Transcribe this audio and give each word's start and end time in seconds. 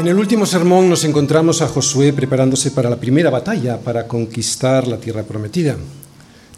En 0.00 0.08
el 0.08 0.18
último 0.18 0.46
sermón 0.46 0.88
nos 0.88 1.04
encontramos 1.04 1.60
a 1.60 1.68
Josué 1.68 2.14
preparándose 2.14 2.70
para 2.70 2.88
la 2.88 2.96
primera 2.96 3.28
batalla 3.28 3.78
para 3.78 4.08
conquistar 4.08 4.88
la 4.88 4.96
tierra 4.96 5.24
prometida, 5.24 5.76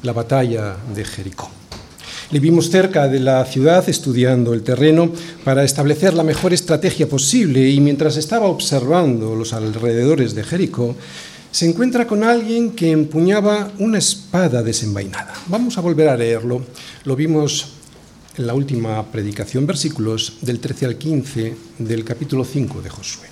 la 0.05 0.13
batalla 0.13 0.77
de 0.95 1.05
Jericó. 1.05 1.51
Le 2.31 2.39
vimos 2.39 2.71
cerca 2.71 3.09
de 3.09 3.19
la 3.19 3.45
ciudad 3.45 3.89
estudiando 3.89 4.55
el 4.55 4.63
terreno 4.63 5.11
para 5.43 5.65
establecer 5.65 6.15
la 6.15 6.23
mejor 6.23 6.53
estrategia 6.53 7.09
posible 7.09 7.69
y 7.69 7.81
mientras 7.81 8.17
estaba 8.17 8.47
observando 8.47 9.35
los 9.35 9.53
alrededores 9.53 10.37
de 10.37 10.45
Jericó, 10.45 10.95
se 11.51 11.69
encuentra 11.69 12.07
con 12.07 12.23
alguien 12.23 12.71
que 12.71 12.93
empuñaba 12.93 13.73
una 13.81 13.99
espada 13.99 14.63
desenvainada. 14.63 15.35
Vamos 15.49 15.77
a 15.79 15.81
volver 15.81 16.09
a 16.09 16.17
leerlo. 16.17 16.63
Lo 17.07 17.17
vimos 17.17 17.73
en 18.37 18.47
la 18.47 18.55
última 18.55 19.05
predicación, 19.11 19.67
versículos 19.67 20.35
del 20.43 20.61
13 20.61 20.87
al 20.87 20.97
15 20.97 21.57
del 21.81 22.05
capítulo 22.05 22.45
5 22.45 22.81
de 22.81 22.89
Josué. 22.89 23.32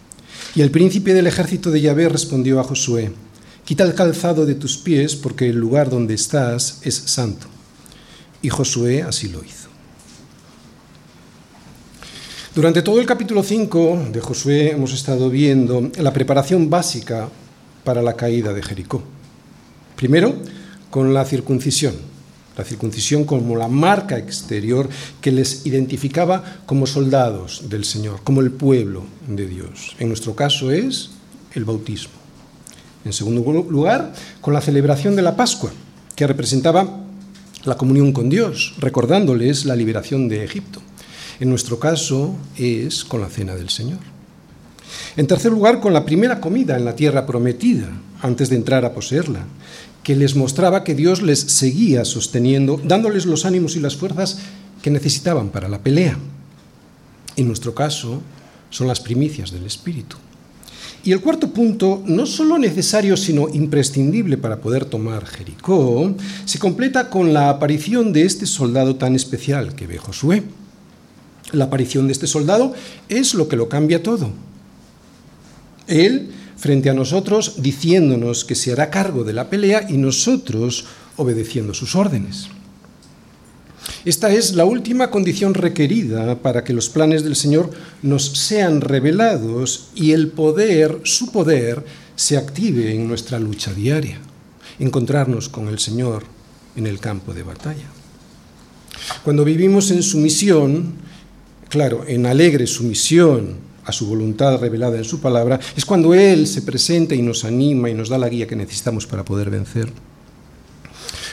Y 0.53 0.61
el 0.61 0.71
príncipe 0.71 1.13
del 1.13 1.27
ejército 1.27 1.71
de 1.71 1.79
Yahvé 1.79 2.09
respondió 2.09 2.59
a 2.59 2.63
Josué, 2.63 3.11
quita 3.63 3.85
el 3.85 3.95
calzado 3.95 4.45
de 4.45 4.55
tus 4.55 4.77
pies 4.77 5.15
porque 5.15 5.49
el 5.49 5.55
lugar 5.55 5.89
donde 5.89 6.13
estás 6.13 6.79
es 6.83 6.95
santo. 6.95 7.47
Y 8.41 8.49
Josué 8.49 9.03
así 9.03 9.29
lo 9.29 9.43
hizo. 9.43 9.69
Durante 12.53 12.81
todo 12.81 12.99
el 12.99 13.05
capítulo 13.05 13.43
5 13.43 14.09
de 14.11 14.19
Josué 14.19 14.71
hemos 14.71 14.91
estado 14.91 15.29
viendo 15.29 15.89
la 15.97 16.11
preparación 16.11 16.69
básica 16.69 17.29
para 17.85 18.01
la 18.01 18.17
caída 18.17 18.51
de 18.51 18.61
Jericó. 18.61 19.01
Primero, 19.95 20.35
con 20.89 21.13
la 21.13 21.23
circuncisión 21.23 22.10
la 22.57 22.63
circuncisión 22.63 23.23
como 23.23 23.55
la 23.55 23.67
marca 23.67 24.17
exterior 24.17 24.89
que 25.21 25.31
les 25.31 25.65
identificaba 25.65 26.61
como 26.65 26.85
soldados 26.85 27.69
del 27.69 27.85
Señor, 27.85 28.21
como 28.23 28.41
el 28.41 28.51
pueblo 28.51 29.03
de 29.27 29.47
Dios. 29.47 29.95
En 29.99 30.09
nuestro 30.09 30.35
caso 30.35 30.71
es 30.71 31.11
el 31.53 31.65
bautismo. 31.65 32.13
En 33.03 33.13
segundo 33.13 33.41
lugar, 33.63 34.13
con 34.41 34.53
la 34.53 34.61
celebración 34.61 35.15
de 35.15 35.21
la 35.21 35.35
Pascua, 35.35 35.71
que 36.15 36.27
representaba 36.27 37.01
la 37.63 37.77
comunión 37.77 38.11
con 38.11 38.29
Dios, 38.29 38.75
recordándoles 38.79 39.65
la 39.65 39.75
liberación 39.75 40.27
de 40.27 40.43
Egipto. 40.43 40.81
En 41.39 41.49
nuestro 41.49 41.79
caso 41.79 42.35
es 42.57 43.03
con 43.03 43.21
la 43.21 43.29
cena 43.29 43.55
del 43.55 43.69
Señor. 43.69 43.99
En 45.17 45.27
tercer 45.27 45.51
lugar, 45.51 45.79
con 45.79 45.93
la 45.93 46.05
primera 46.05 46.39
comida 46.39 46.77
en 46.77 46.85
la 46.85 46.95
tierra 46.95 47.25
prometida, 47.25 47.89
antes 48.21 48.49
de 48.49 48.55
entrar 48.55 48.85
a 48.85 48.93
poseerla, 48.93 49.45
que 50.03 50.15
les 50.15 50.35
mostraba 50.35 50.83
que 50.83 50.95
Dios 50.95 51.21
les 51.21 51.39
seguía 51.39 52.05
sosteniendo, 52.05 52.79
dándoles 52.83 53.25
los 53.25 53.45
ánimos 53.45 53.75
y 53.75 53.79
las 53.79 53.95
fuerzas 53.95 54.39
que 54.81 54.89
necesitaban 54.89 55.49
para 55.49 55.69
la 55.69 55.79
pelea. 55.79 56.17
En 57.35 57.47
nuestro 57.47 57.75
caso, 57.75 58.21
son 58.69 58.87
las 58.87 58.99
primicias 58.99 59.51
del 59.51 59.65
Espíritu. 59.65 60.17
Y 61.03 61.13
el 61.13 61.21
cuarto 61.21 61.51
punto, 61.51 62.03
no 62.05 62.25
solo 62.25 62.59
necesario, 62.59 63.17
sino 63.17 63.49
imprescindible 63.49 64.37
para 64.37 64.61
poder 64.61 64.85
tomar 64.85 65.25
Jericó, 65.25 66.13
se 66.45 66.59
completa 66.59 67.09
con 67.09 67.33
la 67.33 67.49
aparición 67.49 68.13
de 68.13 68.23
este 68.23 68.45
soldado 68.45 68.95
tan 68.95 69.15
especial 69.15 69.75
que 69.75 69.87
ve 69.87 69.97
Josué. 69.97 70.43
La 71.51 71.65
aparición 71.65 72.07
de 72.07 72.13
este 72.13 72.27
soldado 72.27 72.73
es 73.09 73.33
lo 73.33 73.47
que 73.47 73.55
lo 73.55 73.67
cambia 73.67 74.03
todo. 74.03 74.31
Él 75.87 76.29
frente 76.61 76.91
a 76.91 76.93
nosotros 76.93 77.55
diciéndonos 77.57 78.45
que 78.45 78.53
se 78.53 78.71
hará 78.71 78.91
cargo 78.91 79.23
de 79.23 79.33
la 79.33 79.49
pelea 79.49 79.87
y 79.89 79.97
nosotros 79.97 80.85
obedeciendo 81.17 81.73
sus 81.73 81.95
órdenes. 81.95 82.49
Esta 84.05 84.31
es 84.31 84.53
la 84.53 84.65
última 84.65 85.09
condición 85.09 85.55
requerida 85.55 86.39
para 86.43 86.63
que 86.63 86.73
los 86.73 86.87
planes 86.87 87.23
del 87.23 87.35
Señor 87.35 87.71
nos 88.03 88.25
sean 88.25 88.81
revelados 88.81 89.89
y 89.95 90.11
el 90.11 90.27
poder, 90.27 90.99
su 91.03 91.31
poder, 91.31 91.83
se 92.15 92.37
active 92.37 92.93
en 92.93 93.07
nuestra 93.07 93.39
lucha 93.39 93.73
diaria, 93.73 94.19
encontrarnos 94.77 95.49
con 95.49 95.67
el 95.67 95.79
Señor 95.79 96.23
en 96.75 96.85
el 96.85 96.99
campo 96.99 97.33
de 97.33 97.41
batalla. 97.41 97.89
Cuando 99.23 99.43
vivimos 99.43 99.89
en 99.89 100.03
sumisión, 100.03 100.93
claro, 101.69 102.05
en 102.07 102.27
alegre 102.27 102.67
sumisión 102.67 103.70
a 103.91 103.93
su 103.93 104.07
voluntad 104.07 104.59
revelada 104.59 104.97
en 104.97 105.03
su 105.03 105.19
palabra, 105.19 105.59
es 105.75 105.85
cuando 105.85 106.13
Él 106.13 106.47
se 106.47 106.63
presenta 106.63 107.13
y 107.13 107.21
nos 107.21 107.45
anima 107.45 107.89
y 107.89 107.93
nos 107.93 108.09
da 108.09 108.17
la 108.17 108.29
guía 108.29 108.47
que 108.47 108.55
necesitamos 108.55 109.05
para 109.05 109.23
poder 109.23 109.49
vencer. 109.49 109.91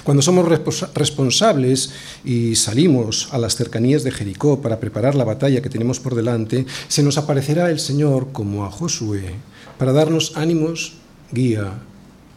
Cuando 0.05 0.23
somos 0.23 0.49
responsables 0.95 1.91
y 2.25 2.55
salimos 2.55 3.29
a 3.31 3.39
las 3.39 3.57
cercanías 3.57 4.05
de 4.05 4.11
Jericó 4.11 4.61
para 4.63 4.81
preparar 4.81 5.15
la 5.15 5.25
batalla 5.25 5.61
que 5.61 5.69
tenemos 5.69 6.01
por 6.01 6.15
delante, 6.15 6.67
se 6.89 7.03
nos 7.03 7.19
aparecerá 7.19 7.71
el 7.71 7.79
Señor 7.79 8.33
como 8.33 8.65
a 8.65 8.71
Josué 8.71 9.35
para 9.77 9.93
darnos 9.93 10.33
ánimos, 10.35 10.95
guía 11.31 11.75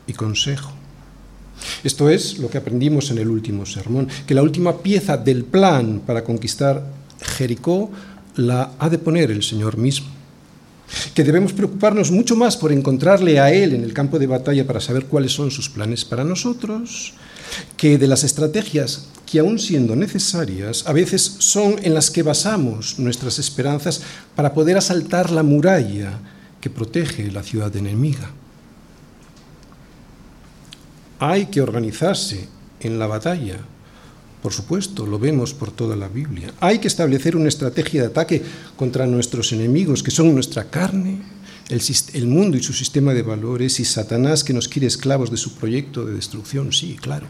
y 0.06 0.14
consejo. 0.14 0.72
Esto 1.84 2.10
es 2.10 2.40
lo 2.40 2.50
que 2.50 2.58
aprendimos 2.58 3.10
en 3.12 3.20
el 3.20 3.30
último 3.30 3.66
sermón, 3.66 4.10
que 4.28 4.36
la 4.36 4.44
última 4.44 4.80
pieza 4.80 5.16
del 5.16 5.46
plan 5.46 6.02
para 6.06 6.24
conquistar 6.24 6.84
Jericó 7.22 7.90
la 8.36 8.72
ha 8.80 8.90
de 8.90 8.98
poner 8.98 9.32
el 9.32 9.44
Señor 9.44 9.78
mismo. 9.78 10.08
Que 11.14 11.24
debemos 11.24 11.54
preocuparnos 11.54 12.12
mucho 12.12 12.36
más 12.36 12.58
por 12.58 12.72
encontrarle 12.72 13.40
a 13.40 13.52
Él 13.52 13.74
en 13.74 13.84
el 13.84 13.94
campo 13.94 14.20
de 14.20 14.28
batalla 14.28 14.68
para 14.68 14.82
saber 14.82 15.06
cuáles 15.06 15.32
son 15.32 15.50
sus 15.50 15.70
planes 15.70 16.04
para 16.04 16.24
nosotros, 16.24 17.14
que 17.78 17.98
de 17.98 18.08
las 18.08 18.24
estrategias 18.24 19.08
que 19.26 19.40
aun 19.40 19.60
siendo 19.60 19.96
necesarias, 19.96 20.84
a 20.86 20.92
veces 20.92 21.22
son 21.40 21.76
en 21.84 21.94
las 21.94 22.12
que 22.12 22.24
basamos 22.24 23.00
nuestras 23.00 23.40
esperanzas 23.40 24.02
para 24.36 24.54
poder 24.54 24.76
asaltar 24.76 25.32
la 25.32 25.44
muralla 25.44 26.20
que 26.60 26.70
protege 26.70 27.32
la 27.32 27.42
ciudad 27.42 27.74
enemiga. 27.74 28.30
Hay 31.20 31.46
que 31.46 31.62
organizarse 31.62 32.50
en 32.82 33.00
la 33.00 33.08
batalla 33.08 33.60
por 34.42 34.54
supuesto, 34.54 35.06
lo 35.06 35.20
vemos 35.20 35.54
por 35.54 35.72
toda 35.72 35.96
la 35.96 36.08
Biblia. 36.08 36.54
Hay 36.60 36.80
que 36.80 36.88
establecer 36.88 37.36
una 37.36 37.50
estrategia 37.50 38.02
de 38.02 38.08
ataque 38.08 38.42
contra 38.76 39.06
nuestros 39.06 39.54
enemigos, 39.54 40.02
que 40.02 40.12
son 40.12 40.34
nuestra 40.34 40.66
carne, 40.70 41.22
el, 41.70 42.28
mundo 42.28 42.58
y 42.58 42.64
su 42.64 42.74
sistema 42.74 43.14
de 43.14 43.22
valores, 43.22 43.80
y 43.80 43.86
Satanás 43.86 44.44
que 44.44 44.54
nos 44.54 44.68
quiere 44.68 44.88
esclavos 44.88 45.30
de 45.30 45.38
su 45.38 45.54
proyecto 45.56 46.06
de 46.06 46.16
destrucción. 46.16 46.74
Sí, 46.74 46.98
claro. 47.00 47.28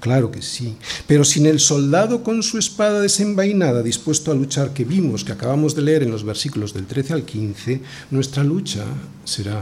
Claro 0.00 0.30
que 0.30 0.42
sí. 0.42 0.76
Pero 1.08 1.24
sin 1.24 1.46
el 1.46 1.58
soldado 1.58 2.22
con 2.22 2.44
su 2.44 2.56
espada 2.58 3.00
desenvainada 3.00 3.82
dispuesto 3.82 4.30
a 4.30 4.34
luchar 4.34 4.72
que 4.72 4.84
vimos, 4.84 5.24
que 5.24 5.32
acabamos 5.32 5.74
de 5.74 5.82
leer 5.82 6.04
en 6.04 6.12
los 6.12 6.22
versículos 6.22 6.72
del 6.72 6.86
13 6.86 7.14
al 7.14 7.24
15, 7.24 7.80
nuestra 8.12 8.44
lucha 8.44 8.84
será 9.24 9.60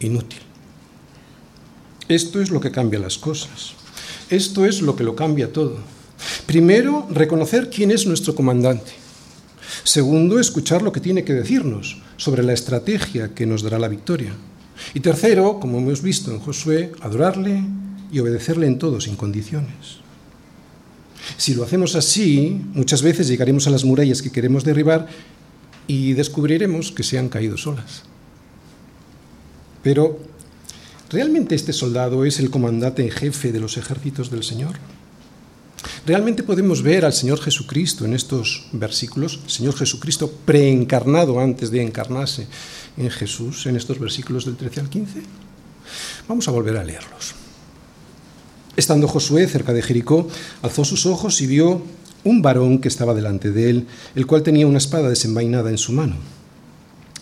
inútil. 0.00 0.40
Esto 2.08 2.40
es 2.40 2.50
lo 2.50 2.58
que 2.58 2.70
cambia 2.70 2.98
las 2.98 3.18
cosas. 3.18 3.74
Esto 4.30 4.66
es 4.66 4.82
lo 4.82 4.94
que 4.94 5.04
lo 5.04 5.16
cambia 5.16 5.52
todo. 5.52 5.76
Primero, 6.46 7.06
reconocer 7.10 7.70
quién 7.70 7.90
es 7.90 8.06
nuestro 8.06 8.34
comandante. 8.34 8.92
Segundo, 9.84 10.38
escuchar 10.38 10.82
lo 10.82 10.92
que 10.92 11.00
tiene 11.00 11.24
que 11.24 11.32
decirnos 11.32 11.98
sobre 12.16 12.42
la 12.42 12.52
estrategia 12.52 13.34
que 13.34 13.46
nos 13.46 13.62
dará 13.62 13.78
la 13.78 13.88
victoria. 13.88 14.32
Y 14.94 15.00
tercero, 15.00 15.58
como 15.60 15.78
hemos 15.78 16.02
visto 16.02 16.30
en 16.30 16.40
Josué, 16.40 16.92
adorarle 17.00 17.62
y 18.12 18.18
obedecerle 18.18 18.66
en 18.66 18.78
todo 18.78 19.00
sin 19.00 19.16
condiciones. 19.16 20.00
Si 21.36 21.54
lo 21.54 21.64
hacemos 21.64 21.94
así, 21.94 22.60
muchas 22.72 23.02
veces 23.02 23.28
llegaremos 23.28 23.66
a 23.66 23.70
las 23.70 23.84
murallas 23.84 24.22
que 24.22 24.32
queremos 24.32 24.64
derribar 24.64 25.06
y 25.86 26.12
descubriremos 26.12 26.92
que 26.92 27.02
se 27.02 27.18
han 27.18 27.28
caído 27.28 27.56
solas. 27.56 28.02
Pero 29.82 30.18
¿Realmente 31.10 31.54
este 31.54 31.72
soldado 31.72 32.26
es 32.26 32.38
el 32.38 32.50
comandante 32.50 33.02
en 33.02 33.10
jefe 33.10 33.50
de 33.50 33.60
los 33.60 33.78
ejércitos 33.78 34.30
del 34.30 34.44
Señor? 34.44 34.76
¿Realmente 36.04 36.42
podemos 36.42 36.82
ver 36.82 37.06
al 37.06 37.14
Señor 37.14 37.40
Jesucristo 37.40 38.04
en 38.04 38.12
estos 38.12 38.66
versículos? 38.72 39.40
Señor 39.46 39.74
Jesucristo 39.74 40.30
preencarnado 40.44 41.40
antes 41.40 41.70
de 41.70 41.82
encarnarse 41.82 42.46
en 42.98 43.08
Jesús, 43.08 43.64
en 43.66 43.76
estos 43.76 43.98
versículos 43.98 44.44
del 44.44 44.56
13 44.56 44.80
al 44.80 44.90
15. 44.90 45.22
Vamos 46.28 46.46
a 46.46 46.50
volver 46.50 46.76
a 46.76 46.84
leerlos. 46.84 47.34
Estando 48.76 49.08
Josué 49.08 49.46
cerca 49.46 49.72
de 49.72 49.82
Jericó, 49.82 50.28
alzó 50.60 50.84
sus 50.84 51.06
ojos 51.06 51.40
y 51.40 51.46
vio 51.46 51.82
un 52.22 52.42
varón 52.42 52.80
que 52.80 52.88
estaba 52.88 53.14
delante 53.14 53.50
de 53.50 53.70
él, 53.70 53.86
el 54.14 54.26
cual 54.26 54.42
tenía 54.42 54.66
una 54.66 54.78
espada 54.78 55.08
desenvainada 55.08 55.70
en 55.70 55.78
su 55.78 55.92
mano. 55.92 56.16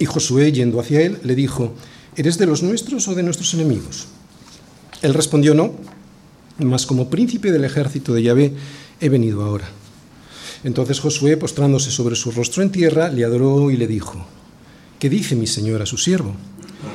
Y 0.01 0.07
Josué, 0.07 0.51
yendo 0.51 0.81
hacia 0.81 1.03
él, 1.03 1.19
le 1.23 1.37
dijo, 1.37 1.73
¿eres 2.17 2.39
de 2.39 2.47
los 2.47 2.63
nuestros 2.63 3.09
o 3.09 3.15
de 3.15 3.23
nuestros 3.23 3.55
enemigos? 3.55 4.07
Él 5.03 5.15
respondió, 5.15 5.55
no, 5.55 5.75
mas 6.59 6.87
como 6.87 7.11
príncipe 7.11 7.53
del 7.53 7.65
ejército 7.65 8.15
de 8.15 8.23
Yahvé 8.23 8.53
he 9.01 9.09
venido 9.09 9.43
ahora. 9.43 9.69
Entonces 10.65 11.01
Josué, 11.01 11.37
postrándose 11.37 11.91
sobre 11.91 12.17
su 12.17 12.33
rostro 12.33 12.63
en 12.63 12.73
tierra, 12.73 13.09
le 13.09 13.25
adoró 13.25 13.71
y 13.71 13.77
le 13.77 13.87
dijo, 13.87 14.27
¿qué 14.99 15.11
dice 15.11 15.37
mi 15.37 15.47
señor 15.47 15.83
a 15.83 15.87
su 15.87 15.99
siervo? 15.99 16.35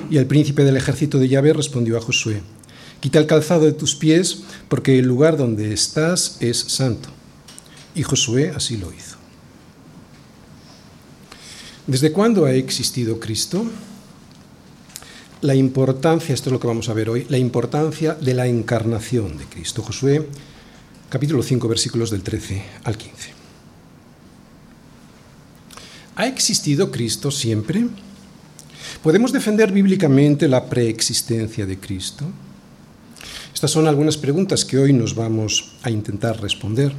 Y 0.10 0.18
el 0.18 0.26
príncipe 0.26 0.64
del 0.64 0.78
ejército 0.78 1.20
de 1.20 1.30
Yahvé 1.30 1.54
respondió 1.54 1.98
a 1.98 2.02
Josué, 2.02 2.42
quita 3.00 3.20
el 3.20 3.28
calzado 3.28 3.66
de 3.66 3.74
tus 3.74 3.96
pies, 3.96 4.44
porque 4.68 5.00
el 5.00 5.06
lugar 5.06 5.38
donde 5.38 5.74
estás 5.74 6.38
es 6.40 6.58
santo. 6.58 7.10
Y 7.94 8.04
Josué 8.04 8.52
así 8.56 8.78
lo 8.78 8.92
hizo. 8.92 9.18
¿Desde 11.88 12.12
cuándo 12.12 12.46
ha 12.46 12.54
existido 12.54 13.20
Cristo? 13.20 13.66
La 15.42 15.56
importancia, 15.56 16.36
esto 16.36 16.50
es 16.50 16.54
lo 16.54 16.60
que 16.60 16.68
vamos 16.68 16.88
a 16.90 16.94
ver 16.94 17.10
hoy, 17.10 17.26
la 17.28 17.40
importancia 17.40 18.14
de 18.14 18.36
la 18.36 18.46
encarnación 18.46 19.40
de 19.40 19.46
Cristo. 19.46 19.82
Josué 19.82 20.28
capítulo 21.10 21.42
5 21.42 21.68
versículos 21.68 22.12
del 22.12 22.22
13 22.22 22.64
al 22.84 22.96
15. 22.96 23.32
¿Ha 26.18 26.28
existido 26.28 26.92
Cristo 26.92 27.32
siempre? 27.32 27.88
¿Podemos 29.02 29.32
defender 29.32 29.72
bíblicamente 29.72 30.48
la 30.48 30.70
preexistencia 30.70 31.66
de 31.66 31.80
Cristo? 31.80 32.26
Estas 33.52 33.72
son 33.72 33.88
algunas 33.88 34.18
preguntas 34.18 34.64
que 34.64 34.78
hoy 34.78 34.94
nos 34.94 35.16
vamos 35.16 35.74
a 35.82 35.90
intentar 35.90 36.40
responder. 36.40 36.94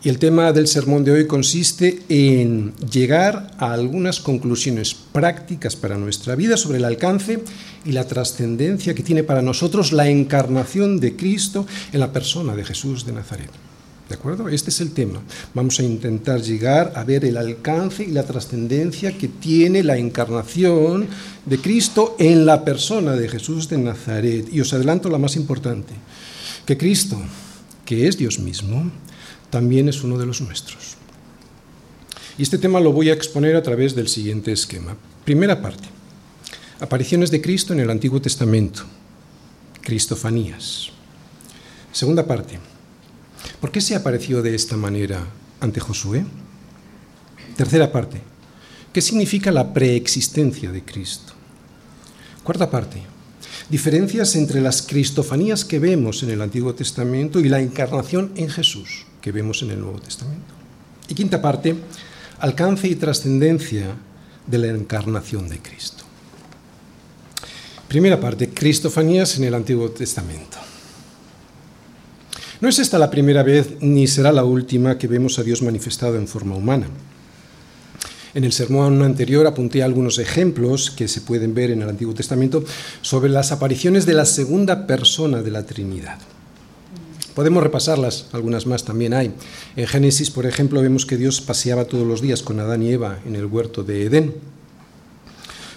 Y 0.00 0.10
el 0.10 0.20
tema 0.20 0.52
del 0.52 0.68
sermón 0.68 1.02
de 1.02 1.10
hoy 1.10 1.26
consiste 1.26 2.02
en 2.08 2.72
llegar 2.76 3.50
a 3.58 3.72
algunas 3.72 4.20
conclusiones 4.20 4.94
prácticas 4.94 5.74
para 5.74 5.96
nuestra 5.96 6.36
vida 6.36 6.56
sobre 6.56 6.78
el 6.78 6.84
alcance 6.84 7.42
y 7.84 7.90
la 7.90 8.06
trascendencia 8.06 8.94
que 8.94 9.02
tiene 9.02 9.24
para 9.24 9.42
nosotros 9.42 9.90
la 9.90 10.08
encarnación 10.08 11.00
de 11.00 11.16
Cristo 11.16 11.66
en 11.92 11.98
la 11.98 12.12
persona 12.12 12.54
de 12.54 12.64
Jesús 12.64 13.06
de 13.06 13.12
Nazaret. 13.12 13.50
¿De 14.08 14.14
acuerdo? 14.14 14.48
Este 14.48 14.70
es 14.70 14.80
el 14.80 14.92
tema. 14.92 15.20
Vamos 15.52 15.80
a 15.80 15.82
intentar 15.82 16.40
llegar 16.42 16.92
a 16.94 17.02
ver 17.02 17.24
el 17.24 17.36
alcance 17.36 18.04
y 18.04 18.12
la 18.12 18.22
trascendencia 18.22 19.18
que 19.18 19.26
tiene 19.26 19.82
la 19.82 19.98
encarnación 19.98 21.08
de 21.44 21.58
Cristo 21.58 22.14
en 22.20 22.46
la 22.46 22.64
persona 22.64 23.16
de 23.16 23.28
Jesús 23.28 23.68
de 23.68 23.78
Nazaret. 23.78 24.46
Y 24.52 24.60
os 24.60 24.72
adelanto 24.72 25.10
la 25.10 25.18
más 25.18 25.34
importante, 25.34 25.92
que 26.64 26.78
Cristo, 26.78 27.20
que 27.84 28.06
es 28.06 28.16
Dios 28.16 28.38
mismo, 28.38 28.90
también 29.50 29.88
es 29.88 30.02
uno 30.02 30.18
de 30.18 30.26
los 30.26 30.40
nuestros. 30.40 30.96
Y 32.36 32.42
este 32.42 32.58
tema 32.58 32.80
lo 32.80 32.92
voy 32.92 33.10
a 33.10 33.14
exponer 33.14 33.56
a 33.56 33.62
través 33.62 33.94
del 33.94 34.08
siguiente 34.08 34.52
esquema. 34.52 34.96
Primera 35.24 35.60
parte, 35.60 35.84
apariciones 36.80 37.30
de 37.30 37.40
Cristo 37.40 37.72
en 37.72 37.80
el 37.80 37.90
Antiguo 37.90 38.20
Testamento, 38.20 38.84
Cristofanías. 39.82 40.90
Segunda 41.92 42.26
parte, 42.26 42.58
¿Por 43.60 43.72
qué 43.72 43.80
se 43.80 43.96
apareció 43.96 44.42
de 44.42 44.54
esta 44.54 44.76
manera 44.76 45.26
ante 45.60 45.80
Josué? 45.80 46.24
Tercera 47.56 47.90
parte. 47.90 48.20
¿Qué 48.92 49.00
significa 49.00 49.50
la 49.50 49.72
preexistencia 49.72 50.70
de 50.70 50.84
Cristo? 50.84 51.32
Cuarta 52.44 52.70
parte. 52.70 53.02
Diferencias 53.68 54.36
entre 54.36 54.60
las 54.60 54.82
cristofanías 54.82 55.64
que 55.64 55.78
vemos 55.78 56.22
en 56.22 56.30
el 56.30 56.40
Antiguo 56.40 56.74
Testamento 56.74 57.40
y 57.40 57.48
la 57.48 57.60
encarnación 57.60 58.32
en 58.36 58.48
Jesús 58.48 59.07
que 59.20 59.32
vemos 59.32 59.62
en 59.62 59.70
el 59.70 59.80
Nuevo 59.80 60.00
Testamento. 60.00 60.54
Y 61.08 61.14
quinta 61.14 61.40
parte. 61.40 61.74
Alcance 62.40 62.86
y 62.86 62.94
trascendencia 62.94 63.94
de 64.46 64.58
la 64.58 64.68
encarnación 64.68 65.48
de 65.48 65.58
Cristo. 65.58 66.04
Primera 67.88 68.20
parte. 68.20 68.50
Cristofanías 68.50 69.36
en 69.38 69.44
el 69.44 69.54
Antiguo 69.54 69.90
Testamento. 69.90 70.58
No 72.60 72.68
es 72.68 72.78
esta 72.78 72.98
la 72.98 73.10
primera 73.10 73.42
vez 73.42 73.76
ni 73.80 74.06
será 74.06 74.32
la 74.32 74.44
última 74.44 74.98
que 74.98 75.06
vemos 75.06 75.38
a 75.38 75.42
Dios 75.44 75.62
manifestado 75.62 76.16
en 76.16 76.26
forma 76.26 76.56
humana. 76.56 76.88
En 78.34 78.44
el 78.44 78.52
sermón 78.52 79.02
anterior 79.02 79.46
apunté 79.46 79.82
algunos 79.82 80.18
ejemplos 80.18 80.90
que 80.90 81.08
se 81.08 81.20
pueden 81.20 81.54
ver 81.54 81.70
en 81.70 81.82
el 81.82 81.88
Antiguo 81.88 82.14
Testamento 82.14 82.64
sobre 83.00 83.30
las 83.30 83.52
apariciones 83.52 84.06
de 84.06 84.14
la 84.14 84.24
segunda 84.24 84.86
persona 84.86 85.40
de 85.40 85.50
la 85.50 85.64
Trinidad. 85.64 86.18
Podemos 87.38 87.62
repasarlas, 87.62 88.26
algunas 88.32 88.66
más 88.66 88.82
también 88.82 89.14
hay. 89.14 89.30
En 89.76 89.86
Génesis, 89.86 90.28
por 90.28 90.44
ejemplo, 90.44 90.82
vemos 90.82 91.06
que 91.06 91.16
Dios 91.16 91.40
paseaba 91.40 91.84
todos 91.84 92.04
los 92.04 92.20
días 92.20 92.42
con 92.42 92.58
Adán 92.58 92.82
y 92.82 92.90
Eva 92.90 93.20
en 93.24 93.36
el 93.36 93.46
huerto 93.46 93.84
de 93.84 94.06
Edén. 94.06 94.34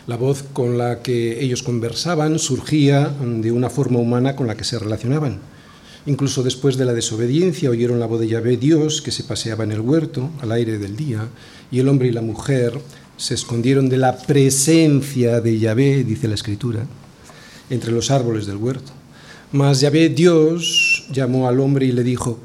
La 0.08 0.18
voz 0.18 0.44
con 0.54 0.80
la 0.80 1.04
que 1.04 1.40
ellos 1.40 1.62
conversaban 1.62 2.40
surgía 2.40 3.10
de 3.10 3.52
una 3.52 3.70
forma 3.70 4.00
humana 4.00 4.36
con 4.36 4.48
la 4.48 4.58
que 4.58 4.64
se 4.64 4.80
relacionaban. 4.80 5.38
Incluso 6.08 6.42
después 6.42 6.78
de 6.78 6.86
la 6.86 6.96
desobediencia 6.96 7.70
oyeron 7.70 8.00
la 8.00 8.08
voz 8.08 8.22
de 8.22 8.28
Yahvé 8.28 8.58
Dios 8.58 9.04
que 9.04 9.12
se 9.12 9.24
paseaba 9.24 9.64
en 9.64 9.72
el 9.72 9.82
huerto 9.82 10.32
al 10.42 10.54
aire 10.54 10.80
del 10.80 10.96
día, 10.96 11.28
y 11.70 11.78
el 11.78 11.90
hombre 11.90 12.08
y 12.08 12.12
la 12.12 12.24
mujer 12.24 12.74
se 13.18 13.36
escondieron 13.36 13.88
de 13.88 13.98
la 13.98 14.18
presencia 14.18 15.42
de 15.42 15.60
Yahvé, 15.60 16.04
dice 16.06 16.28
la 16.28 16.34
escritura, 16.34 16.88
entre 17.70 17.92
los 17.92 18.10
árboles 18.10 18.48
del 18.48 18.58
huerto. 18.58 18.94
Mas 19.52 19.82
Yahvé 19.82 20.10
Dios 20.10 20.91
llamó 21.12 21.48
al 21.48 21.60
hombre 21.60 21.86
y 21.86 21.92
le 21.92 22.04
dijo, 22.04 22.40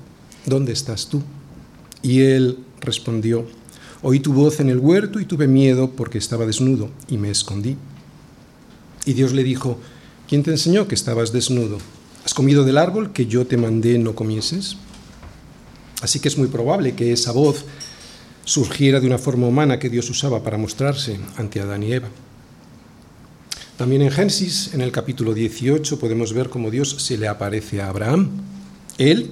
¿dónde 0.44 0.72
estás 0.72 1.08
tú? 1.08 1.22
Y 2.02 2.22
él 2.22 2.58
respondió, 2.80 3.46
oí 4.02 4.20
tu 4.20 4.32
voz 4.32 4.60
en 4.60 4.68
el 4.68 4.78
huerto 4.78 5.20
y 5.20 5.24
tuve 5.24 5.46
miedo 5.46 5.90
porque 5.90 6.18
estaba 6.18 6.46
desnudo 6.46 6.90
y 7.08 7.18
me 7.18 7.30
escondí. 7.30 7.76
Y 9.04 9.12
Dios 9.12 9.32
le 9.32 9.44
dijo, 9.44 9.78
¿quién 10.28 10.42
te 10.42 10.50
enseñó 10.50 10.88
que 10.88 10.94
estabas 10.94 11.32
desnudo? 11.32 11.78
¿Has 12.24 12.34
comido 12.34 12.64
del 12.64 12.78
árbol 12.78 13.12
que 13.12 13.26
yo 13.26 13.46
te 13.46 13.56
mandé 13.56 13.98
no 13.98 14.14
comieses? 14.14 14.76
Así 16.02 16.20
que 16.20 16.28
es 16.28 16.36
muy 16.36 16.48
probable 16.48 16.94
que 16.94 17.12
esa 17.12 17.32
voz 17.32 17.64
surgiera 18.44 19.00
de 19.00 19.06
una 19.06 19.19
forma 19.19 19.46
humana 19.46 19.78
que 19.78 19.90
Dios 19.90 20.08
usaba 20.10 20.42
para 20.42 20.58
mostrarse 20.58 21.19
ante 21.36 21.60
Adán 21.60 21.82
y 21.82 21.92
Eva. 21.92 22.08
También 23.76 24.02
en 24.02 24.10
Génesis, 24.10 24.72
en 24.72 24.80
el 24.80 24.90
capítulo 24.90 25.34
18, 25.34 25.98
podemos 25.98 26.32
ver 26.32 26.48
cómo 26.48 26.70
Dios 26.70 26.96
se 26.98 27.19
le 27.19 27.29
aparece 27.29 27.82
a 27.82 27.88
Abraham. 27.88 28.31
Él, 28.98 29.31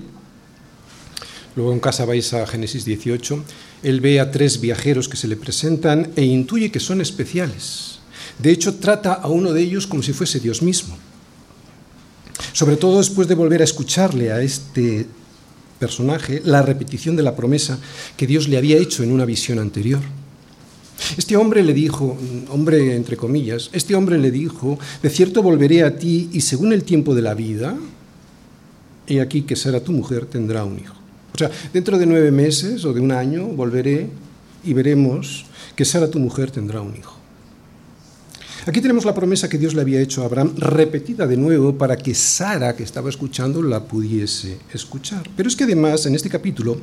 luego 1.56 1.73
en 1.73 1.80
casa 1.80 2.04
vais 2.04 2.33
a 2.35 2.47
Génesis 2.47 2.85
18, 2.85 3.44
él 3.83 4.00
ve 4.00 4.21
a 4.21 4.30
tres 4.30 4.61
viajeros 4.61 5.09
que 5.09 5.16
se 5.16 5.28
le 5.28 5.37
presentan 5.37 6.11
e 6.16 6.25
intuye 6.25 6.71
que 6.71 6.80
son 6.80 7.00
especiales. 7.00 8.00
De 8.38 8.50
hecho, 8.50 8.76
trata 8.76 9.12
a 9.12 9.28
uno 9.28 9.52
de 9.52 9.62
ellos 9.62 9.87
como 9.87 10.02
si 10.02 10.12
fuese 10.12 10.40
Dios 10.40 10.62
mismo 10.62 10.97
sobre 12.54 12.76
todo 12.76 12.99
después 12.99 13.26
de 13.26 13.35
volver 13.35 13.61
a 13.61 13.64
escucharle 13.64 14.33
a 14.33 14.40
este 14.40 15.06
personaje 15.78 16.40
la 16.44 16.62
repetición 16.62 17.16
de 17.16 17.25
la 17.25 17.35
promesa 17.35 17.78
que 18.16 18.28
Dios 18.28 18.49
le 18.49 18.56
había 18.56 18.78
hecho 18.78 19.02
en 19.02 19.12
una 19.12 19.25
visión 19.25 19.59
anterior. 19.59 20.00
Este 21.18 21.37
hombre 21.37 21.64
le 21.64 21.75
dijo, 21.75 22.16
hombre 22.49 22.94
entre 22.94 23.16
comillas, 23.16 23.71
este 23.73 23.97
hombre 23.97 24.18
le 24.18 24.30
dijo, 24.30 24.78
de 25.02 25.11
cierto 25.11 25.42
volveré 25.42 25.83
a 25.83 25.99
ti 25.99 26.30
y 26.33 26.42
según 26.42 26.73
el 26.73 26.85
tiempo 26.85 27.14
de 27.14 27.23
la 27.23 27.35
vida, 27.35 27.76
he 29.06 29.20
aquí 29.20 29.42
que 29.42 29.56
Sara 29.56 29.80
tu 29.80 29.92
mujer 29.92 30.26
tendrá 30.26 30.64
un 30.64 30.78
hijo. 30.78 30.94
O 31.34 31.38
sea, 31.38 31.50
dentro 31.73 31.99
de 31.99 32.06
nueve 32.06 32.30
meses 32.30 32.84
o 32.84 32.92
de 32.92 33.00
un 33.00 33.12
año 33.12 33.46
volveré 33.46 34.08
y 34.62 34.73
veremos 34.73 35.46
que 35.75 35.84
Sara 35.84 36.11
tu 36.11 36.18
mujer 36.18 36.50
tendrá 36.50 36.80
un 36.80 36.96
hijo. 36.96 37.14
Aquí 38.66 38.80
tenemos 38.80 39.04
la 39.04 39.14
promesa 39.14 39.49
que 39.49 39.58
Dios 39.58 39.75
le 39.75 39.82
había 39.82 40.00
hecho 40.00 40.23
a 40.23 40.26
Abraham, 40.26 40.54
repetida 40.56 41.26
de 41.26 41.37
nuevo 41.37 41.76
para 41.76 41.99
que 41.99 42.14
Sara, 42.14 42.75
que 42.75 42.82
estaba 42.82 43.11
escuchando, 43.11 43.61
la 43.62 43.84
pudiese 43.84 44.58
escuchar. 44.73 45.28
Pero 45.37 45.49
es 45.49 45.56
que 45.56 45.64
además, 45.64 46.06
en 46.06 46.14
este 46.14 46.30
capítulo, 46.30 46.78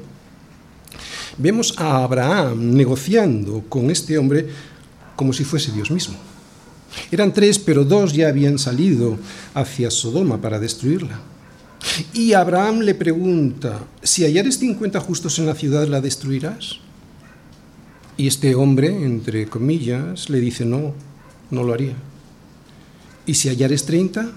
vemos 1.39 1.73
a 1.77 2.03
Abraham 2.03 2.75
negociando 2.75 3.63
con 3.67 3.89
este 3.89 4.17
hombre 4.17 4.47
como 5.15 5.33
si 5.33 5.43
fuese 5.43 5.71
Dios 5.71 5.89
mismo. 5.89 6.15
Eran 7.11 7.33
tres, 7.33 7.57
pero 7.57 7.83
dos 7.83 8.13
ya 8.13 8.27
habían 8.27 8.59
salido 8.59 9.17
hacia 9.53 9.89
Sodoma 9.89 10.39
para 10.39 10.59
destruirla. 10.59 11.19
Y 12.13 12.33
Abraham 12.33 12.81
le 12.81 12.95
pregunta, 12.95 13.85
si 14.03 14.23
hallares 14.23 14.59
50 14.59 15.00
justos 15.00 15.39
en 15.39 15.45
la 15.47 15.55
ciudad, 15.55 15.88
¿la 15.88 16.01
destruirás? 16.01 16.77
Y 18.17 18.27
este 18.27 18.55
hombre, 18.55 18.88
entre 18.88 19.47
comillas, 19.47 20.29
le 20.29 20.39
dice, 20.39 20.65
no, 20.65 20.93
no 21.50 21.63
lo 21.63 21.73
haría. 21.73 21.95
¿Y 23.25 23.33
si 23.33 23.50
hallares 23.50 23.85
30? 23.85 24.29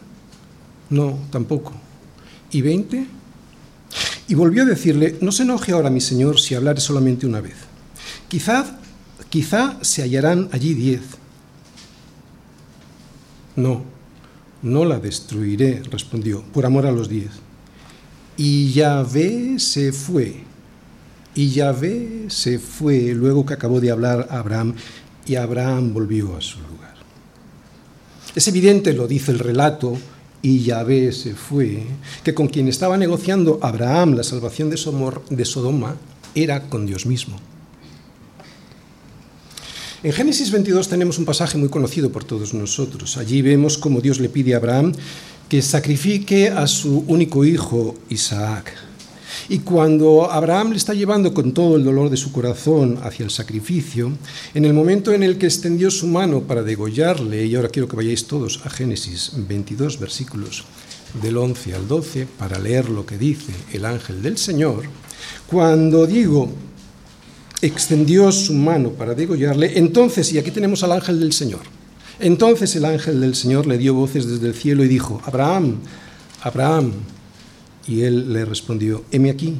No, 0.90 1.18
tampoco. 1.30 1.72
¿Y 2.50 2.62
20? 2.62 3.06
Y 4.28 4.34
volvió 4.34 4.62
a 4.62 4.66
decirle, 4.66 5.18
no 5.20 5.32
se 5.32 5.42
enoje 5.42 5.72
ahora 5.72 5.90
mi 5.90 6.00
señor 6.00 6.40
si 6.40 6.54
hablare 6.54 6.80
solamente 6.80 7.26
una 7.26 7.40
vez. 7.40 7.56
Quizá, 8.28 8.78
quizá 9.28 9.78
se 9.82 10.02
hallarán 10.02 10.48
allí 10.52 10.74
diez. 10.74 11.02
No, 13.56 13.84
no 14.64 14.86
la 14.86 14.98
destruiré, 14.98 15.82
respondió, 15.90 16.42
por 16.52 16.64
amor 16.64 16.86
a 16.86 16.92
los 16.92 17.08
diez. 17.08 17.30
Y 18.36 18.72
Yahvé 18.72 19.58
se 19.58 19.92
fue. 19.92 20.42
Y 21.34 21.50
Yahvé 21.50 22.26
se 22.28 22.58
fue 22.58 23.12
luego 23.14 23.44
que 23.44 23.54
acabó 23.54 23.80
de 23.80 23.90
hablar 23.90 24.26
a 24.30 24.38
Abraham 24.38 24.74
y 25.26 25.36
Abraham 25.36 25.92
volvió 25.92 26.36
a 26.36 26.40
su 26.40 26.58
lugar. 26.60 26.94
Es 28.34 28.48
evidente, 28.48 28.94
lo 28.94 29.06
dice 29.06 29.32
el 29.32 29.38
relato, 29.38 29.96
y 30.40 30.60
Yahvé 30.60 31.12
se 31.12 31.34
fue, 31.34 31.84
que 32.22 32.34
con 32.34 32.48
quien 32.48 32.68
estaba 32.68 32.96
negociando 32.96 33.58
Abraham 33.62 34.14
la 34.14 34.24
salvación 34.24 34.70
de 34.70 35.44
Sodoma 35.44 35.96
era 36.34 36.68
con 36.68 36.86
Dios 36.86 37.06
mismo. 37.06 37.38
En 40.04 40.12
Génesis 40.12 40.50
22 40.50 40.90
tenemos 40.90 41.16
un 41.16 41.24
pasaje 41.24 41.56
muy 41.56 41.70
conocido 41.70 42.12
por 42.12 42.24
todos 42.24 42.52
nosotros. 42.52 43.16
Allí 43.16 43.40
vemos 43.40 43.78
cómo 43.78 44.02
Dios 44.02 44.20
le 44.20 44.28
pide 44.28 44.52
a 44.52 44.58
Abraham 44.58 44.92
que 45.48 45.62
sacrifique 45.62 46.50
a 46.50 46.66
su 46.66 47.06
único 47.08 47.42
hijo, 47.46 47.94
Isaac. 48.10 48.70
Y 49.48 49.60
cuando 49.60 50.30
Abraham 50.30 50.72
le 50.72 50.76
está 50.76 50.92
llevando 50.92 51.32
con 51.32 51.54
todo 51.54 51.76
el 51.76 51.84
dolor 51.84 52.10
de 52.10 52.18
su 52.18 52.32
corazón 52.32 52.98
hacia 53.02 53.24
el 53.24 53.30
sacrificio, 53.30 54.12
en 54.52 54.66
el 54.66 54.74
momento 54.74 55.10
en 55.10 55.22
el 55.22 55.38
que 55.38 55.46
extendió 55.46 55.90
su 55.90 56.06
mano 56.06 56.42
para 56.42 56.62
degollarle, 56.62 57.46
y 57.46 57.54
ahora 57.54 57.70
quiero 57.70 57.88
que 57.88 57.96
vayáis 57.96 58.26
todos 58.26 58.60
a 58.66 58.68
Génesis 58.68 59.32
22 59.34 59.98
versículos 59.98 60.64
del 61.22 61.38
11 61.38 61.76
al 61.76 61.88
12 61.88 62.26
para 62.38 62.58
leer 62.58 62.90
lo 62.90 63.06
que 63.06 63.16
dice 63.16 63.54
el 63.72 63.86
ángel 63.86 64.20
del 64.20 64.36
Señor, 64.36 64.82
cuando 65.46 66.06
digo 66.06 66.50
extendió 67.62 68.30
su 68.32 68.54
mano 68.54 68.90
para 68.90 69.14
degollarle, 69.14 69.78
entonces, 69.78 70.32
y 70.32 70.38
aquí 70.38 70.50
tenemos 70.50 70.82
al 70.82 70.92
ángel 70.92 71.20
del 71.20 71.32
Señor, 71.32 71.60
entonces 72.20 72.74
el 72.76 72.84
ángel 72.84 73.20
del 73.20 73.34
Señor 73.34 73.66
le 73.66 73.78
dio 73.78 73.94
voces 73.94 74.26
desde 74.26 74.46
el 74.46 74.54
cielo 74.54 74.84
y 74.84 74.88
dijo, 74.88 75.20
Abraham, 75.24 75.76
Abraham, 76.42 76.92
y 77.86 78.02
él 78.02 78.32
le 78.32 78.44
respondió, 78.44 79.04
heme 79.10 79.30
aquí. 79.30 79.54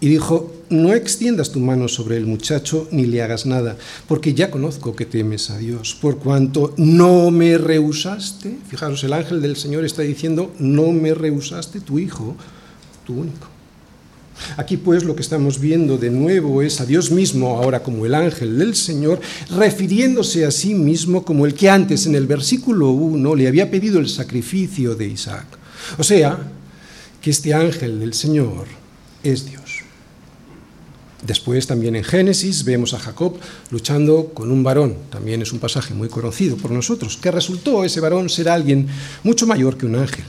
Y 0.00 0.08
dijo, 0.08 0.52
no 0.68 0.92
extiendas 0.94 1.52
tu 1.52 1.60
mano 1.60 1.86
sobre 1.86 2.16
el 2.16 2.26
muchacho 2.26 2.88
ni 2.90 3.06
le 3.06 3.22
hagas 3.22 3.46
nada, 3.46 3.76
porque 4.08 4.34
ya 4.34 4.50
conozco 4.50 4.96
que 4.96 5.06
temes 5.06 5.50
a 5.50 5.58
Dios, 5.58 5.96
por 6.00 6.18
cuanto 6.18 6.74
no 6.76 7.30
me 7.30 7.56
rehusaste. 7.56 8.58
Fijaros, 8.68 9.04
el 9.04 9.12
ángel 9.12 9.40
del 9.40 9.56
Señor 9.56 9.84
está 9.84 10.02
diciendo, 10.02 10.52
no 10.58 10.90
me 10.90 11.14
rehusaste 11.14 11.80
tu 11.80 12.00
hijo, 12.00 12.36
tu 13.06 13.14
único. 13.14 13.51
Aquí 14.56 14.76
pues 14.76 15.04
lo 15.04 15.14
que 15.14 15.22
estamos 15.22 15.60
viendo 15.60 15.98
de 15.98 16.10
nuevo 16.10 16.62
es 16.62 16.80
a 16.80 16.86
Dios 16.86 17.10
mismo, 17.10 17.56
ahora 17.56 17.82
como 17.82 18.06
el 18.06 18.14
ángel 18.14 18.58
del 18.58 18.74
Señor, 18.74 19.20
refiriéndose 19.50 20.44
a 20.44 20.50
sí 20.50 20.74
mismo 20.74 21.24
como 21.24 21.46
el 21.46 21.54
que 21.54 21.70
antes 21.70 22.06
en 22.06 22.14
el 22.14 22.26
versículo 22.26 22.90
1 22.90 23.34
le 23.34 23.48
había 23.48 23.70
pedido 23.70 24.00
el 24.00 24.08
sacrificio 24.08 24.94
de 24.94 25.06
Isaac. 25.06 25.46
O 25.98 26.02
sea, 26.02 26.38
que 27.20 27.30
este 27.30 27.54
ángel 27.54 28.00
del 28.00 28.14
Señor 28.14 28.66
es 29.22 29.46
Dios. 29.46 29.82
Después 31.24 31.68
también 31.68 31.94
en 31.94 32.02
Génesis 32.02 32.64
vemos 32.64 32.94
a 32.94 32.98
Jacob 32.98 33.38
luchando 33.70 34.32
con 34.34 34.50
un 34.50 34.64
varón, 34.64 34.96
también 35.08 35.40
es 35.40 35.52
un 35.52 35.60
pasaje 35.60 35.94
muy 35.94 36.08
conocido 36.08 36.56
por 36.56 36.72
nosotros, 36.72 37.16
que 37.16 37.30
resultó 37.30 37.84
ese 37.84 38.00
varón 38.00 38.28
ser 38.28 38.48
alguien 38.48 38.88
mucho 39.22 39.46
mayor 39.46 39.78
que 39.78 39.86
un 39.86 39.94
ángel. 39.94 40.24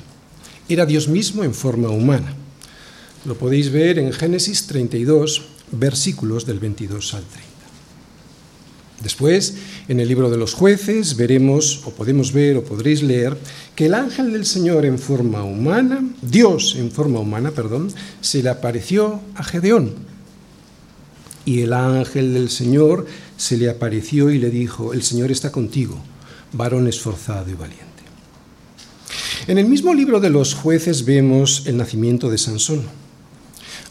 Era 0.70 0.86
Dios 0.86 1.08
mismo 1.08 1.44
en 1.44 1.56
forma 1.56 1.90
humana. 1.90 2.36
Lo 3.26 3.36
podéis 3.36 3.72
ver 3.72 4.00
en 4.00 4.12
Génesis 4.12 4.68
32, 4.68 5.44
versículos 5.72 6.46
del 6.46 6.60
22 6.60 7.14
al 7.14 7.24
30. 7.24 7.54
Después, 9.02 9.56
en 9.88 10.00
el 10.00 10.08
libro 10.08 10.30
de 10.30 10.38
los 10.38 10.54
jueces, 10.54 11.16
veremos, 11.16 11.82
o 11.86 11.92
podemos 11.92 12.34
ver, 12.34 12.58
o 12.58 12.64
podréis 12.64 13.02
leer, 13.02 13.38
que 13.76 13.88
el 13.88 13.94
ángel 13.94 14.32
del 14.32 14.46
Señor 14.46 14.86
en 14.86 15.00
forma 15.00 15.44
humana, 15.44 16.04
Dios 16.22 16.76
en 16.78 16.92
forma 16.92 17.20
humana, 17.20 17.52
perdón, 17.52 17.92
se 18.20 18.44
le 18.44 18.50
apareció 18.50 19.22
a 19.36 19.44
Gedeón. 19.44 19.94
Y 21.46 21.62
el 21.62 21.74
ángel 21.74 22.34
del 22.34 22.50
Señor 22.50 23.06
se 23.38 23.58
le 23.58 23.70
apareció 23.70 24.32
y 24.32 24.38
le 24.38 24.50
dijo, 24.50 24.94
el 24.94 25.04
Señor 25.04 25.32
está 25.32 25.52
contigo, 25.52 25.98
varón 26.54 26.88
esforzado 26.88 27.50
y 27.50 27.56
valiente. 27.56 27.84
En 29.48 29.58
el 29.58 29.66
mismo 29.66 29.94
libro 29.94 30.22
de 30.22 30.30
los 30.30 30.54
jueces 30.54 31.04
vemos 31.04 31.64
el 31.66 31.76
nacimiento 31.76 32.30
de 32.30 32.38
Sansón. 32.38 33.03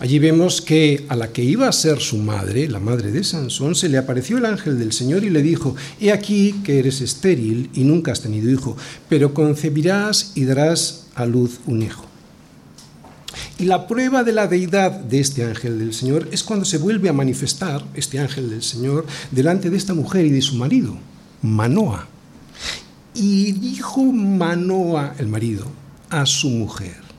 Allí 0.02 0.18
vemos 0.18 0.60
que 0.60 1.06
a 1.08 1.14
la 1.14 1.32
que 1.32 1.44
iba 1.44 1.68
a 1.68 1.72
ser 1.72 2.00
su 2.00 2.18
madre, 2.18 2.66
la 2.66 2.80
madre 2.80 3.12
de 3.12 3.22
Sansón, 3.22 3.76
se 3.76 3.88
le 3.88 3.98
apareció 3.98 4.36
el 4.36 4.46
ángel 4.46 4.76
del 4.76 4.90
Señor 4.90 5.22
y 5.22 5.30
le 5.30 5.42
dijo, 5.42 5.76
He 6.00 6.10
aquí 6.10 6.56
que 6.64 6.80
eres 6.80 7.00
estéril 7.00 7.70
y 7.72 7.84
nunca 7.84 8.10
has 8.10 8.20
tenido 8.20 8.50
hijo, 8.50 8.76
pero 9.08 9.32
concebirás 9.32 10.32
y 10.34 10.44
darás 10.44 11.06
a 11.14 11.24
luz 11.24 11.60
un 11.66 11.82
hijo. 11.82 12.04
Y 13.60 13.66
la 13.66 13.86
prueba 13.86 14.24
de 14.24 14.32
la 14.32 14.48
deidad 14.48 14.90
de 14.90 15.20
este 15.20 15.44
ángel 15.44 15.78
del 15.78 15.94
Señor 15.94 16.28
es 16.32 16.42
cuando 16.42 16.64
se 16.64 16.78
vuelve 16.78 17.08
a 17.08 17.12
manifestar 17.12 17.84
este 17.94 18.18
ángel 18.18 18.50
del 18.50 18.64
Señor 18.64 19.06
delante 19.30 19.70
de 19.70 19.76
esta 19.76 19.94
mujer 19.94 20.26
y 20.26 20.30
de 20.30 20.42
su 20.42 20.56
marido, 20.56 20.96
Manoa. 21.42 22.08
Y 23.14 23.52
dijo 23.52 24.02
Manoa, 24.02 25.14
el 25.20 25.28
marido, 25.28 25.68
a 26.10 26.26
su 26.26 26.48
mujer, 26.48 27.11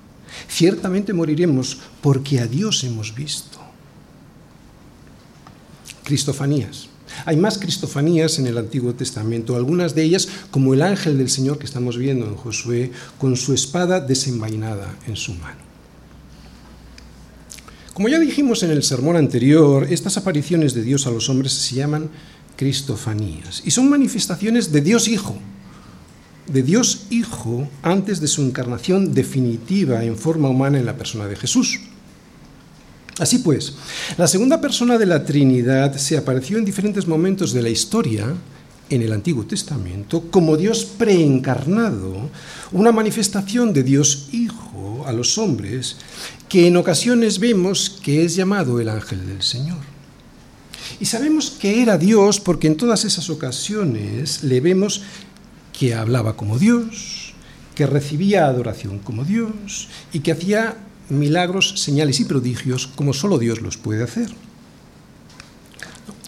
Ciertamente 0.48 1.14
moriremos 1.14 1.80
porque 2.02 2.40
a 2.40 2.48
Dios 2.48 2.84
hemos 2.84 3.16
visto. 3.16 3.60
Cristofanías. 6.04 6.90
Hay 7.26 7.38
más 7.38 7.58
cristofanías 7.58 8.40
en 8.40 8.48
el 8.48 8.58
Antiguo 8.58 8.94
Testamento, 8.94 9.56
algunas 9.56 9.96
de 9.96 10.04
ellas 10.04 10.28
como 10.52 10.74
el 10.74 10.82
ángel 10.82 11.18
del 11.18 11.30
Señor 11.30 11.58
que 11.58 11.66
estamos 11.66 11.98
viendo 11.98 12.26
en 12.26 12.36
Josué 12.36 12.92
con 13.18 13.38
su 13.38 13.54
espada 13.54 14.00
desenvainada 14.00 14.96
en 15.08 15.16
su 15.16 15.34
mano. 15.34 15.62
Como 17.94 18.10
ya 18.10 18.20
dijimos 18.20 18.64
en 18.64 18.72
el 18.72 18.82
sermón 18.82 19.16
anterior, 19.16 19.88
estas 19.90 20.18
apariciones 20.18 20.74
de 20.74 20.82
Dios 20.82 21.06
a 21.06 21.12
los 21.12 21.30
hombres 21.30 21.54
se 21.54 21.76
llaman 21.76 22.10
cristofanías 22.56 23.62
y 23.66 23.72
son 23.72 23.90
manifestaciones 23.90 24.72
de 24.72 24.82
Dios 24.82 25.08
Hijo, 25.08 25.38
de 26.48 26.64
Dios 26.64 27.08
Hijo 27.10 27.68
antes 27.82 28.20
de 28.20 28.28
su 28.28 28.42
encarnación 28.42 29.14
definitiva 29.14 30.04
en 30.04 30.18
forma 30.18 30.50
humana 30.50 30.80
en 30.80 30.86
la 30.86 30.98
persona 30.98 31.28
de 31.28 31.36
Jesús. 31.36 31.80
Así 33.20 33.40
pues, 33.40 33.74
la 34.18 34.28
segunda 34.28 34.60
persona 34.60 34.98
de 34.98 35.06
la 35.06 35.24
Trinidad 35.24 35.96
se 35.98 36.18
apareció 36.18 36.58
en 36.58 36.66
diferentes 36.66 37.08
momentos 37.08 37.54
de 37.54 37.62
la 37.62 37.70
historia 37.70 38.34
en 38.90 39.02
el 39.02 39.14
Antiguo 39.14 39.46
Testamento 39.46 40.24
como 40.32 40.58
Dios 40.58 40.86
preencarnado, 40.86 42.30
una 42.72 42.92
manifestación 42.92 43.72
de 43.72 43.84
Dios 43.84 44.30
Hijo 44.32 45.04
a 45.06 45.14
los 45.14 45.38
hombres, 45.38 45.98
que 46.50 46.68
en 46.68 46.78
ocasiones 46.78 47.40
vemos 47.40 47.90
que 47.90 48.26
es 48.26 48.36
llamado 48.36 48.80
el 48.80 48.90
ángel 48.90 49.26
del 49.28 49.42
Señor. 49.42 49.94
Y 51.00 51.06
sabemos 51.06 51.52
que 51.52 51.82
era 51.82 51.98
Dios 51.98 52.40
porque 52.40 52.68
en 52.68 52.78
todas 52.78 53.06
esas 53.06 53.30
ocasiones 53.30 54.44
le 54.44 54.62
vemos 54.62 55.02
que 55.78 55.94
hablaba 55.94 56.38
como 56.38 56.60
Dios, 56.60 57.34
que 57.76 57.88
recibía 57.88 58.46
adoración 58.46 59.00
como 59.00 59.26
Dios 59.26 59.90
y 60.14 60.20
que 60.20 60.32
hacía 60.32 60.78
milagros, 61.10 61.80
señales 61.82 62.20
y 62.20 62.26
prodigios 62.26 62.88
como 62.88 63.14
solo 63.14 63.40
Dios 63.40 63.62
los 63.62 63.78
puede 63.78 64.04
hacer. 64.04 64.30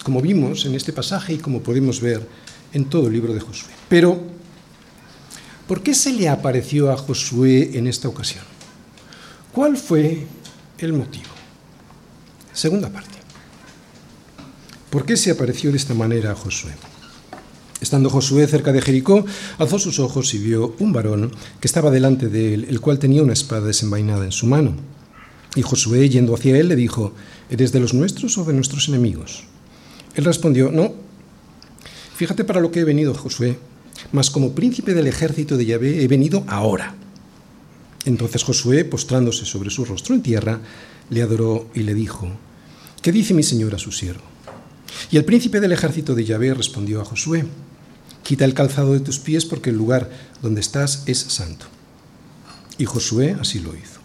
Como 0.02 0.20
vimos 0.20 0.66
en 0.66 0.74
este 0.74 0.92
pasaje 0.92 1.34
y 1.34 1.38
como 1.38 1.62
podemos 1.62 2.00
ver 2.00 2.28
en 2.72 2.84
todo 2.84 3.06
el 3.06 3.12
libro 3.12 3.32
de 3.32 3.40
Josué. 3.40 3.70
Pero, 3.88 4.20
¿por 5.66 5.82
qué 5.82 5.94
se 5.94 6.12
le 6.12 6.28
apareció 6.28 6.92
a 6.92 6.96
Josué 6.96 7.70
en 7.74 7.86
esta 7.86 8.08
ocasión? 8.08 8.44
¿Cuál 9.52 9.76
fue 9.76 10.26
el 10.78 10.92
motivo? 10.92 11.30
Segunda 12.52 12.90
parte. 12.90 13.16
¿Por 14.90 15.04
qué 15.04 15.16
se 15.16 15.30
apareció 15.30 15.70
de 15.70 15.76
esta 15.76 15.94
manera 15.94 16.32
a 16.32 16.34
Josué? 16.34 16.72
Estando 17.86 18.10
Josué 18.10 18.48
cerca 18.48 18.72
de 18.72 18.82
Jericó, 18.82 19.24
alzó 19.58 19.78
sus 19.78 20.00
ojos 20.00 20.34
y 20.34 20.38
vio 20.38 20.74
un 20.80 20.92
varón 20.92 21.30
que 21.60 21.68
estaba 21.68 21.92
delante 21.92 22.26
de 22.26 22.52
él, 22.52 22.66
el 22.68 22.80
cual 22.80 22.98
tenía 22.98 23.22
una 23.22 23.32
espada 23.32 23.68
desenvainada 23.68 24.24
en 24.24 24.32
su 24.32 24.48
mano. 24.48 24.74
Y 25.54 25.62
Josué, 25.62 26.08
yendo 26.08 26.34
hacia 26.34 26.58
él, 26.58 26.66
le 26.66 26.74
dijo, 26.74 27.12
¿Eres 27.48 27.70
de 27.70 27.78
los 27.78 27.94
nuestros 27.94 28.38
o 28.38 28.44
de 28.44 28.54
nuestros 28.54 28.88
enemigos? 28.88 29.44
Él 30.16 30.24
respondió, 30.24 30.72
No. 30.72 30.94
Fíjate 32.16 32.42
para 32.42 32.58
lo 32.58 32.72
que 32.72 32.80
he 32.80 32.84
venido, 32.84 33.14
Josué, 33.14 33.56
mas 34.10 34.30
como 34.30 34.50
príncipe 34.50 34.92
del 34.92 35.06
ejército 35.06 35.56
de 35.56 35.66
Yahvé 35.66 36.02
he 36.02 36.08
venido 36.08 36.42
ahora. 36.48 36.96
Entonces 38.04 38.42
Josué, 38.42 38.84
postrándose 38.84 39.44
sobre 39.44 39.70
su 39.70 39.84
rostro 39.84 40.12
en 40.16 40.22
tierra, 40.22 40.58
le 41.08 41.22
adoró 41.22 41.70
y 41.72 41.84
le 41.84 41.94
dijo, 41.94 42.28
¿Qué 43.00 43.12
dice 43.12 43.32
mi 43.32 43.44
señor 43.44 43.76
a 43.76 43.78
su 43.78 43.92
siervo? 43.92 44.24
Y 45.12 45.18
el 45.18 45.24
príncipe 45.24 45.60
del 45.60 45.70
ejército 45.70 46.16
de 46.16 46.24
Yahvé 46.24 46.52
respondió 46.52 47.00
a 47.00 47.04
Josué, 47.04 47.44
Quita 48.26 48.44
el 48.44 48.54
calzado 48.54 48.92
de 48.92 48.98
tus 48.98 49.20
pies 49.20 49.44
porque 49.44 49.70
el 49.70 49.76
lugar 49.76 50.10
donde 50.42 50.60
estás 50.60 51.04
es 51.06 51.16
santo. 51.16 51.66
Y 52.76 52.84
Josué 52.84 53.36
así 53.40 53.60
lo 53.60 53.72
hizo. 53.72 54.00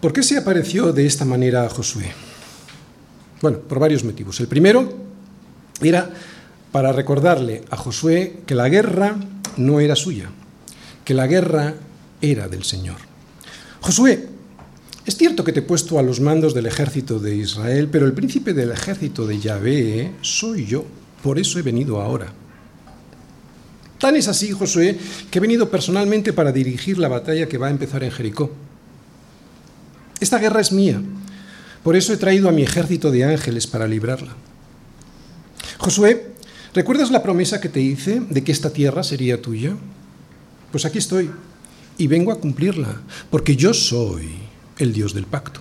¿Por 0.00 0.12
qué 0.12 0.22
se 0.22 0.38
apareció 0.38 0.92
de 0.92 1.04
esta 1.04 1.24
manera 1.24 1.66
a 1.66 1.68
Josué? 1.68 2.12
Bueno, 3.42 3.58
por 3.58 3.80
varios 3.80 4.04
motivos. 4.04 4.38
El 4.38 4.46
primero 4.46 4.88
era 5.82 6.08
para 6.70 6.92
recordarle 6.92 7.64
a 7.70 7.76
Josué 7.76 8.44
que 8.46 8.54
la 8.54 8.68
guerra 8.68 9.16
no 9.56 9.80
era 9.80 9.96
suya, 9.96 10.30
que 11.04 11.12
la 11.12 11.26
guerra 11.26 11.74
era 12.20 12.46
del 12.46 12.62
Señor. 12.62 12.98
Josué, 13.80 14.28
es 15.04 15.16
cierto 15.16 15.42
que 15.42 15.52
te 15.52 15.58
he 15.58 15.62
puesto 15.62 15.98
a 15.98 16.04
los 16.04 16.20
mandos 16.20 16.54
del 16.54 16.66
ejército 16.66 17.18
de 17.18 17.34
Israel, 17.34 17.88
pero 17.90 18.06
el 18.06 18.12
príncipe 18.12 18.54
del 18.54 18.70
ejército 18.70 19.26
de 19.26 19.40
Yahvé 19.40 20.12
soy 20.22 20.64
yo. 20.64 20.84
Por 21.28 21.38
eso 21.38 21.58
he 21.58 21.62
venido 21.62 22.00
ahora. 22.00 22.32
Tan 24.00 24.16
es 24.16 24.28
así, 24.28 24.50
Josué, 24.50 24.98
que 25.30 25.36
he 25.36 25.42
venido 25.42 25.68
personalmente 25.68 26.32
para 26.32 26.52
dirigir 26.52 26.96
la 26.96 27.08
batalla 27.08 27.46
que 27.46 27.58
va 27.58 27.66
a 27.66 27.70
empezar 27.70 28.02
en 28.02 28.10
Jericó. 28.10 28.50
Esta 30.20 30.38
guerra 30.38 30.62
es 30.62 30.72
mía, 30.72 31.02
por 31.82 31.96
eso 31.96 32.14
he 32.14 32.16
traído 32.16 32.48
a 32.48 32.52
mi 32.52 32.62
ejército 32.62 33.10
de 33.10 33.24
ángeles 33.24 33.66
para 33.66 33.86
librarla. 33.86 34.36
Josué, 35.76 36.32
¿recuerdas 36.72 37.10
la 37.10 37.22
promesa 37.22 37.60
que 37.60 37.68
te 37.68 37.82
hice 37.82 38.20
de 38.20 38.42
que 38.42 38.52
esta 38.52 38.70
tierra 38.70 39.02
sería 39.02 39.42
tuya? 39.42 39.76
Pues 40.72 40.86
aquí 40.86 40.96
estoy 40.96 41.30
y 41.98 42.06
vengo 42.06 42.32
a 42.32 42.40
cumplirla, 42.40 43.02
porque 43.30 43.54
yo 43.54 43.74
soy 43.74 44.30
el 44.78 44.94
Dios 44.94 45.12
del 45.12 45.26
pacto. 45.26 45.60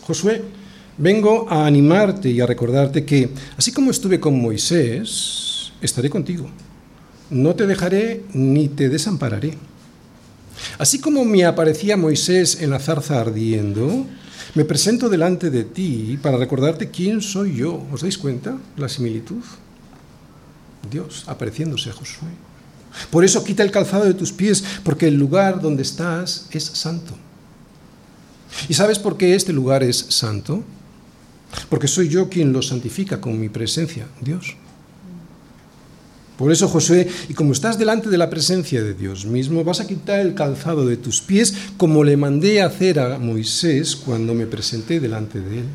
Josué, 0.00 0.42
vengo 1.00 1.46
a 1.48 1.66
animarte 1.66 2.30
y 2.30 2.40
a 2.40 2.46
recordarte 2.46 3.04
que, 3.04 3.30
así 3.56 3.72
como 3.72 3.90
estuve 3.90 4.20
con 4.20 4.40
Moisés, 4.40 5.72
estaré 5.80 6.10
contigo. 6.10 6.48
No 7.30 7.54
te 7.54 7.66
dejaré 7.66 8.24
ni 8.34 8.68
te 8.68 8.88
desampararé. 8.88 9.56
Así 10.78 10.98
como 11.00 11.24
me 11.24 11.44
aparecía 11.44 11.96
Moisés 11.96 12.60
en 12.60 12.70
la 12.70 12.78
zarza 12.78 13.20
ardiendo, 13.20 14.06
me 14.54 14.64
presento 14.64 15.08
delante 15.08 15.48
de 15.48 15.64
ti 15.64 16.18
para 16.20 16.36
recordarte 16.36 16.90
quién 16.90 17.22
soy 17.22 17.56
yo. 17.56 17.82
¿Os 17.90 18.02
dais 18.02 18.18
cuenta 18.18 18.58
la 18.76 18.88
similitud? 18.88 19.42
Dios 20.90 21.24
apareciéndose 21.26 21.90
a 21.90 21.92
Josué. 21.94 22.28
Por 23.10 23.24
eso 23.24 23.44
quita 23.44 23.62
el 23.62 23.70
calzado 23.70 24.04
de 24.04 24.14
tus 24.14 24.32
pies, 24.32 24.64
porque 24.82 25.06
el 25.06 25.14
lugar 25.14 25.60
donde 25.62 25.82
estás 25.82 26.46
es 26.50 26.64
santo. 26.64 27.14
¿Y 28.68 28.74
sabes 28.74 28.98
por 28.98 29.16
qué 29.16 29.34
este 29.34 29.52
lugar 29.52 29.82
es 29.82 29.96
santo? 29.96 30.64
Porque 31.68 31.88
soy 31.88 32.08
yo 32.08 32.28
quien 32.28 32.52
lo 32.52 32.62
santifica 32.62 33.20
con 33.20 33.38
mi 33.38 33.48
presencia, 33.48 34.06
Dios. 34.20 34.56
Por 36.40 36.50
eso, 36.50 36.68
Josué, 36.68 37.06
y 37.28 37.34
como 37.34 37.52
estás 37.52 37.78
delante 37.78 38.08
de 38.08 38.16
la 38.16 38.30
presencia 38.30 38.82
de 38.82 38.94
Dios 38.94 39.26
mismo, 39.26 39.62
vas 39.62 39.80
a 39.80 39.86
quitar 39.86 40.20
el 40.20 40.34
calzado 40.34 40.86
de 40.86 40.96
tus 40.96 41.20
pies 41.20 41.54
como 41.76 42.02
le 42.02 42.16
mandé 42.16 42.62
hacer 42.62 42.98
a 42.98 43.18
Moisés 43.18 43.94
cuando 43.94 44.32
me 44.32 44.46
presenté 44.46 45.00
delante 45.00 45.38
de 45.38 45.58
él. 45.58 45.66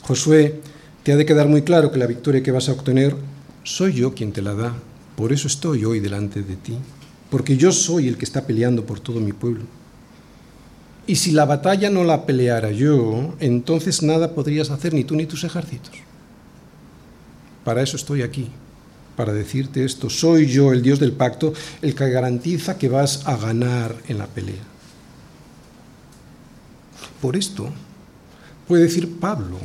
Josué, 0.00 0.60
te 1.04 1.12
ha 1.12 1.16
de 1.16 1.24
quedar 1.24 1.46
muy 1.46 1.62
claro 1.62 1.92
que 1.92 1.98
la 1.98 2.08
victoria 2.08 2.42
que 2.42 2.50
vas 2.50 2.68
a 2.68 2.72
obtener 2.72 3.14
soy 3.62 3.92
yo 3.92 4.14
quien 4.14 4.32
te 4.32 4.42
la 4.42 4.54
da. 4.54 4.74
Por 5.14 5.32
eso 5.32 5.46
estoy 5.46 5.84
hoy 5.84 6.00
delante 6.00 6.42
de 6.42 6.56
ti, 6.56 6.74
porque 7.30 7.56
yo 7.56 7.70
soy 7.70 8.08
el 8.08 8.16
que 8.16 8.24
está 8.24 8.46
peleando 8.46 8.84
por 8.84 8.98
todo 8.98 9.20
mi 9.20 9.32
pueblo. 9.32 9.62
Y 11.06 11.16
si 11.16 11.32
la 11.32 11.44
batalla 11.44 11.90
no 11.90 12.04
la 12.04 12.26
peleara 12.26 12.70
yo, 12.70 13.34
entonces 13.40 14.02
nada 14.02 14.34
podrías 14.34 14.70
hacer 14.70 14.94
ni 14.94 15.04
tú 15.04 15.16
ni 15.16 15.26
tus 15.26 15.44
ejércitos. 15.44 15.92
Para 17.64 17.82
eso 17.82 17.96
estoy 17.96 18.22
aquí, 18.22 18.48
para 19.16 19.32
decirte 19.32 19.84
esto. 19.84 20.08
Soy 20.10 20.46
yo, 20.46 20.72
el 20.72 20.82
Dios 20.82 21.00
del 21.00 21.12
pacto, 21.12 21.52
el 21.80 21.94
que 21.94 22.10
garantiza 22.10 22.78
que 22.78 22.88
vas 22.88 23.26
a 23.26 23.36
ganar 23.36 23.96
en 24.08 24.18
la 24.18 24.26
pelea. 24.26 24.62
Por 27.20 27.36
esto 27.36 27.68
puede 28.66 28.84
decir 28.84 29.18
Pablo 29.18 29.58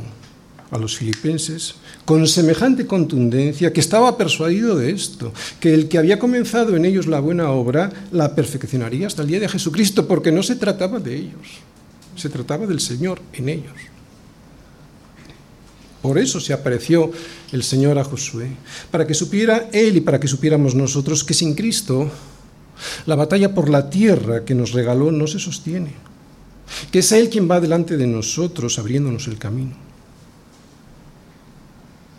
a 0.72 0.78
los 0.78 0.98
filipenses 0.98 1.76
con 2.06 2.28
semejante 2.28 2.86
contundencia 2.86 3.72
que 3.72 3.80
estaba 3.80 4.18
persuadido 4.18 4.76
de 4.76 4.92
esto, 4.92 5.34
que 5.60 5.74
el 5.74 5.88
que 5.88 5.98
había 5.98 6.20
comenzado 6.20 6.76
en 6.76 6.86
ellos 6.86 7.08
la 7.08 7.20
buena 7.20 7.52
obra 7.52 7.92
la 8.12 8.36
perfeccionaría 8.36 9.08
hasta 9.08 9.22
el 9.22 9.28
día 9.28 9.40
de 9.40 9.50
Jesucristo, 9.50 10.08
porque 10.08 10.32
no 10.32 10.44
se 10.44 10.56
trataba 10.56 11.00
de 11.00 11.16
ellos, 11.16 11.62
se 12.16 12.30
trataba 12.30 12.66
del 12.66 12.80
Señor 12.80 13.22
en 13.34 13.50
ellos. 13.50 13.74
Por 16.02 16.18
eso 16.18 16.40
se 16.40 16.54
apareció 16.54 17.12
el 17.52 17.64
Señor 17.64 17.98
a 17.98 18.04
Josué, 18.04 18.50
para 18.92 19.08
que 19.08 19.14
supiera 19.14 19.70
él 19.74 19.98
y 19.98 20.02
para 20.02 20.20
que 20.20 20.28
supiéramos 20.28 20.76
nosotros 20.76 21.24
que 21.24 21.34
sin 21.34 21.56
Cristo 21.56 22.10
la 23.06 23.16
batalla 23.16 23.54
por 23.54 23.70
la 23.70 23.90
tierra 23.90 24.46
que 24.46 24.56
nos 24.56 24.72
regaló 24.72 25.12
no 25.12 25.28
se 25.28 25.40
sostiene, 25.40 25.94
que 26.92 27.00
es 27.00 27.12
Él 27.12 27.30
quien 27.30 27.50
va 27.50 27.60
delante 27.60 27.98
de 27.98 28.08
nosotros 28.08 28.78
abriéndonos 28.78 29.28
el 29.28 29.38
camino. 29.38 29.87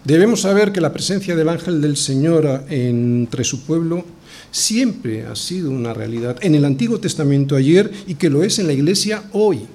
Debemos 0.09 0.41
saber 0.41 0.73
que 0.73 0.81
la 0.81 0.95
presencia 0.95 1.37
del 1.37 1.51
ángel 1.51 1.83
del 1.83 1.95
Señor 1.95 2.65
entre 2.71 3.45
su 3.45 3.67
pueblo 3.67 4.07
siempre 4.51 5.27
ha 5.27 5.37
sido 5.37 5.71
una 5.71 5.93
realidad 5.93 6.39
en 6.41 6.55
el 6.55 6.65
Antiguo 6.65 6.99
Testamento 6.99 7.55
ayer 7.55 7.93
y 8.07 8.15
que 8.15 8.31
lo 8.31 8.43
es 8.43 8.59
en 8.59 8.69
la 8.69 8.73
iglesia 8.73 9.25
hoy. 9.33 9.67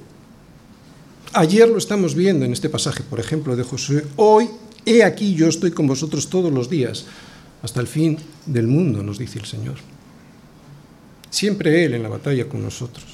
Ayer 1.33 1.69
lo 1.69 1.77
estamos 1.77 2.15
viendo 2.15 2.45
en 2.45 2.51
este 2.51 2.67
pasaje, 2.67 3.03
por 3.03 3.19
ejemplo, 3.19 3.55
de 3.55 3.61
Josué. 3.61 4.05
Hoy, 4.15 4.49
he 4.87 5.03
aquí, 5.03 5.35
yo 5.35 5.47
estoy 5.47 5.69
con 5.69 5.85
vosotros 5.85 6.27
todos 6.27 6.51
los 6.51 6.67
días, 6.67 7.05
hasta 7.61 7.79
el 7.79 7.85
fin 7.85 8.17
del 8.47 8.65
mundo, 8.65 9.03
nos 9.03 9.19
dice 9.19 9.37
el 9.37 9.45
Señor. 9.45 9.75
Siempre 11.29 11.85
Él 11.85 11.93
en 11.93 12.01
la 12.01 12.09
batalla 12.09 12.49
con 12.49 12.63
nosotros. 12.63 13.05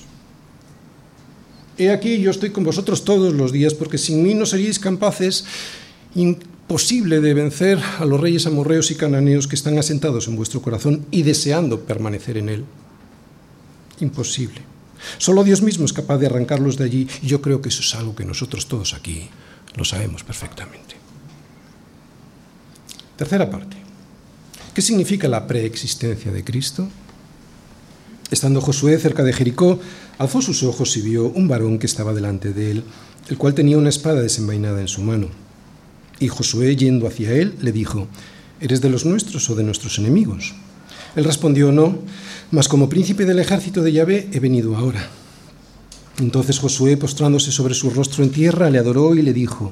He 1.77 1.91
aquí, 1.91 2.21
yo 2.21 2.31
estoy 2.31 2.51
con 2.51 2.63
vosotros 2.63 3.03
todos 3.03 3.33
los 3.33 3.51
días, 3.51 3.73
porque 3.73 3.97
sin 3.97 4.23
mí 4.23 4.35
no 4.35 4.45
seríais 4.45 4.79
capaces 4.79 5.43
posible 6.69 7.19
de 7.19 7.33
vencer 7.33 7.79
a 7.97 8.05
los 8.05 8.21
reyes 8.21 8.45
amorreos 8.45 8.91
y 8.91 8.95
cananeos 8.95 9.47
que 9.47 9.55
están 9.55 9.79
asentados 9.79 10.27
en 10.27 10.35
vuestro 10.35 10.61
corazón 10.61 11.03
y 11.09 11.23
deseando 11.23 11.81
permanecer 11.81 12.37
en 12.37 12.47
él. 12.47 12.63
Imposible. 13.99 14.61
Solo 15.17 15.43
Dios 15.43 15.63
mismo 15.63 15.85
es 15.85 15.93
capaz 15.93 16.19
de 16.19 16.27
arrancarlos 16.27 16.77
de 16.77 16.83
allí 16.83 17.07
y 17.23 17.25
yo 17.25 17.41
creo 17.41 17.59
que 17.59 17.69
eso 17.69 17.81
es 17.81 17.95
algo 17.95 18.15
que 18.15 18.23
nosotros 18.23 18.67
todos 18.67 18.93
aquí 18.93 19.29
lo 19.75 19.83
sabemos 19.83 20.23
perfectamente. 20.23 20.95
Tercera 23.17 23.49
parte. 23.49 23.75
¿Qué 24.71 24.83
significa 24.83 25.27
la 25.27 25.47
preexistencia 25.47 26.31
de 26.31 26.43
Cristo? 26.43 26.87
Estando 28.29 28.61
Josué 28.61 28.99
cerca 28.99 29.23
de 29.23 29.33
Jericó, 29.33 29.79
alzó 30.19 30.39
sus 30.43 30.61
ojos 30.61 30.95
y 30.97 31.01
vio 31.01 31.29
un 31.29 31.47
varón 31.47 31.79
que 31.79 31.87
estaba 31.87 32.13
delante 32.13 32.53
de 32.53 32.71
él, 32.71 32.83
el 33.27 33.39
cual 33.39 33.55
tenía 33.55 33.79
una 33.79 33.89
espada 33.89 34.21
desenvainada 34.21 34.81
en 34.81 34.87
su 34.87 35.01
mano. 35.01 35.48
Y 36.19 36.27
Josué, 36.27 36.75
yendo 36.75 37.07
hacia 37.07 37.31
él, 37.33 37.55
le 37.61 37.71
dijo, 37.71 38.07
¿Eres 38.61 38.81
de 38.81 38.89
los 38.89 39.05
nuestros 39.05 39.49
o 39.49 39.55
de 39.55 39.63
nuestros 39.63 39.99
enemigos? 39.99 40.53
Él 41.15 41.23
respondió, 41.23 41.71
no, 41.71 41.99
mas 42.51 42.67
como 42.67 42.89
príncipe 42.89 43.25
del 43.25 43.39
ejército 43.39 43.81
de 43.81 43.93
Yahvé 43.93 44.27
he 44.33 44.39
venido 44.39 44.75
ahora. 44.75 45.07
Entonces 46.19 46.59
Josué, 46.59 46.97
postrándose 46.97 47.51
sobre 47.51 47.73
su 47.73 47.89
rostro 47.89 48.23
en 48.23 48.31
tierra, 48.31 48.69
le 48.69 48.77
adoró 48.77 49.15
y 49.15 49.21
le 49.21 49.33
dijo, 49.33 49.71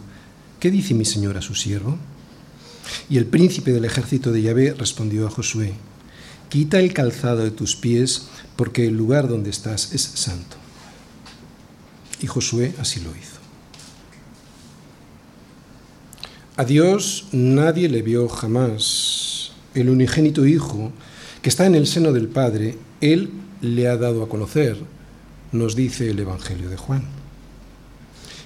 ¿qué 0.62 0.72
dice 0.72 0.94
mi 0.94 1.04
señor 1.04 1.38
a 1.38 1.42
su 1.42 1.54
siervo? 1.54 1.98
Y 3.10 3.18
el 3.18 3.26
príncipe 3.26 3.74
del 3.74 3.84
ejército 3.84 4.32
de 4.32 4.42
Yahvé 4.42 4.74
respondió 4.74 5.28
a 5.28 5.30
Josué, 5.30 5.74
quita 6.48 6.80
el 6.80 6.94
calzado 6.94 7.44
de 7.44 7.52
tus 7.52 7.76
pies, 7.76 8.28
porque 8.56 8.88
el 8.88 8.96
lugar 8.96 9.28
donde 9.28 9.50
estás 9.50 9.94
es 9.94 10.02
santo. 10.02 10.56
Y 12.22 12.28
Josué 12.28 12.74
así 12.80 13.02
lo 13.02 13.10
hizo. 13.10 13.37
A 16.60 16.66
Dios 16.66 17.28
nadie 17.34 17.88
le 17.88 18.02
vio 18.02 18.28
jamás. 18.28 19.52
El 19.76 19.92
unigénito 19.92 20.44
Hijo, 20.44 20.92
que 21.44 21.50
está 21.50 21.68
en 21.68 21.76
el 21.76 21.86
seno 21.86 22.12
del 22.12 22.30
Padre, 22.30 22.80
Él 23.00 23.30
le 23.62 23.88
ha 23.88 23.96
dado 23.96 24.24
a 24.24 24.30
conocer, 24.30 24.76
nos 25.52 25.76
dice 25.76 26.10
el 26.10 26.18
Evangelio 26.18 26.68
de 26.72 26.78
Juan. 26.78 27.04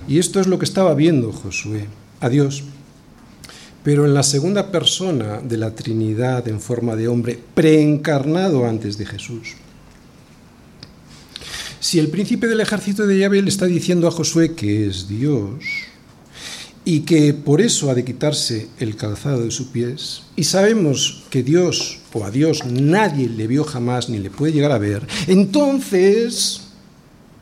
Y 0.10 0.20
esto 0.20 0.42
es 0.42 0.48
lo 0.48 0.60
que 0.60 0.66
estaba 0.66 0.94
viendo 0.94 1.32
Josué, 1.32 1.88
a 2.20 2.28
Dios, 2.28 2.64
pero 3.82 4.06
en 4.06 4.14
la 4.14 4.24
segunda 4.24 4.74
persona 4.74 5.40
de 5.40 5.56
la 5.56 5.74
Trinidad 5.74 6.50
en 6.50 6.60
forma 6.60 6.98
de 6.98 7.08
hombre, 7.08 7.40
preencarnado 7.54 8.68
antes 8.68 8.98
de 8.98 9.06
Jesús. 9.06 9.54
Si 11.80 11.98
el 11.98 12.10
príncipe 12.10 12.48
del 12.48 12.60
ejército 12.60 13.08
de 13.08 13.20
Yahvé 13.20 13.42
le 13.42 13.50
está 13.50 13.68
diciendo 13.68 14.10
a 14.10 14.12
Josué 14.12 14.54
que 14.54 14.86
es 14.86 15.08
Dios, 15.08 15.64
y 16.84 17.02
que 17.02 17.34
por 17.34 17.62
eso 17.62 17.90
ha 17.90 17.96
de 17.96 18.04
quitarse 18.04 18.70
el 18.80 18.96
calzado 18.96 19.44
de 19.44 19.52
sus 19.52 19.68
pies, 19.68 20.24
y 20.36 20.46
sabemos 20.46 21.24
que 21.30 21.44
Dios 21.44 22.00
o 22.14 22.26
a 22.26 22.32
Dios 22.32 22.66
nadie 22.66 23.30
le 23.30 23.48
vio 23.48 23.64
jamás 23.64 24.10
ni 24.10 24.18
le 24.18 24.30
puede 24.30 24.54
llegar 24.54 24.72
a 24.72 24.80
ver, 24.80 25.06
entonces, 25.28 26.62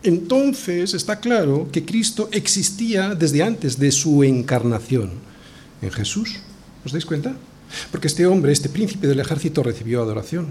entonces 0.04 0.94
está 0.94 1.20
claro 1.20 1.70
que 1.72 1.86
Cristo 1.86 2.30
existía 2.32 3.16
desde 3.16 3.44
antes 3.44 3.80
de 3.80 3.92
su 3.92 4.24
encarnación 4.24 5.12
en 5.82 5.92
Jesús. 5.92 6.40
¿Os 6.86 6.92
dais 6.92 7.06
cuenta? 7.06 7.36
Porque 7.92 8.08
este 8.08 8.26
hombre, 8.26 8.52
este 8.52 8.70
príncipe 8.70 9.08
del 9.08 9.20
ejército, 9.20 9.64
recibió 9.64 10.02
adoración. 10.02 10.48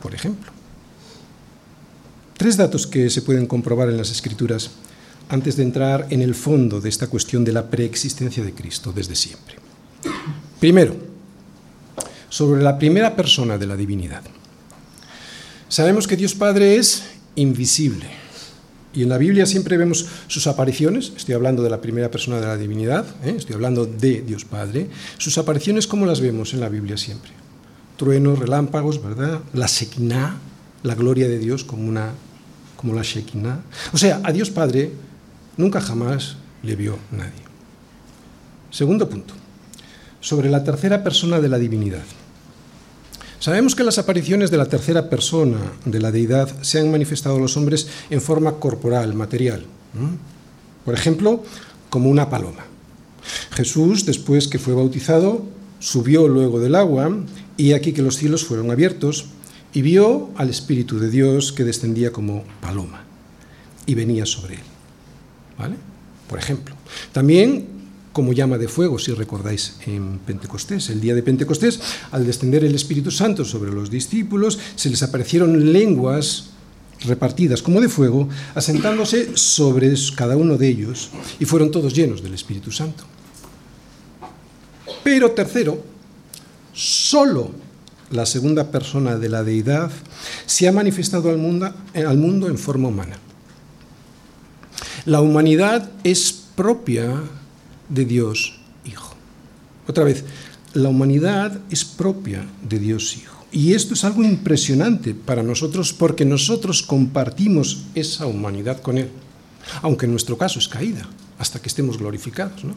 Por 0.00 0.14
ejemplo. 0.14 0.50
Tres 2.36 2.56
datos 2.56 2.86
que 2.86 3.10
se 3.10 3.22
pueden 3.22 3.46
comprobar 3.46 3.88
en 3.88 3.96
las 3.96 4.10
escrituras 4.10 4.70
antes 5.32 5.56
de 5.56 5.62
entrar 5.62 6.08
en 6.10 6.20
el 6.20 6.34
fondo 6.34 6.78
de 6.78 6.90
esta 6.90 7.06
cuestión 7.06 7.42
de 7.42 7.52
la 7.52 7.70
preexistencia 7.70 8.44
de 8.44 8.52
Cristo 8.52 8.92
desde 8.94 9.16
siempre. 9.16 9.56
Primero, 10.60 10.94
sobre 12.28 12.62
la 12.62 12.78
primera 12.78 13.16
persona 13.16 13.56
de 13.56 13.66
la 13.66 13.74
divinidad. 13.74 14.22
Sabemos 15.68 16.06
que 16.06 16.18
Dios 16.18 16.34
Padre 16.34 16.76
es 16.76 17.04
invisible, 17.34 18.06
Y 18.94 19.04
en 19.04 19.08
la 19.08 19.16
Biblia 19.16 19.46
siempre 19.46 19.78
vemos 19.78 20.04
sus 20.26 20.46
apariciones, 20.46 21.14
estoy 21.16 21.34
hablando 21.34 21.62
de 21.62 21.70
la 21.70 21.80
primera 21.80 22.10
persona 22.10 22.38
de 22.38 22.46
la 22.46 22.58
divinidad, 22.58 23.06
¿eh? 23.24 23.34
estoy 23.38 23.54
hablando 23.54 23.86
de 23.86 24.20
Dios 24.20 24.44
Padre, 24.44 24.88
sus 25.16 25.38
apariciones, 25.38 25.86
¿cómo 25.86 26.04
las 26.04 26.20
vemos 26.20 26.52
en 26.52 26.60
la 26.60 26.68
Biblia 26.68 26.98
siempre? 26.98 27.30
Truenos, 27.96 28.38
relámpagos, 28.38 29.02
¿verdad? 29.02 29.40
La 29.54 29.66
Shekinah, 29.66 30.36
la 30.82 30.94
gloria 30.94 31.26
de 31.26 31.38
Dios 31.38 31.64
como, 31.64 31.88
una, 31.88 32.10
como 32.76 32.92
la 32.92 33.00
Shekinah. 33.00 33.62
O 33.94 33.96
sea, 33.96 34.20
a 34.22 34.30
Dios 34.30 34.50
Padre 34.50 34.92
nunca 35.56 35.80
jamás 35.80 36.36
le 36.62 36.76
vio 36.76 36.98
nadie. 37.10 37.42
Segundo 38.70 39.08
punto, 39.08 39.34
sobre 40.20 40.48
la 40.48 40.64
tercera 40.64 41.02
persona 41.02 41.40
de 41.40 41.48
la 41.48 41.58
divinidad. 41.58 42.04
Sabemos 43.38 43.74
que 43.74 43.82
las 43.82 43.98
apariciones 43.98 44.50
de 44.50 44.56
la 44.56 44.66
tercera 44.66 45.10
persona 45.10 45.58
de 45.84 45.98
la 45.98 46.12
deidad 46.12 46.62
se 46.62 46.78
han 46.78 46.90
manifestado 46.92 47.36
a 47.36 47.40
los 47.40 47.56
hombres 47.56 47.88
en 48.08 48.20
forma 48.20 48.52
corporal, 48.52 49.14
material. 49.14 49.66
Por 50.84 50.94
ejemplo, 50.94 51.42
como 51.90 52.08
una 52.08 52.30
paloma. 52.30 52.64
Jesús, 53.50 54.06
después 54.06 54.46
que 54.46 54.60
fue 54.60 54.74
bautizado, 54.74 55.44
subió 55.80 56.28
luego 56.28 56.60
del 56.60 56.76
agua 56.76 57.10
y 57.56 57.72
aquí 57.72 57.92
que 57.92 58.02
los 58.02 58.16
cielos 58.16 58.44
fueron 58.44 58.70
abiertos 58.70 59.26
y 59.74 59.82
vio 59.82 60.30
al 60.36 60.48
Espíritu 60.48 61.00
de 61.00 61.10
Dios 61.10 61.52
que 61.52 61.64
descendía 61.64 62.12
como 62.12 62.44
paloma 62.60 63.02
y 63.86 63.94
venía 63.94 64.24
sobre 64.24 64.54
él. 64.54 64.71
Por 66.28 66.38
ejemplo. 66.38 66.74
También 67.12 67.66
como 68.12 68.32
llama 68.32 68.58
de 68.58 68.68
fuego, 68.68 68.98
si 68.98 69.12
recordáis 69.12 69.76
en 69.86 70.18
Pentecostés. 70.18 70.90
El 70.90 71.00
día 71.00 71.14
de 71.14 71.22
Pentecostés, 71.22 71.80
al 72.10 72.26
descender 72.26 72.64
el 72.64 72.74
Espíritu 72.74 73.10
Santo 73.10 73.44
sobre 73.44 73.72
los 73.72 73.90
discípulos, 73.90 74.58
se 74.74 74.90
les 74.90 75.02
aparecieron 75.02 75.72
lenguas 75.72 76.50
repartidas 77.04 77.62
como 77.62 77.80
de 77.80 77.88
fuego, 77.88 78.28
asentándose 78.54 79.36
sobre 79.36 79.92
cada 80.14 80.36
uno 80.36 80.56
de 80.56 80.68
ellos, 80.68 81.10
y 81.40 81.46
fueron 81.46 81.70
todos 81.70 81.94
llenos 81.94 82.22
del 82.22 82.34
Espíritu 82.34 82.70
Santo. 82.70 83.04
Pero 85.02 85.32
tercero, 85.32 85.82
solo 86.72 87.50
la 88.10 88.26
segunda 88.26 88.70
persona 88.70 89.16
de 89.16 89.28
la 89.28 89.42
deidad 89.42 89.90
se 90.46 90.68
ha 90.68 90.72
manifestado 90.72 91.30
al 91.30 91.38
mundo 91.38 92.48
en 92.48 92.58
forma 92.58 92.88
humana. 92.88 93.18
La 95.04 95.20
humanidad 95.20 95.90
es 96.04 96.32
propia 96.54 97.22
de 97.88 98.04
Dios 98.04 98.54
Hijo. 98.84 99.16
Otra 99.88 100.04
vez, 100.04 100.24
la 100.74 100.90
humanidad 100.90 101.58
es 101.70 101.84
propia 101.84 102.46
de 102.62 102.78
Dios 102.78 103.16
Hijo. 103.16 103.44
Y 103.50 103.74
esto 103.74 103.94
es 103.94 104.04
algo 104.04 104.22
impresionante 104.22 105.12
para 105.12 105.42
nosotros 105.42 105.92
porque 105.92 106.24
nosotros 106.24 106.82
compartimos 106.82 107.84
esa 107.96 108.26
humanidad 108.26 108.80
con 108.80 108.96
Él, 108.96 109.10
aunque 109.82 110.06
en 110.06 110.12
nuestro 110.12 110.38
caso 110.38 110.60
es 110.60 110.68
caída, 110.68 111.08
hasta 111.36 111.60
que 111.60 111.68
estemos 111.68 111.98
glorificados. 111.98 112.62
¿no? 112.62 112.74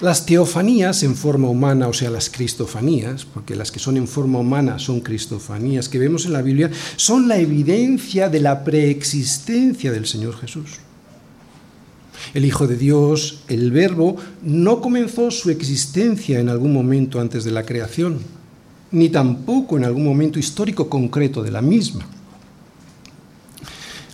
Las 0.00 0.24
teofanías 0.24 1.02
en 1.02 1.14
forma 1.14 1.48
humana, 1.48 1.86
o 1.86 1.92
sea, 1.92 2.08
las 2.08 2.30
cristofanías, 2.30 3.26
porque 3.26 3.54
las 3.54 3.70
que 3.70 3.78
son 3.78 3.98
en 3.98 4.08
forma 4.08 4.38
humana 4.38 4.78
son 4.78 5.00
cristofanías 5.00 5.90
que 5.90 5.98
vemos 5.98 6.24
en 6.24 6.32
la 6.32 6.40
Biblia, 6.40 6.70
son 6.96 7.28
la 7.28 7.36
evidencia 7.36 8.30
de 8.30 8.40
la 8.40 8.64
preexistencia 8.64 9.92
del 9.92 10.06
Señor 10.06 10.38
Jesús. 10.38 10.78
El 12.32 12.46
Hijo 12.46 12.66
de 12.66 12.78
Dios, 12.78 13.42
el 13.48 13.72
Verbo, 13.72 14.16
no 14.42 14.80
comenzó 14.80 15.30
su 15.30 15.50
existencia 15.50 16.40
en 16.40 16.48
algún 16.48 16.72
momento 16.72 17.20
antes 17.20 17.44
de 17.44 17.50
la 17.50 17.66
creación, 17.66 18.20
ni 18.92 19.10
tampoco 19.10 19.76
en 19.76 19.84
algún 19.84 20.04
momento 20.04 20.38
histórico 20.38 20.88
concreto 20.88 21.42
de 21.42 21.50
la 21.50 21.60
misma. 21.60 22.06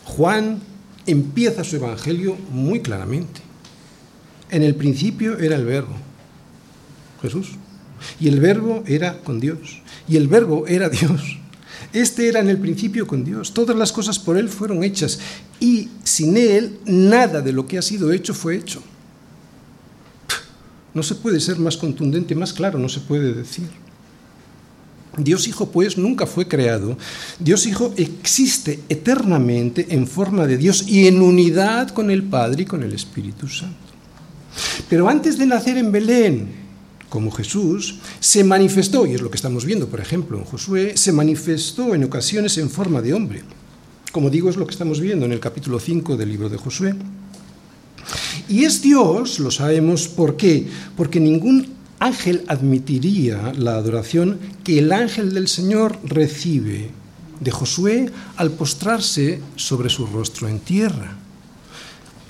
Juan 0.04 0.60
empieza 1.06 1.62
su 1.62 1.76
Evangelio 1.76 2.36
muy 2.50 2.80
claramente. 2.80 3.45
En 4.50 4.62
el 4.62 4.74
principio 4.74 5.38
era 5.38 5.56
el 5.56 5.64
Verbo, 5.64 5.94
Jesús, 7.22 7.52
y 8.20 8.28
el 8.28 8.40
Verbo 8.40 8.84
era 8.86 9.18
con 9.22 9.40
Dios, 9.40 9.82
y 10.08 10.16
el 10.16 10.28
Verbo 10.28 10.66
era 10.66 10.88
Dios. 10.88 11.38
Este 11.92 12.28
era 12.28 12.40
en 12.40 12.48
el 12.48 12.58
principio 12.58 13.06
con 13.06 13.24
Dios. 13.24 13.54
Todas 13.54 13.76
las 13.76 13.92
cosas 13.92 14.18
por 14.18 14.36
Él 14.36 14.48
fueron 14.48 14.84
hechas 14.84 15.18
y 15.60 15.88
sin 16.04 16.36
Él 16.36 16.78
nada 16.84 17.40
de 17.40 17.52
lo 17.52 17.66
que 17.66 17.78
ha 17.78 17.82
sido 17.82 18.12
hecho 18.12 18.34
fue 18.34 18.56
hecho. 18.56 18.82
No 20.92 21.02
se 21.02 21.14
puede 21.14 21.40
ser 21.40 21.58
más 21.58 21.76
contundente, 21.76 22.34
más 22.34 22.52
claro, 22.52 22.78
no 22.78 22.88
se 22.88 23.00
puede 23.00 23.32
decir. 23.32 23.68
Dios 25.16 25.48
Hijo 25.48 25.70
pues 25.70 25.96
nunca 25.96 26.26
fue 26.26 26.46
creado. 26.46 26.98
Dios 27.38 27.66
Hijo 27.66 27.94
existe 27.96 28.80
eternamente 28.88 29.86
en 29.90 30.06
forma 30.06 30.46
de 30.46 30.58
Dios 30.58 30.86
y 30.86 31.06
en 31.06 31.22
unidad 31.22 31.90
con 31.90 32.10
el 32.10 32.22
Padre 32.22 32.62
y 32.62 32.66
con 32.66 32.82
el 32.82 32.92
Espíritu 32.92 33.48
Santo. 33.48 33.95
Pero 34.88 35.08
antes 35.08 35.38
de 35.38 35.46
nacer 35.46 35.76
en 35.78 35.92
Belén, 35.92 36.48
como 37.08 37.30
Jesús, 37.30 37.96
se 38.20 38.44
manifestó, 38.44 39.06
y 39.06 39.14
es 39.14 39.22
lo 39.22 39.30
que 39.30 39.36
estamos 39.36 39.64
viendo, 39.64 39.88
por 39.88 40.00
ejemplo, 40.00 40.38
en 40.38 40.44
Josué, 40.44 40.96
se 40.96 41.12
manifestó 41.12 41.94
en 41.94 42.04
ocasiones 42.04 42.58
en 42.58 42.70
forma 42.70 43.00
de 43.00 43.14
hombre. 43.14 43.42
Como 44.12 44.30
digo, 44.30 44.50
es 44.50 44.56
lo 44.56 44.66
que 44.66 44.72
estamos 44.72 45.00
viendo 45.00 45.26
en 45.26 45.32
el 45.32 45.40
capítulo 45.40 45.78
5 45.78 46.16
del 46.16 46.30
libro 46.30 46.48
de 46.48 46.56
Josué. 46.56 46.94
Y 48.48 48.64
es 48.64 48.82
Dios, 48.82 49.38
lo 49.40 49.50
sabemos, 49.50 50.08
¿por 50.08 50.36
qué? 50.36 50.66
Porque 50.96 51.20
ningún 51.20 51.74
ángel 51.98 52.44
admitiría 52.48 53.52
la 53.56 53.76
adoración 53.76 54.38
que 54.64 54.78
el 54.78 54.92
ángel 54.92 55.34
del 55.34 55.48
Señor 55.48 55.98
recibe 56.04 56.90
de 57.40 57.50
Josué 57.50 58.10
al 58.36 58.52
postrarse 58.52 59.40
sobre 59.56 59.90
su 59.90 60.06
rostro 60.06 60.48
en 60.48 60.60
tierra, 60.60 61.16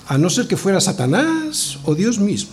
a 0.07 0.17
no 0.17 0.29
ser 0.29 0.47
que 0.47 0.57
fuera 0.57 0.79
Satanás 0.79 1.79
o 1.83 1.95
Dios 1.95 2.19
mismo. 2.19 2.51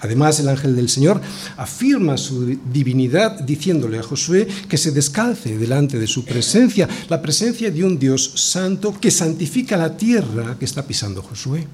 Además, 0.00 0.38
el 0.38 0.50
ángel 0.50 0.76
del 0.76 0.90
Señor 0.90 1.18
afirma 1.56 2.18
su 2.18 2.58
divinidad 2.70 3.40
diciéndole 3.40 3.98
a 3.98 4.02
Josué 4.02 4.46
que 4.68 4.76
se 4.76 4.90
descalce 4.90 5.56
delante 5.56 5.98
de 5.98 6.06
su 6.06 6.26
presencia, 6.26 6.86
la 7.08 7.22
presencia 7.22 7.70
de 7.70 7.82
un 7.82 7.98
Dios 7.98 8.32
santo 8.34 8.94
que 9.00 9.10
santifica 9.10 9.78
la 9.78 9.96
tierra 9.96 10.58
que 10.58 10.66
está 10.66 10.86
pisando 10.86 11.22
Josué. 11.22 11.66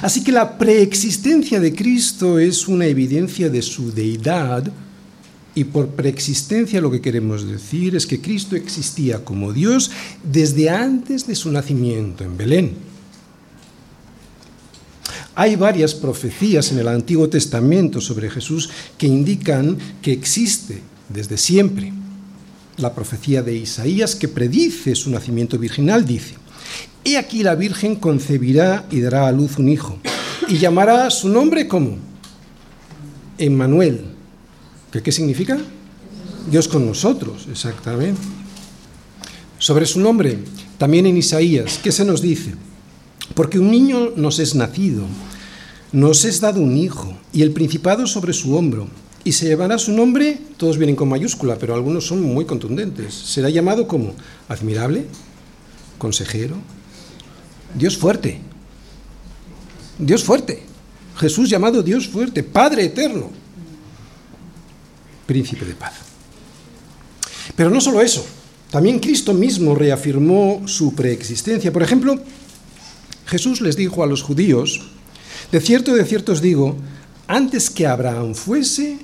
Así 0.00 0.24
que 0.24 0.32
la 0.32 0.56
preexistencia 0.56 1.60
de 1.60 1.74
Cristo 1.74 2.38
es 2.38 2.66
una 2.68 2.86
evidencia 2.86 3.50
de 3.50 3.60
su 3.60 3.92
deidad 3.92 4.72
y 5.56 5.64
por 5.64 5.88
preexistencia 5.88 6.82
lo 6.82 6.90
que 6.90 7.00
queremos 7.00 7.48
decir 7.48 7.96
es 7.96 8.06
que 8.06 8.20
Cristo 8.20 8.56
existía 8.56 9.24
como 9.24 9.54
Dios 9.54 9.90
desde 10.22 10.68
antes 10.68 11.26
de 11.26 11.34
su 11.34 11.50
nacimiento 11.50 12.24
en 12.24 12.36
Belén. 12.36 12.74
Hay 15.34 15.56
varias 15.56 15.94
profecías 15.94 16.70
en 16.72 16.78
el 16.78 16.88
Antiguo 16.88 17.30
Testamento 17.30 18.02
sobre 18.02 18.28
Jesús 18.28 18.68
que 18.98 19.06
indican 19.06 19.78
que 20.02 20.12
existe 20.12 20.82
desde 21.08 21.38
siempre. 21.38 21.90
La 22.76 22.94
profecía 22.94 23.42
de 23.42 23.56
Isaías 23.56 24.14
que 24.14 24.28
predice 24.28 24.94
su 24.94 25.08
nacimiento 25.08 25.58
virginal 25.58 26.04
dice, 26.04 26.34
He 27.02 27.16
aquí 27.16 27.42
la 27.42 27.54
Virgen 27.54 27.96
concebirá 27.96 28.86
y 28.90 29.00
dará 29.00 29.26
a 29.26 29.32
luz 29.32 29.56
un 29.56 29.70
hijo, 29.70 29.98
y 30.48 30.58
llamará 30.58 31.08
su 31.08 31.30
nombre 31.30 31.66
como 31.66 31.96
Emmanuel. 33.38 34.15
¿Qué, 34.96 35.02
¿Qué 35.02 35.12
significa? 35.12 35.58
Dios 36.50 36.68
con 36.68 36.86
nosotros, 36.86 37.46
exactamente. 37.50 38.20
Sobre 39.58 39.84
su 39.84 40.00
nombre, 40.00 40.38
también 40.78 41.04
en 41.04 41.18
Isaías, 41.18 41.78
¿qué 41.82 41.92
se 41.92 42.04
nos 42.04 42.22
dice? 42.22 42.54
Porque 43.34 43.58
un 43.58 43.70
niño 43.70 44.12
nos 44.16 44.38
es 44.38 44.54
nacido, 44.54 45.04
nos 45.92 46.24
es 46.24 46.40
dado 46.40 46.62
un 46.62 46.78
hijo, 46.78 47.14
y 47.30 47.42
el 47.42 47.52
principado 47.52 48.06
sobre 48.06 48.32
su 48.32 48.56
hombro, 48.56 48.88
y 49.22 49.32
se 49.32 49.44
llevará 49.44 49.76
su 49.76 49.92
nombre, 49.92 50.38
todos 50.56 50.78
vienen 50.78 50.96
con 50.96 51.10
mayúscula, 51.10 51.58
pero 51.58 51.74
algunos 51.74 52.06
son 52.06 52.22
muy 52.22 52.46
contundentes. 52.46 53.12
Será 53.12 53.50
llamado 53.50 53.86
como 53.86 54.14
admirable, 54.48 55.04
consejero, 55.98 56.56
Dios 57.76 57.98
fuerte. 57.98 58.40
Dios 59.98 60.24
fuerte. 60.24 60.62
Jesús 61.16 61.50
llamado 61.50 61.82
Dios 61.82 62.08
fuerte, 62.08 62.42
Padre 62.42 62.84
eterno, 62.86 63.30
príncipe 65.26 65.64
de 65.64 65.74
paz. 65.74 65.94
Pero 67.54 67.70
no 67.70 67.80
solo 67.80 68.00
eso, 68.00 68.24
también 68.70 68.98
Cristo 68.98 69.32
mismo 69.34 69.74
reafirmó 69.74 70.62
su 70.66 70.94
preexistencia. 70.94 71.72
Por 71.72 71.82
ejemplo, 71.82 72.18
Jesús 73.26 73.60
les 73.60 73.76
dijo 73.76 74.02
a 74.02 74.06
los 74.06 74.22
judíos, 74.22 74.82
de 75.52 75.60
cierto, 75.60 75.94
de 75.94 76.04
cierto 76.04 76.32
os 76.32 76.40
digo, 76.40 76.76
antes 77.26 77.70
que 77.70 77.86
Abraham 77.86 78.34
fuese, 78.34 78.98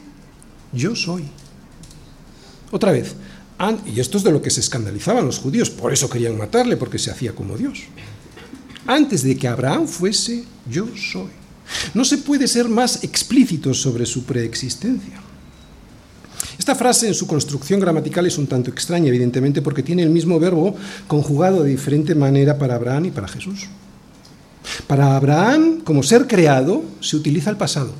yo 0.72 0.96
soy. 0.96 1.24
Otra 2.70 2.92
vez, 2.92 3.14
y 3.86 4.00
esto 4.00 4.18
es 4.18 4.24
de 4.24 4.32
lo 4.32 4.42
que 4.42 4.50
se 4.50 4.60
escandalizaban 4.60 5.26
los 5.26 5.38
judíos, 5.38 5.70
por 5.70 5.92
eso 5.92 6.10
querían 6.10 6.36
matarle, 6.36 6.76
porque 6.76 6.98
se 6.98 7.10
hacía 7.10 7.32
como 7.34 7.56
Dios. 7.56 7.80
Antes 8.86 9.22
de 9.22 9.36
que 9.36 9.46
Abraham 9.46 9.86
fuese, 9.86 10.44
yo 10.68 10.88
soy. 10.96 11.30
No 11.94 12.04
se 12.04 12.18
puede 12.18 12.48
ser 12.48 12.68
más 12.68 13.04
explícito 13.04 13.72
sobre 13.72 14.04
su 14.04 14.24
preexistencia. 14.24 15.21
Esta 16.62 16.76
frase 16.76 17.08
en 17.08 17.14
su 17.14 17.26
construcción 17.26 17.80
gramatical 17.80 18.24
es 18.24 18.38
un 18.38 18.46
tanto 18.46 18.70
extraña, 18.70 19.08
evidentemente, 19.08 19.60
porque 19.62 19.82
tiene 19.82 20.04
el 20.04 20.10
mismo 20.10 20.38
verbo 20.38 20.76
conjugado 21.08 21.64
de 21.64 21.70
diferente 21.70 22.14
manera 22.14 22.56
para 22.56 22.76
Abraham 22.76 23.06
y 23.06 23.10
para 23.10 23.26
Jesús. 23.26 23.66
Para 24.86 25.16
Abraham, 25.16 25.80
como 25.82 26.04
ser 26.04 26.28
creado, 26.28 26.84
se 27.00 27.16
utiliza 27.16 27.50
el 27.50 27.56
pasado. 27.56 27.92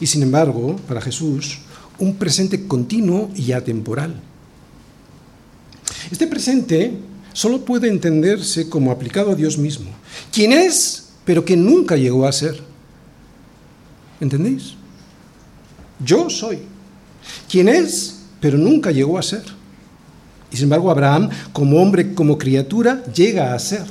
Y 0.00 0.06
sin 0.06 0.22
embargo, 0.22 0.76
para 0.88 1.02
Jesús, 1.02 1.58
un 1.98 2.16
presente 2.16 2.66
continuo 2.66 3.28
y 3.36 3.52
atemporal. 3.52 4.14
Este 6.10 6.26
presente 6.26 6.94
solo 7.34 7.62
puede 7.62 7.88
entenderse 7.88 8.70
como 8.70 8.90
aplicado 8.90 9.32
a 9.32 9.34
Dios 9.34 9.58
mismo, 9.58 9.90
quien 10.32 10.54
es, 10.54 11.10
pero 11.26 11.44
que 11.44 11.58
nunca 11.58 11.98
llegó 11.98 12.26
a 12.26 12.32
ser. 12.32 12.58
¿Entendéis? 14.18 14.76
Yo 16.02 16.30
soy, 16.30 16.71
quien 17.50 17.68
es, 17.68 18.20
pero 18.40 18.58
nunca 18.58 18.90
llegó 18.90 19.18
a 19.18 19.22
ser. 19.22 19.44
Y 20.50 20.56
sin 20.56 20.64
embargo, 20.64 20.90
Abraham, 20.90 21.30
como 21.52 21.80
hombre, 21.80 22.14
como 22.14 22.36
criatura, 22.36 23.02
llega 23.06 23.54
a 23.54 23.58
ser. 23.58 23.84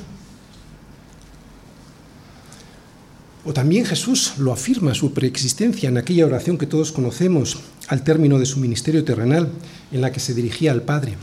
O 3.43 3.53
también 3.53 3.85
Jesús 3.85 4.33
lo 4.37 4.53
afirma 4.53 4.93
su 4.93 5.13
preexistencia 5.13 5.89
en 5.89 5.97
aquella 5.97 6.27
oración 6.27 6.59
que 6.59 6.67
todos 6.67 6.91
conocemos 6.91 7.57
al 7.87 8.03
término 8.03 8.37
de 8.37 8.45
su 8.45 8.59
ministerio 8.59 9.03
terrenal, 9.03 9.49
en 9.91 10.01
la 10.01 10.11
que 10.11 10.19
se 10.19 10.35
dirigía 10.35 10.71
al 10.71 10.83
Padre. 10.83 11.15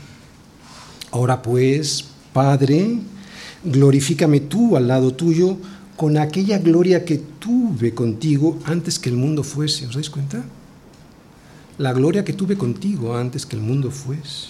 Ahora 1.13 1.41
pues, 1.41 2.07
Padre, 2.33 2.99
glorifícame 3.63 4.41
tú 4.41 4.77
al 4.77 4.89
lado 4.89 5.15
tuyo 5.15 5.57
con 5.97 6.19
aquella 6.19 6.59
gloria 6.59 7.05
que 7.05 7.19
tuve 7.19 7.95
contigo 7.95 8.59
antes 8.65 8.99
que 8.99 9.11
el 9.11 9.17
mundo 9.17 9.45
fuese. 9.45 9.87
¿Os 9.87 9.95
dais 9.95 10.11
cuenta? 10.11 10.45
La 11.79 11.93
gloria 11.93 12.25
que 12.25 12.33
tuve 12.33 12.57
contigo 12.57 13.17
antes 13.17 13.47
que 13.47 13.57
el 13.57 13.63
mundo 13.63 13.91
fuese. 13.91 14.49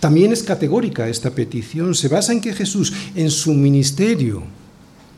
También 0.00 0.32
es 0.32 0.42
categórica 0.42 1.08
esta 1.08 1.30
petición. 1.30 1.94
Se 1.94 2.08
basa 2.08 2.32
en 2.32 2.40
que 2.40 2.54
Jesús, 2.54 2.92
en 3.14 3.30
su 3.30 3.52
ministerio 3.52 4.42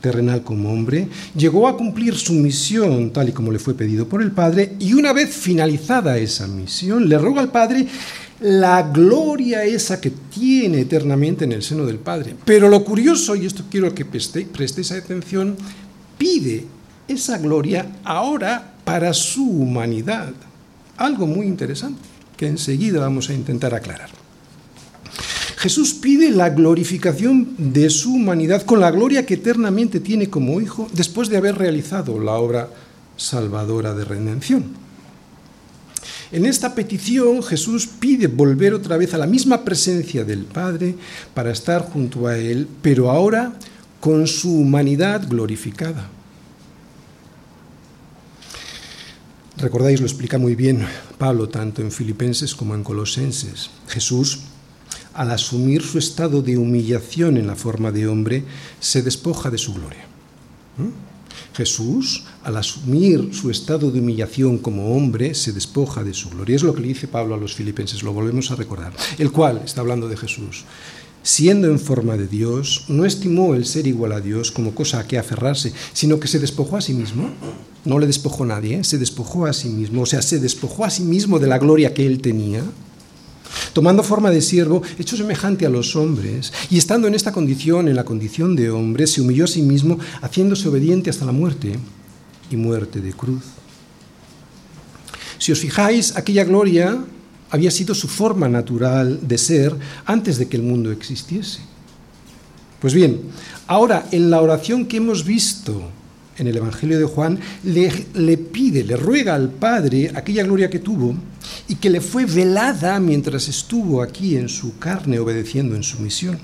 terrenal 0.01 0.43
como 0.43 0.71
hombre, 0.71 1.07
llegó 1.35 1.67
a 1.67 1.77
cumplir 1.77 2.15
su 2.15 2.33
misión 2.33 3.11
tal 3.11 3.29
y 3.29 3.31
como 3.31 3.51
le 3.51 3.59
fue 3.59 3.75
pedido 3.75 4.07
por 4.07 4.21
el 4.21 4.31
Padre, 4.31 4.75
y 4.79 4.93
una 4.93 5.13
vez 5.13 5.29
finalizada 5.33 6.17
esa 6.17 6.47
misión, 6.47 7.07
le 7.07 7.17
roga 7.17 7.41
al 7.41 7.51
Padre 7.51 7.87
la 8.41 8.81
gloria 8.81 9.63
esa 9.63 10.01
que 10.01 10.09
tiene 10.09 10.81
eternamente 10.81 11.45
en 11.45 11.51
el 11.51 11.61
seno 11.61 11.85
del 11.85 11.99
Padre. 11.99 12.35
Pero 12.43 12.67
lo 12.67 12.83
curioso, 12.83 13.35
y 13.35 13.45
esto 13.45 13.63
quiero 13.69 13.93
que 13.93 14.03
prestéis 14.05 14.91
atención, 14.91 15.55
pide 16.17 16.65
esa 17.07 17.37
gloria 17.37 17.87
ahora 18.03 18.73
para 18.83 19.13
su 19.13 19.47
humanidad. 19.47 20.33
Algo 21.01 21.25
muy 21.25 21.47
interesante 21.47 21.99
que 22.37 22.45
enseguida 22.45 22.99
vamos 22.99 23.27
a 23.27 23.33
intentar 23.33 23.73
aclarar. 23.73 24.11
Jesús 25.57 25.95
pide 25.95 26.29
la 26.29 26.51
glorificación 26.51 27.55
de 27.57 27.89
su 27.89 28.13
humanidad 28.13 28.61
con 28.61 28.79
la 28.79 28.91
gloria 28.91 29.25
que 29.25 29.33
eternamente 29.33 29.99
tiene 29.99 30.29
como 30.29 30.61
hijo 30.61 30.87
después 30.93 31.27
de 31.29 31.37
haber 31.37 31.57
realizado 31.57 32.19
la 32.19 32.33
obra 32.33 32.69
salvadora 33.17 33.95
de 33.95 34.05
redención. 34.05 34.65
En 36.31 36.45
esta 36.45 36.75
petición 36.75 37.41
Jesús 37.41 37.87
pide 37.87 38.27
volver 38.27 38.75
otra 38.75 38.95
vez 38.97 39.15
a 39.15 39.17
la 39.17 39.25
misma 39.25 39.63
presencia 39.63 40.23
del 40.23 40.45
Padre 40.45 40.93
para 41.33 41.49
estar 41.49 41.81
junto 41.81 42.27
a 42.27 42.37
Él, 42.37 42.67
pero 42.83 43.09
ahora 43.09 43.53
con 43.99 44.27
su 44.27 44.55
humanidad 44.55 45.27
glorificada. 45.27 46.20
Recordáis, 49.61 49.99
lo 49.99 50.07
explica 50.07 50.39
muy 50.39 50.55
bien 50.55 50.87
Pablo 51.19 51.47
tanto 51.47 51.83
en 51.83 51.91
Filipenses 51.91 52.55
como 52.55 52.73
en 52.73 52.83
Colosenses. 52.83 53.69
Jesús, 53.87 54.39
al 55.13 55.29
asumir 55.29 55.83
su 55.83 55.99
estado 55.99 56.41
de 56.41 56.57
humillación 56.57 57.37
en 57.37 57.45
la 57.45 57.55
forma 57.55 57.91
de 57.91 58.07
hombre, 58.07 58.43
se 58.79 59.03
despoja 59.03 59.51
de 59.51 59.59
su 59.59 59.75
gloria. 59.75 60.05
¿Mm? 60.77 61.55
Jesús, 61.55 62.23
al 62.43 62.57
asumir 62.57 63.35
su 63.35 63.51
estado 63.51 63.91
de 63.91 63.99
humillación 63.99 64.57
como 64.57 64.95
hombre, 64.95 65.35
se 65.35 65.53
despoja 65.53 66.03
de 66.03 66.15
su 66.15 66.31
gloria. 66.31 66.55
Es 66.55 66.63
lo 66.63 66.73
que 66.73 66.81
le 66.81 66.87
dice 66.87 67.07
Pablo 67.07 67.35
a 67.35 67.37
los 67.37 67.53
filipenses, 67.53 68.01
lo 68.01 68.13
volvemos 68.13 68.49
a 68.49 68.55
recordar. 68.55 68.93
El 69.19 69.31
cual, 69.31 69.61
está 69.63 69.81
hablando 69.81 70.09
de 70.09 70.17
Jesús, 70.17 70.65
siendo 71.23 71.67
en 71.67 71.79
forma 71.79 72.17
de 72.17 72.27
Dios, 72.27 72.85
no 72.87 73.05
estimó 73.05 73.55
el 73.55 73.65
ser 73.65 73.87
igual 73.87 74.11
a 74.11 74.21
Dios 74.21 74.51
como 74.51 74.73
cosa 74.73 74.99
a 74.99 75.07
que 75.07 75.17
aferrarse, 75.17 75.73
sino 75.93 76.19
que 76.19 76.27
se 76.27 76.39
despojó 76.39 76.77
a 76.77 76.81
sí 76.81 76.93
mismo. 76.93 77.29
No 77.85 77.99
le 77.99 78.07
despojó 78.07 78.45
nadie, 78.45 78.83
se 78.83 78.97
despojó 78.97 79.45
a 79.45 79.53
sí 79.53 79.69
mismo, 79.69 80.03
o 80.03 80.05
sea, 80.05 80.21
se 80.21 80.39
despojó 80.39 80.85
a 80.85 80.89
sí 80.89 81.03
mismo 81.03 81.39
de 81.39 81.47
la 81.47 81.57
gloria 81.57 81.93
que 81.93 82.05
él 82.05 82.21
tenía 82.21 82.63
tomando 83.73 84.03
forma 84.03 84.31
de 84.31 84.41
siervo, 84.41 84.81
hecho 84.97 85.17
semejante 85.17 85.65
a 85.65 85.69
los 85.69 85.95
hombres, 85.95 86.51
y 86.69 86.77
estando 86.77 87.07
en 87.07 87.15
esta 87.15 87.31
condición, 87.31 87.87
en 87.87 87.95
la 87.95 88.05
condición 88.05 88.55
de 88.55 88.69
hombre, 88.69 89.07
se 89.07 89.21
humilló 89.21 89.45
a 89.45 89.47
sí 89.47 89.61
mismo, 89.61 89.97
haciéndose 90.21 90.67
obediente 90.67 91.09
hasta 91.09 91.25
la 91.25 91.31
muerte 91.31 91.77
y 92.49 92.55
muerte 92.55 93.01
de 93.01 93.13
cruz. 93.13 93.43
Si 95.37 95.51
os 95.51 95.59
fijáis, 95.59 96.15
aquella 96.15 96.43
gloria 96.43 97.03
había 97.51 97.69
sido 97.69 97.93
su 97.93 98.07
forma 98.07 98.49
natural 98.49 99.19
de 99.21 99.37
ser 99.37 99.75
antes 100.05 100.37
de 100.37 100.47
que 100.47 100.57
el 100.57 100.63
mundo 100.63 100.91
existiese. 100.91 101.59
Pues 102.79 102.93
bien, 102.93 103.21
ahora 103.67 104.07
en 104.11 104.31
la 104.31 104.41
oración 104.41 104.85
que 104.85 104.97
hemos 104.97 105.23
visto 105.23 105.91
en 106.37 106.47
el 106.47 106.57
Evangelio 106.57 106.97
de 106.97 107.05
Juan, 107.05 107.39
le, 107.63 108.37
pide, 108.37 108.83
le 108.83 108.95
ruega 108.95 109.35
al 109.35 109.49
Padre 109.49 110.11
aquella 110.15 110.43
gloria 110.43 110.69
que 110.69 110.79
tuvo 110.79 111.15
y 111.67 111.75
que 111.75 111.89
le 111.89 112.01
fue 112.01 112.25
velada 112.25 112.99
mientras 112.99 113.47
estuvo 113.47 114.01
aquí 114.01 114.37
en 114.37 114.49
su 114.49 114.79
carne 114.79 115.19
obedeciendo 115.19 115.75
en 115.75 115.83
su 115.83 115.99
misión. 115.99 116.39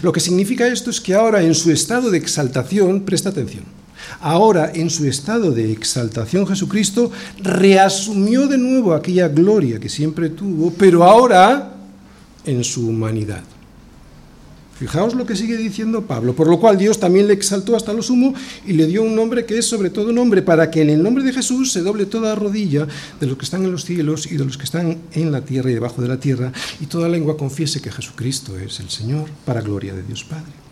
Lo 0.00 0.12
que 0.12 0.20
significa 0.20 0.66
esto 0.66 0.88
es 0.88 1.00
que 1.00 1.14
ahora 1.14 1.42
en 1.42 1.54
su 1.54 1.70
estado 1.70 2.10
de 2.10 2.16
exaltación, 2.16 3.02
presta 3.02 3.28
atención, 3.28 3.64
ahora 4.20 4.72
en 4.74 4.90
su 4.90 5.06
estado 5.06 5.52
de 5.52 5.72
exaltación 5.72 6.46
Jesucristo 6.46 7.10
reasumió 7.38 8.46
de 8.46 8.58
nuevo 8.58 8.94
aquella 8.94 9.28
gloria 9.28 9.78
que 9.78 9.88
siempre 9.88 10.30
tuvo, 10.30 10.72
pero 10.72 11.04
ahora 11.04 11.74
en 12.44 12.64
su 12.64 12.88
humanidad. 12.88 13.42
Fijaos 14.78 15.16
lo 15.16 15.26
que 15.26 15.34
sigue 15.34 15.56
diciendo 15.56 16.06
Pablo, 16.06 16.36
por 16.36 16.46
lo 16.46 16.60
cual 16.60 16.78
Dios 16.78 17.00
también 17.00 17.26
le 17.26 17.32
exaltó 17.32 17.74
hasta 17.74 17.92
lo 17.92 18.00
sumo 18.00 18.32
y 18.64 18.74
le 18.74 18.86
dio 18.86 19.02
un 19.02 19.16
nombre 19.16 19.44
que 19.44 19.58
es 19.58 19.66
sobre 19.66 19.90
todo 19.90 20.12
nombre, 20.12 20.40
para 20.40 20.70
que 20.70 20.82
en 20.82 20.90
el 20.90 21.02
nombre 21.02 21.24
de 21.24 21.32
Jesús 21.32 21.72
se 21.72 21.82
doble 21.82 22.06
toda 22.06 22.36
rodilla 22.36 22.86
de 23.18 23.26
los 23.26 23.36
que 23.36 23.44
están 23.44 23.64
en 23.64 23.72
los 23.72 23.84
cielos 23.84 24.30
y 24.30 24.36
de 24.36 24.44
los 24.44 24.56
que 24.56 24.62
están 24.62 24.98
en 25.12 25.32
la 25.32 25.40
tierra 25.40 25.72
y 25.72 25.74
debajo 25.74 26.00
de 26.00 26.06
la 26.06 26.20
tierra, 26.20 26.52
y 26.80 26.86
toda 26.86 27.08
lengua 27.08 27.36
confiese 27.36 27.82
que 27.82 27.90
Jesucristo 27.90 28.56
es 28.56 28.78
el 28.78 28.88
Señor, 28.88 29.28
para 29.44 29.62
gloria 29.62 29.94
de 29.94 30.04
Dios 30.04 30.22
Padre. 30.22 30.67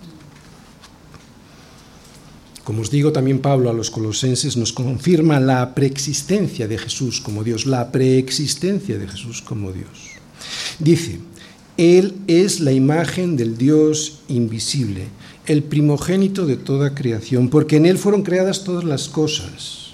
Como 2.67 2.83
os 2.83 2.91
digo, 2.91 3.13
también 3.13 3.39
Pablo 3.39 3.71
a 3.71 3.73
los 3.73 3.93
colosenses 3.93 4.57
nos 4.57 4.73
confirma 4.73 5.39
la 5.39 5.73
preexistencia 5.73 6.67
de 6.67 6.79
Jesús 6.79 7.21
como 7.21 7.45
Dios, 7.45 7.65
la 7.65 7.93
preexistencia 7.93 8.99
de 8.99 9.07
Jesús 9.07 9.41
como 9.41 9.71
Dios. 9.71 10.19
Dice, 10.81 11.21
él 11.77 12.15
es 12.27 12.59
la 12.59 12.73
imagen 12.73 13.37
del 13.37 13.57
Dios 13.57 14.23
invisible, 14.27 15.07
el 15.47 15.63
primogénito 15.63 16.45
de 16.45 16.57
toda 16.57 16.93
creación, 16.93 17.51
porque 17.51 17.77
en 17.77 17.87
Él 17.87 17.99
fueron 17.99 18.25
creadas 18.25 18.65
todas 18.65 18.83
las 18.83 19.09
cosas, 19.09 19.93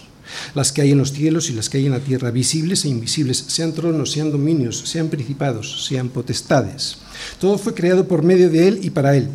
las 0.55 0.73
que 0.73 0.81
hay 0.81 0.93
en 0.93 0.99
los 0.99 1.13
cielos 1.13 1.51
y 1.51 1.53
las 1.53 1.69
que 1.69 1.77
hay 1.77 1.85
en 1.85 1.93
la 1.93 2.01
tierra, 2.01 2.31
visibles 2.31 2.87
e 2.87 2.89
invisibles, 2.89 3.45
sean 3.49 3.75
tronos, 3.75 4.13
sean 4.13 4.33
dominios, 4.33 4.79
sean 4.87 5.09
principados, 5.09 5.85
sean 5.85 6.09
potestades. 6.09 6.97
Todo 7.39 7.59
fue 7.59 7.75
creado 7.75 8.09
por 8.09 8.23
medio 8.23 8.49
de 8.49 8.67
Él 8.67 8.81
y 8.83 8.89
para 8.89 9.15
Él. 9.15 9.29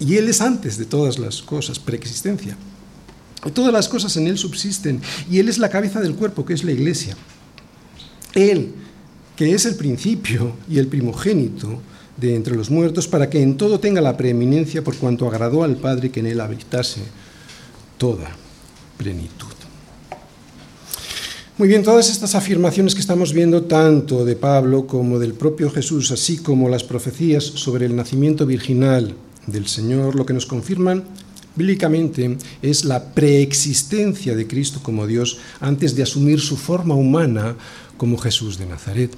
Y 0.00 0.16
Él 0.16 0.28
es 0.28 0.40
antes 0.40 0.78
de 0.78 0.84
todas 0.84 1.18
las 1.18 1.42
cosas, 1.42 1.78
preexistencia. 1.78 2.56
Todas 3.52 3.72
las 3.72 3.88
cosas 3.88 4.16
en 4.16 4.26
Él 4.26 4.38
subsisten 4.38 5.00
y 5.30 5.38
Él 5.38 5.48
es 5.48 5.58
la 5.58 5.68
cabeza 5.68 6.00
del 6.00 6.14
cuerpo, 6.14 6.44
que 6.44 6.54
es 6.54 6.64
la 6.64 6.72
iglesia. 6.72 7.16
Él 8.34 8.72
que 9.36 9.52
es 9.52 9.66
el 9.66 9.74
principio 9.74 10.56
y 10.68 10.78
el 10.78 10.86
primogénito 10.86 11.80
de 12.16 12.36
entre 12.36 12.54
los 12.54 12.70
muertos, 12.70 13.08
para 13.08 13.28
que 13.28 13.42
en 13.42 13.56
todo 13.56 13.80
tenga 13.80 14.00
la 14.00 14.16
preeminencia 14.16 14.84
por 14.84 14.96
cuanto 14.96 15.26
agradó 15.26 15.64
al 15.64 15.76
Padre 15.76 16.10
que 16.10 16.20
en 16.20 16.26
él 16.26 16.40
habitase 16.40 17.00
toda 17.98 18.30
plenitud. 18.96 19.48
Muy 21.58 21.68
bien, 21.68 21.84
todas 21.84 22.10
estas 22.10 22.34
afirmaciones 22.34 22.94
que 22.94 23.00
estamos 23.00 23.32
viendo, 23.32 23.62
tanto 23.62 24.24
de 24.24 24.34
Pablo 24.34 24.86
como 24.86 25.18
del 25.18 25.34
propio 25.34 25.70
Jesús, 25.70 26.10
así 26.10 26.38
como 26.38 26.68
las 26.68 26.82
profecías 26.82 27.44
sobre 27.44 27.86
el 27.86 27.94
nacimiento 27.94 28.44
virginal 28.46 29.14
del 29.46 29.66
Señor, 29.66 30.14
lo 30.14 30.26
que 30.26 30.34
nos 30.34 30.46
confirman 30.46 31.04
bíblicamente 31.56 32.36
es 32.62 32.84
la 32.84 33.14
preexistencia 33.14 34.34
de 34.34 34.46
Cristo 34.46 34.80
como 34.82 35.06
Dios 35.06 35.38
antes 35.60 35.94
de 35.94 36.02
asumir 36.02 36.40
su 36.40 36.56
forma 36.56 36.94
humana 36.94 37.56
como 37.96 38.18
Jesús 38.18 38.58
de 38.58 38.66
Nazaret. 38.66 39.16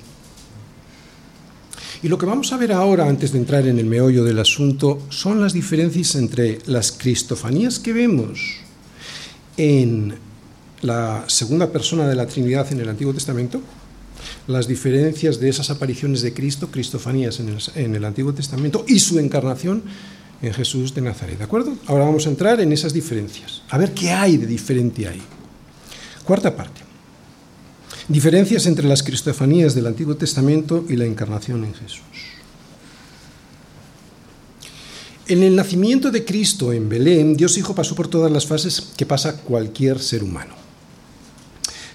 Y 2.02 2.08
lo 2.08 2.18
que 2.18 2.26
vamos 2.26 2.52
a 2.52 2.58
ver 2.58 2.72
ahora, 2.72 3.08
antes 3.08 3.32
de 3.32 3.38
entrar 3.38 3.66
en 3.66 3.78
el 3.78 3.86
meollo 3.86 4.22
del 4.22 4.38
asunto, 4.38 5.00
son 5.08 5.40
las 5.40 5.54
diferencias 5.54 6.14
entre 6.14 6.58
las 6.66 6.92
cristofanías 6.92 7.78
que 7.78 7.94
vemos 7.94 8.58
en 9.56 10.14
la 10.82 11.24
segunda 11.26 11.72
persona 11.72 12.06
de 12.06 12.14
la 12.14 12.26
Trinidad 12.26 12.70
en 12.70 12.80
el 12.80 12.88
Antiguo 12.88 13.14
Testamento, 13.14 13.62
las 14.46 14.68
diferencias 14.68 15.40
de 15.40 15.48
esas 15.48 15.70
apariciones 15.70 16.22
de 16.22 16.32
Cristo, 16.32 16.70
cristofanías 16.70 17.40
en 17.40 17.94
el, 17.94 18.04
Antiguo 18.04 18.32
Testamento 18.32 18.84
y 18.86 19.00
su 19.00 19.18
encarnación 19.18 19.82
en 20.40 20.52
Jesús 20.52 20.94
de 20.94 21.00
Nazaret. 21.00 21.38
¿De 21.38 21.44
acuerdo? 21.44 21.76
Ahora 21.86 22.04
vamos 22.04 22.26
a 22.26 22.30
entrar 22.30 22.60
en 22.60 22.72
esas 22.72 22.92
diferencias. 22.92 23.62
A 23.70 23.78
ver 23.78 23.92
qué 23.92 24.10
hay 24.10 24.36
de 24.36 24.46
diferente 24.46 25.08
ahí. 25.08 25.22
Cuarta 26.24 26.54
parte. 26.54 26.82
Diferencias 28.08 28.66
entre 28.66 28.86
las 28.86 29.02
cristofanías 29.02 29.74
del 29.74 29.86
Antiguo 29.86 30.16
Testamento 30.16 30.84
y 30.88 30.94
la 30.94 31.06
encarnación 31.06 31.64
en 31.64 31.74
Jesús. 31.74 32.02
En 35.26 35.42
el 35.42 35.56
nacimiento 35.56 36.12
de 36.12 36.24
Cristo 36.24 36.72
en 36.72 36.88
Belén, 36.88 37.36
Dios 37.36 37.58
Hijo 37.58 37.74
pasó 37.74 37.96
por 37.96 38.06
todas 38.06 38.30
las 38.30 38.46
fases 38.46 38.92
que 38.96 39.06
pasa 39.06 39.38
cualquier 39.38 39.98
ser 39.98 40.22
humano. 40.22 40.54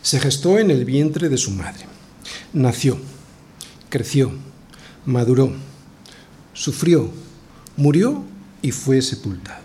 Se 0.02 0.20
gestó 0.20 0.60
en 0.60 0.70
el 0.70 0.84
vientre 0.84 1.30
de 1.30 1.38
su 1.38 1.52
madre. 1.52 1.86
Nació, 2.54 2.98
creció, 3.90 4.32
maduró, 5.06 5.54
sufrió, 6.54 7.10
murió 7.78 8.24
y 8.62 8.72
fue 8.72 9.02
sepultado. 9.02 9.62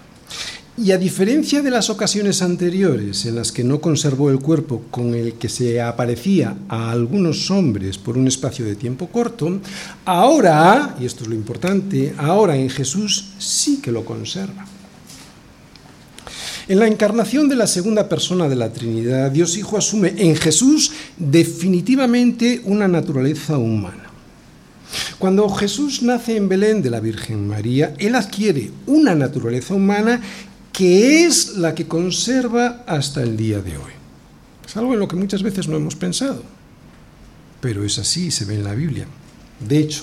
Y 0.79 0.93
a 0.93 0.99
diferencia 0.99 1.63
de 1.63 1.71
las 1.71 1.89
ocasiones 1.89 2.43
anteriores 2.43 3.25
en 3.25 3.35
las 3.35 3.51
que 3.51 3.65
no 3.65 3.81
conservó 3.81 4.31
el 4.31 4.41
cuerpo 4.41 4.83
con 4.91 5.15
el 5.15 5.33
que 5.35 5.49
se 5.49 5.81
aparecía 5.81 6.55
a 6.69 6.91
algunos 6.91 7.51
hombres 7.51 7.97
por 7.97 8.19
un 8.19 8.29
espacio 8.29 8.65
de 8.67 8.77
tiempo 8.77 9.09
corto, 9.09 9.59
ahora, 10.05 10.95
y 11.01 11.07
esto 11.07 11.25
es 11.25 11.31
lo 11.31 11.35
importante, 11.35 12.15
ahora 12.19 12.57
en 12.57 12.69
Jesús 12.69 13.33
sí 13.39 13.81
que 13.81 13.91
lo 13.91 14.05
conserva. 14.05 14.67
En 16.69 16.81
la 16.81 16.89
encarnación 16.89 17.49
de 17.49 17.55
la 17.55 17.69
segunda 17.69 18.09
persona 18.09 18.49
de 18.49 18.57
la 18.57 18.73
Trinidad, 18.73 19.31
Dios 19.31 19.57
Hijo 19.57 19.79
asume 19.79 20.15
en 20.17 20.35
Jesús 20.35 20.91
definitivamente 21.17 22.61
una 22.65 22.89
naturaleza 22.89 23.57
humana. 23.57 24.11
Cuando 25.19 25.49
Jesús 25.49 26.03
nace 26.03 26.37
en 26.37 26.49
Belén 26.49 26.83
de 26.83 26.91
la 26.91 26.99
Virgen 26.99 27.47
María, 27.47 27.95
Él 27.99 28.17
adquiere 28.17 28.73
una 28.87 29.15
naturaleza 29.15 29.75
humana 29.75 30.21
que 30.73 31.25
es 31.25 31.57
la 31.57 31.73
que 31.73 31.87
conserva 31.87 32.83
hasta 32.87 33.23
el 33.23 33.37
día 33.37 33.61
de 33.61 33.77
hoy. 33.77 33.93
Es 34.67 34.77
algo 34.77 34.93
en 34.93 35.01
lo 35.01 35.07
que 35.07 35.17
muchas 35.17 35.45
veces 35.45 35.69
no 35.69 35.77
hemos 35.77 35.95
pensado, 35.95 36.43
pero 37.61 37.85
es 37.85 37.99
así, 37.99 38.33
se 38.33 38.45
ve 38.45 38.57
en 38.57 38.65
la 38.65 38.75
Biblia. 38.75 39.07
De 39.61 39.79
hecho, 39.79 40.03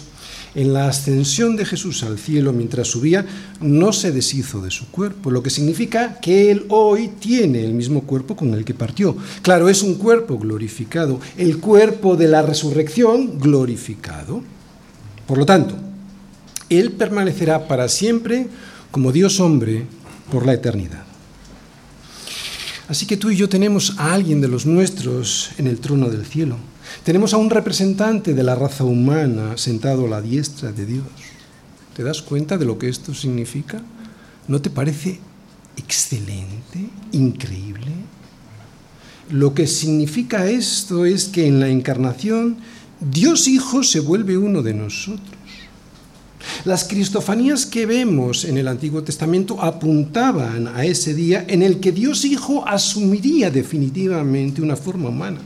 en 0.55 0.73
la 0.73 0.87
ascensión 0.87 1.55
de 1.55 1.65
Jesús 1.65 2.03
al 2.03 2.19
cielo 2.19 2.53
mientras 2.53 2.87
subía, 2.87 3.25
no 3.59 3.91
se 3.93 4.11
deshizo 4.11 4.61
de 4.61 4.71
su 4.71 4.87
cuerpo, 4.87 5.31
lo 5.31 5.41
que 5.41 5.49
significa 5.49 6.19
que 6.19 6.51
Él 6.51 6.65
hoy 6.69 7.09
tiene 7.19 7.63
el 7.63 7.73
mismo 7.73 8.01
cuerpo 8.01 8.35
con 8.35 8.53
el 8.53 8.63
que 8.63 8.73
partió. 8.73 9.15
Claro, 9.41 9.69
es 9.69 9.81
un 9.81 9.95
cuerpo 9.95 10.37
glorificado, 10.37 11.19
el 11.37 11.59
cuerpo 11.59 12.15
de 12.15 12.27
la 12.27 12.41
resurrección 12.41 13.39
glorificado. 13.39 14.43
Por 15.27 15.37
lo 15.37 15.45
tanto, 15.45 15.75
Él 16.69 16.91
permanecerá 16.91 17.67
para 17.67 17.89
siempre 17.89 18.47
como 18.91 19.11
Dios 19.11 19.39
hombre 19.39 19.85
por 20.31 20.45
la 20.45 20.53
eternidad. 20.53 21.03
Así 22.87 23.07
que 23.07 23.17
tú 23.17 23.31
y 23.31 23.37
yo 23.37 23.49
tenemos 23.49 23.95
a 23.97 24.13
alguien 24.13 24.41
de 24.41 24.47
los 24.47 24.65
nuestros 24.65 25.51
en 25.57 25.67
el 25.67 25.79
trono 25.79 26.09
del 26.09 26.25
cielo. 26.25 26.57
Tenemos 27.03 27.33
a 27.33 27.37
un 27.37 27.49
representante 27.49 28.33
de 28.33 28.43
la 28.43 28.55
raza 28.55 28.85
humana 28.85 29.57
sentado 29.57 30.05
a 30.05 30.09
la 30.09 30.21
diestra 30.21 30.71
de 30.71 30.85
Dios. 30.85 31.05
¿Te 31.97 32.01
das 32.01 32.21
cuenta 32.21 32.57
de 32.57 32.63
lo 32.63 32.79
que 32.79 32.87
esto 32.87 33.13
significa? 33.13 33.81
¿No 34.47 34.61
te 34.61 34.69
parece 34.69 35.19
excelente, 35.75 36.89
increíble? 37.11 37.91
Lo 39.29 39.53
que 39.53 39.67
significa 39.67 40.49
esto 40.49 41.03
es 41.03 41.25
que 41.25 41.45
en 41.45 41.59
la 41.59 41.67
encarnación 41.67 42.55
Dios 43.01 43.49
Hijo 43.49 43.83
se 43.83 43.99
vuelve 43.99 44.37
uno 44.37 44.61
de 44.61 44.73
nosotros. 44.73 45.27
Las 46.63 46.85
cristofanías 46.85 47.65
que 47.65 47.85
vemos 47.85 48.45
en 48.45 48.57
el 48.57 48.69
Antiguo 48.69 49.03
Testamento 49.03 49.61
apuntaban 49.61 50.67
a 50.67 50.85
ese 50.85 51.13
día 51.13 51.43
en 51.49 51.63
el 51.63 51.81
que 51.81 51.91
Dios 51.91 52.23
Hijo 52.23 52.65
asumiría 52.65 53.51
definitivamente 53.51 54.61
una 54.61 54.77
forma 54.77 55.09
humana. 55.09 55.39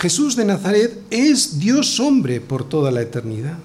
Jesús 0.00 0.34
de 0.34 0.46
Nazaret 0.46 0.98
es 1.10 1.58
Dios 1.60 2.00
hombre 2.00 2.40
por 2.40 2.66
toda 2.66 2.90
la 2.90 3.02
eternidad. 3.02 3.58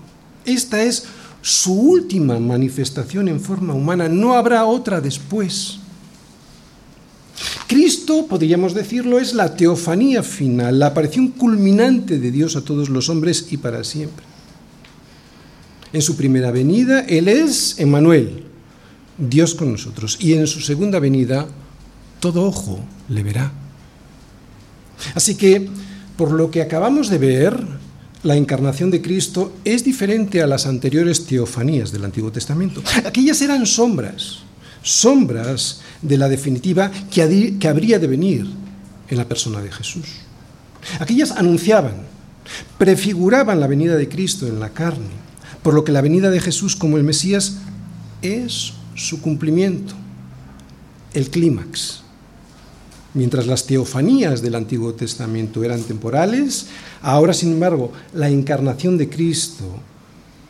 Esta 0.46 0.84
es 0.84 1.06
su 1.42 1.74
última 1.74 2.40
manifestación 2.40 3.30
en 3.30 3.40
forma 3.40 3.74
humana, 3.74 4.10
no 4.10 4.34
habrá 4.34 4.66
otra 4.66 5.00
después. 5.00 5.80
Cristo, 7.68 8.28
podríamos 8.28 8.74
decirlo, 8.74 9.20
es 9.20 9.34
la 9.34 9.56
teofanía 9.56 10.24
final, 10.24 10.78
la 10.78 10.88
aparición 10.88 11.30
culminante 11.30 12.20
de 12.20 12.32
Dios 12.32 12.58
a 12.58 12.62
todos 12.62 12.90
los 12.90 13.08
hombres 13.08 13.48
y 13.52 13.58
para 13.58 13.84
siempre. 13.86 14.26
En 15.94 16.02
su 16.02 16.18
primera 16.18 16.52
venida, 16.52 17.02
Él 17.02 17.30
es 17.30 17.80
Emmanuel, 17.80 18.44
Dios 19.18 19.56
con 19.56 19.72
nosotros. 19.72 20.18
Y 20.20 20.34
en 20.34 20.48
su 20.48 20.60
segunda 20.60 21.00
venida, 21.00 21.48
todo 22.20 22.44
ojo 22.44 22.82
le 23.08 23.24
verá. 23.24 23.54
Así 25.14 25.36
que, 25.36 25.70
por 26.18 26.32
lo 26.32 26.52
que 26.52 26.62
acabamos 26.62 27.10
de 27.10 27.18
ver, 27.18 27.58
la 28.24 28.36
encarnación 28.36 28.92
de 28.92 29.02
Cristo 29.02 29.54
es 29.66 29.84
diferente 29.84 30.42
a 30.42 30.48
las 30.48 30.66
anteriores 30.66 31.26
teofanías 31.26 31.92
del 31.92 32.06
Antiguo 32.06 32.32
Testamento. 32.32 32.82
Aquellas 33.06 33.42
eran 33.42 33.66
sombras, 33.66 34.40
sombras 34.82 35.82
de 36.02 36.18
la 36.18 36.30
definitiva 36.30 36.92
que, 37.12 37.22
habría 37.68 38.00
de 38.00 38.08
venir 38.08 38.48
en 39.10 39.18
la 39.18 39.28
persona 39.28 39.62
de 39.62 39.72
Jesús. 39.72 40.06
Aquellas 41.00 41.32
anunciaban, 41.32 41.96
prefiguraban 42.78 43.60
la 43.60 43.68
venida 43.68 43.96
de 43.96 44.10
Cristo 44.10 44.48
en 44.48 44.60
la 44.60 44.70
carne 44.70 45.26
por 45.66 45.74
lo 45.74 45.84
que 45.84 45.92
la 45.92 46.02
venida 46.02 46.30
de 46.30 46.40
Jesús 46.40 46.76
como 46.76 46.98
el 46.98 47.04
Mesías 47.04 47.58
es 48.22 48.74
su 48.94 49.20
cumplimiento, 49.20 49.96
el 51.16 51.32
clímax. 51.32 52.04
Mientras 53.16 53.48
las 53.48 53.66
teofanías 53.66 54.42
del 54.42 54.56
Antiguo 54.56 54.94
Testamento 54.94 55.64
eran 55.64 55.82
temporales, 55.82 56.68
ahora 57.02 57.34
sin 57.34 57.54
embargo 57.54 57.94
la 58.14 58.30
encarnación 58.30 58.98
de 58.98 59.10
Cristo 59.10 59.64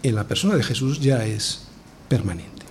en 0.02 0.16
la 0.16 0.28
persona 0.28 0.56
de 0.56 0.64
Jesús 0.64 1.00
ya 1.00 1.26
es 1.26 1.62
permanente. 2.10 2.66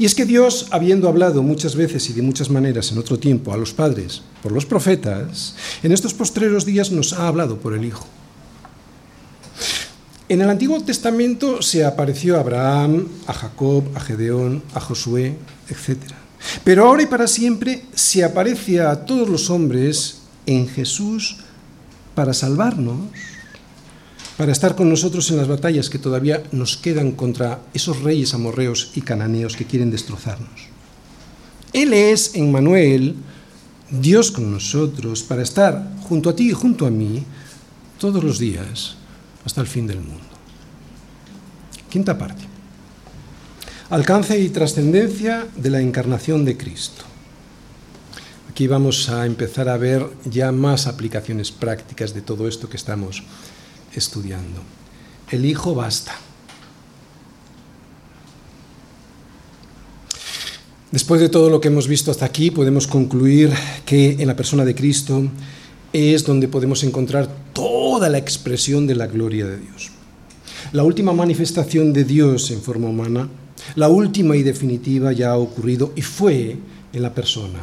Y 0.00 0.04
es 0.04 0.16
que 0.16 0.26
Dios, 0.26 0.66
habiendo 0.72 1.08
hablado 1.08 1.44
muchas 1.44 1.76
veces 1.76 2.10
y 2.10 2.12
de 2.12 2.22
muchas 2.22 2.50
maneras 2.50 2.90
en 2.90 2.98
otro 2.98 3.20
tiempo 3.20 3.52
a 3.52 3.56
los 3.56 3.72
padres 3.72 4.22
por 4.42 4.50
los 4.50 4.66
profetas, 4.66 5.54
en 5.84 5.92
estos 5.92 6.12
postreros 6.12 6.66
días 6.66 6.90
nos 6.90 7.12
ha 7.12 7.28
hablado 7.28 7.58
por 7.58 7.72
el 7.72 7.84
Hijo. 7.84 8.06
En 10.28 10.40
el 10.40 10.50
Antiguo 10.50 10.82
Testamento 10.82 11.62
se 11.62 11.84
apareció 11.84 12.36
a 12.36 12.40
Abraham, 12.40 13.06
a 13.28 13.32
Jacob, 13.32 13.84
a 13.94 14.00
Gedeón, 14.00 14.60
a 14.74 14.80
Josué, 14.80 15.36
etc. 15.68 16.25
Pero 16.64 16.86
ahora 16.86 17.02
y 17.02 17.06
para 17.06 17.26
siempre 17.26 17.84
se 17.94 18.24
aparece 18.24 18.80
a 18.80 19.04
todos 19.04 19.28
los 19.28 19.50
hombres 19.50 20.18
en 20.46 20.68
Jesús 20.68 21.38
para 22.14 22.34
salvarnos, 22.34 22.98
para 24.36 24.52
estar 24.52 24.74
con 24.74 24.88
nosotros 24.88 25.30
en 25.30 25.36
las 25.36 25.48
batallas 25.48 25.88
que 25.90 25.98
todavía 25.98 26.42
nos 26.52 26.76
quedan 26.76 27.12
contra 27.12 27.60
esos 27.72 28.02
reyes 28.02 28.34
amorreos 28.34 28.92
y 28.94 29.00
cananeos 29.02 29.56
que 29.56 29.64
quieren 29.64 29.90
destrozarnos. 29.90 30.68
Él 31.72 31.92
es, 31.92 32.34
en 32.34 32.50
Manuel, 32.50 33.16
Dios 33.90 34.30
con 34.30 34.50
nosotros, 34.50 35.22
para 35.22 35.42
estar 35.42 35.90
junto 36.02 36.30
a 36.30 36.36
ti 36.36 36.50
y 36.50 36.52
junto 36.52 36.86
a 36.86 36.90
mí 36.90 37.22
todos 37.98 38.22
los 38.22 38.38
días 38.38 38.96
hasta 39.44 39.60
el 39.60 39.66
fin 39.66 39.86
del 39.86 40.00
mundo. 40.00 40.24
Quinta 41.88 42.16
parte. 42.16 42.45
Alcance 43.88 44.36
y 44.40 44.48
trascendencia 44.48 45.46
de 45.54 45.70
la 45.70 45.80
encarnación 45.80 46.44
de 46.44 46.56
Cristo. 46.56 47.04
Aquí 48.50 48.66
vamos 48.66 49.08
a 49.10 49.26
empezar 49.26 49.68
a 49.68 49.76
ver 49.76 50.04
ya 50.24 50.50
más 50.50 50.88
aplicaciones 50.88 51.52
prácticas 51.52 52.12
de 52.12 52.20
todo 52.20 52.48
esto 52.48 52.68
que 52.68 52.76
estamos 52.76 53.22
estudiando. 53.94 54.60
El 55.30 55.44
Hijo 55.44 55.72
basta. 55.76 56.16
Después 60.90 61.20
de 61.20 61.28
todo 61.28 61.48
lo 61.48 61.60
que 61.60 61.68
hemos 61.68 61.86
visto 61.86 62.10
hasta 62.10 62.26
aquí, 62.26 62.50
podemos 62.50 62.88
concluir 62.88 63.52
que 63.84 64.16
en 64.18 64.26
la 64.26 64.34
persona 64.34 64.64
de 64.64 64.74
Cristo 64.74 65.28
es 65.92 66.24
donde 66.24 66.48
podemos 66.48 66.82
encontrar 66.82 67.28
toda 67.52 68.08
la 68.08 68.18
expresión 68.18 68.88
de 68.88 68.96
la 68.96 69.06
gloria 69.06 69.46
de 69.46 69.58
Dios. 69.58 69.92
La 70.72 70.82
última 70.82 71.12
manifestación 71.12 71.92
de 71.92 72.02
Dios 72.02 72.50
en 72.50 72.60
forma 72.60 72.88
humana, 72.88 73.28
la 73.74 73.88
última 73.88 74.36
y 74.36 74.42
definitiva 74.42 75.12
ya 75.12 75.30
ha 75.30 75.36
ocurrido 75.36 75.92
y 75.96 76.02
fue 76.02 76.56
en 76.92 77.02
la 77.02 77.14
persona 77.14 77.60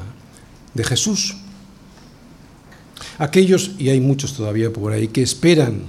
de 0.74 0.84
Jesús. 0.84 1.36
Aquellos, 3.18 3.72
y 3.78 3.90
hay 3.90 4.00
muchos 4.00 4.34
todavía 4.34 4.72
por 4.74 4.92
ahí, 4.92 5.08
que 5.08 5.22
esperan 5.22 5.82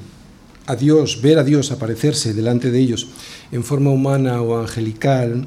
a 0.67 0.77
Dios, 0.77 1.21
ver 1.21 1.39
a 1.39 1.45
Dios 1.45 1.71
aparecerse 1.71 2.35
delante 2.35 2.71
de 2.71 2.79
ellos 2.79 3.09
en 3.53 3.65
forma 3.65 3.91
humana 3.91 4.41
o 4.41 4.61
angelical 4.61 5.47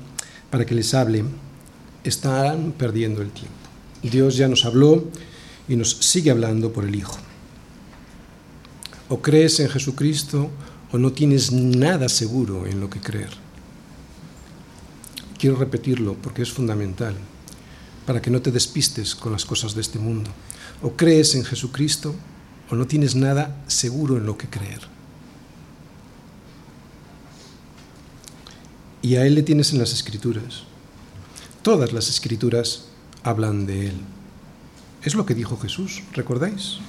para 0.49 0.65
que 0.65 0.75
les 0.75 0.93
hable, 0.93 1.23
están 2.03 2.71
perdiendo 2.71 3.21
el 3.21 3.31
tiempo. 3.31 3.53
Dios 4.03 4.37
ya 4.37 4.47
nos 4.47 4.65
habló 4.65 5.05
y 5.67 5.75
nos 5.75 5.91
sigue 5.91 6.31
hablando 6.31 6.71
por 6.71 6.85
el 6.85 6.95
Hijo. 6.95 7.17
O 9.09 9.21
crees 9.21 9.59
en 9.59 9.69
Jesucristo 9.69 10.49
o 10.91 10.97
no 10.97 11.11
tienes 11.11 11.51
nada 11.51 12.09
seguro 12.09 12.65
en 12.65 12.79
lo 12.79 12.89
que 12.89 12.99
creer. 12.99 13.46
Quiero 15.39 15.55
repetirlo 15.55 16.15
porque 16.15 16.41
es 16.41 16.51
fundamental, 16.51 17.15
para 18.05 18.21
que 18.21 18.31
no 18.31 18.41
te 18.41 18.51
despistes 18.51 19.15
con 19.15 19.31
las 19.31 19.45
cosas 19.45 19.75
de 19.75 19.81
este 19.81 19.99
mundo. 19.99 20.31
O 20.81 20.91
crees 20.91 21.35
en 21.35 21.43
Jesucristo 21.43 22.15
o 22.69 22.75
no 22.75 22.87
tienes 22.87 23.15
nada 23.15 23.63
seguro 23.67 24.17
en 24.17 24.25
lo 24.25 24.37
que 24.37 24.47
creer. 24.47 24.81
Y 29.01 29.15
a 29.15 29.25
Él 29.25 29.35
le 29.35 29.43
tienes 29.43 29.71
en 29.73 29.79
las 29.79 29.93
escrituras. 29.93 30.63
Todas 31.61 31.93
las 31.93 32.09
escrituras 32.09 32.85
hablan 33.23 33.65
de 33.65 33.87
Él. 33.87 33.95
Es 35.03 35.15
lo 35.15 35.25
que 35.25 35.35
dijo 35.35 35.57
Jesús, 35.57 36.03
¿recordáis? 36.13 36.79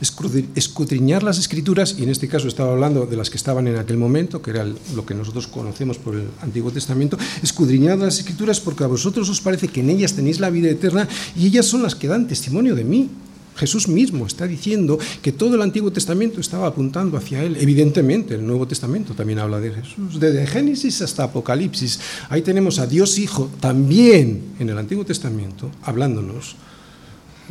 Escudriñar 0.00 1.22
las 1.22 1.38
escrituras, 1.38 1.96
y 1.98 2.02
en 2.02 2.10
este 2.10 2.28
caso 2.28 2.48
estaba 2.48 2.72
hablando 2.72 3.06
de 3.06 3.16
las 3.16 3.30
que 3.30 3.36
estaban 3.36 3.66
en 3.66 3.76
aquel 3.76 3.96
momento, 3.96 4.42
que 4.42 4.50
era 4.50 4.66
lo 4.94 5.06
que 5.06 5.14
nosotros 5.14 5.46
conocemos 5.46 5.98
por 5.98 6.14
el 6.14 6.28
Antiguo 6.40 6.70
Testamento, 6.70 7.18
escudriñar 7.42 7.98
las 7.98 8.18
escrituras 8.18 8.60
porque 8.60 8.84
a 8.84 8.88
vosotros 8.88 9.28
os 9.28 9.40
parece 9.40 9.68
que 9.68 9.80
en 9.80 9.90
ellas 9.90 10.14
tenéis 10.14 10.40
la 10.40 10.50
vida 10.50 10.70
eterna 10.70 11.08
y 11.36 11.46
ellas 11.46 11.66
son 11.66 11.82
las 11.82 11.94
que 11.94 12.08
dan 12.08 12.26
testimonio 12.26 12.74
de 12.74 12.84
mí. 12.84 13.10
Jesús 13.56 13.88
mismo 13.88 14.26
está 14.26 14.46
diciendo 14.46 14.98
que 15.20 15.32
todo 15.32 15.54
el 15.54 15.62
Antiguo 15.62 15.90
Testamento 15.90 16.40
estaba 16.40 16.66
apuntando 16.66 17.18
hacia 17.18 17.42
Él. 17.42 17.58
Evidentemente, 17.60 18.34
el 18.34 18.46
Nuevo 18.46 18.66
Testamento 18.66 19.12
también 19.12 19.38
habla 19.38 19.60
de 19.60 19.72
Jesús. 19.72 20.18
Desde 20.18 20.46
Génesis 20.46 21.02
hasta 21.02 21.24
Apocalipsis, 21.24 22.00
ahí 22.30 22.40
tenemos 22.40 22.78
a 22.78 22.86
Dios 22.86 23.18
Hijo, 23.18 23.50
también 23.60 24.54
en 24.58 24.70
el 24.70 24.78
Antiguo 24.78 25.04
Testamento, 25.04 25.70
hablándonos 25.82 26.56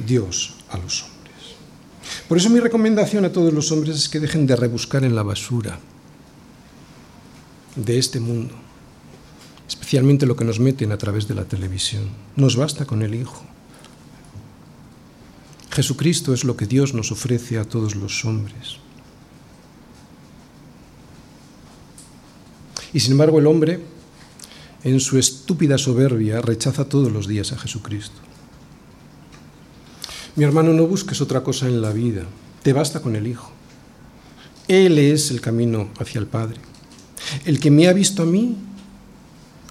Dios 0.07 0.55
a 0.69 0.77
los 0.77 1.03
hombres. 1.03 1.18
Por 2.27 2.37
eso 2.37 2.49
mi 2.49 2.59
recomendación 2.59 3.25
a 3.25 3.31
todos 3.31 3.53
los 3.53 3.71
hombres 3.71 3.95
es 3.95 4.09
que 4.09 4.19
dejen 4.19 4.47
de 4.47 4.55
rebuscar 4.55 5.03
en 5.03 5.15
la 5.15 5.23
basura 5.23 5.79
de 7.75 7.97
este 7.97 8.19
mundo, 8.19 8.55
especialmente 9.67 10.25
lo 10.25 10.35
que 10.35 10.45
nos 10.45 10.59
meten 10.59 10.91
a 10.91 10.97
través 10.97 11.27
de 11.27 11.35
la 11.35 11.45
televisión. 11.45 12.09
Nos 12.35 12.55
basta 12.55 12.85
con 12.85 13.01
el 13.01 13.15
Hijo. 13.15 13.43
Jesucristo 15.71 16.33
es 16.33 16.43
lo 16.43 16.57
que 16.57 16.65
Dios 16.65 16.93
nos 16.93 17.11
ofrece 17.11 17.57
a 17.57 17.63
todos 17.63 17.95
los 17.95 18.25
hombres. 18.25 18.77
Y 22.91 22.99
sin 22.99 23.13
embargo 23.13 23.39
el 23.39 23.47
hombre, 23.47 23.79
en 24.83 24.99
su 24.99 25.17
estúpida 25.17 25.77
soberbia, 25.77 26.41
rechaza 26.41 26.89
todos 26.89 27.11
los 27.11 27.27
días 27.27 27.51
a 27.51 27.57
Jesucristo. 27.57 28.28
Mi 30.35 30.43
hermano, 30.43 30.73
no 30.73 30.85
busques 30.85 31.21
otra 31.21 31.43
cosa 31.43 31.67
en 31.67 31.81
la 31.81 31.91
vida, 31.91 32.23
te 32.63 32.73
basta 32.73 33.01
con 33.01 33.15
el 33.15 33.27
Hijo. 33.27 33.51
Él 34.67 34.99
es 34.99 35.31
el 35.31 35.41
camino 35.41 35.89
hacia 35.99 36.19
el 36.19 36.27
Padre. 36.27 36.57
El 37.45 37.59
que 37.59 37.71
me 37.71 37.87
ha 37.87 37.93
visto 37.93 38.23
a 38.23 38.25
mí, 38.25 38.57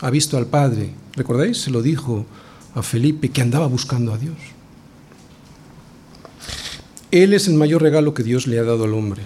ha 0.01 0.11
visto 0.11 0.37
al 0.37 0.47
Padre. 0.47 0.93
¿Recordáis? 1.15 1.59
Se 1.61 1.71
lo 1.71 1.83
dijo 1.83 2.27
a 2.75 2.83
Felipe 2.83 3.31
que 3.31 3.43
andaba 3.43 3.67
buscando 3.67 4.13
a 4.13 4.19
Dios. 4.19 4.37
Él 7.11 7.33
es 7.33 7.49
el 7.49 7.55
mayor 7.55 7.83
regalo 7.83 8.13
que 8.13 8.23
Dios 8.23 8.47
le 8.47 8.59
ha 8.59 8.65
dado 8.65 8.85
al 8.85 8.95
hombre. 8.95 9.23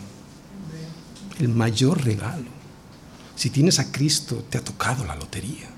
El 1.41 1.49
mayor 1.49 2.05
regalo. 2.05 2.51
Si 3.35 3.51
tienes 3.51 3.79
a 3.79 3.91
Cristo, 3.91 4.45
te 4.49 4.59
ha 4.59 4.65
tocado 4.65 5.05
la 5.05 5.17
lotería. 5.17 5.69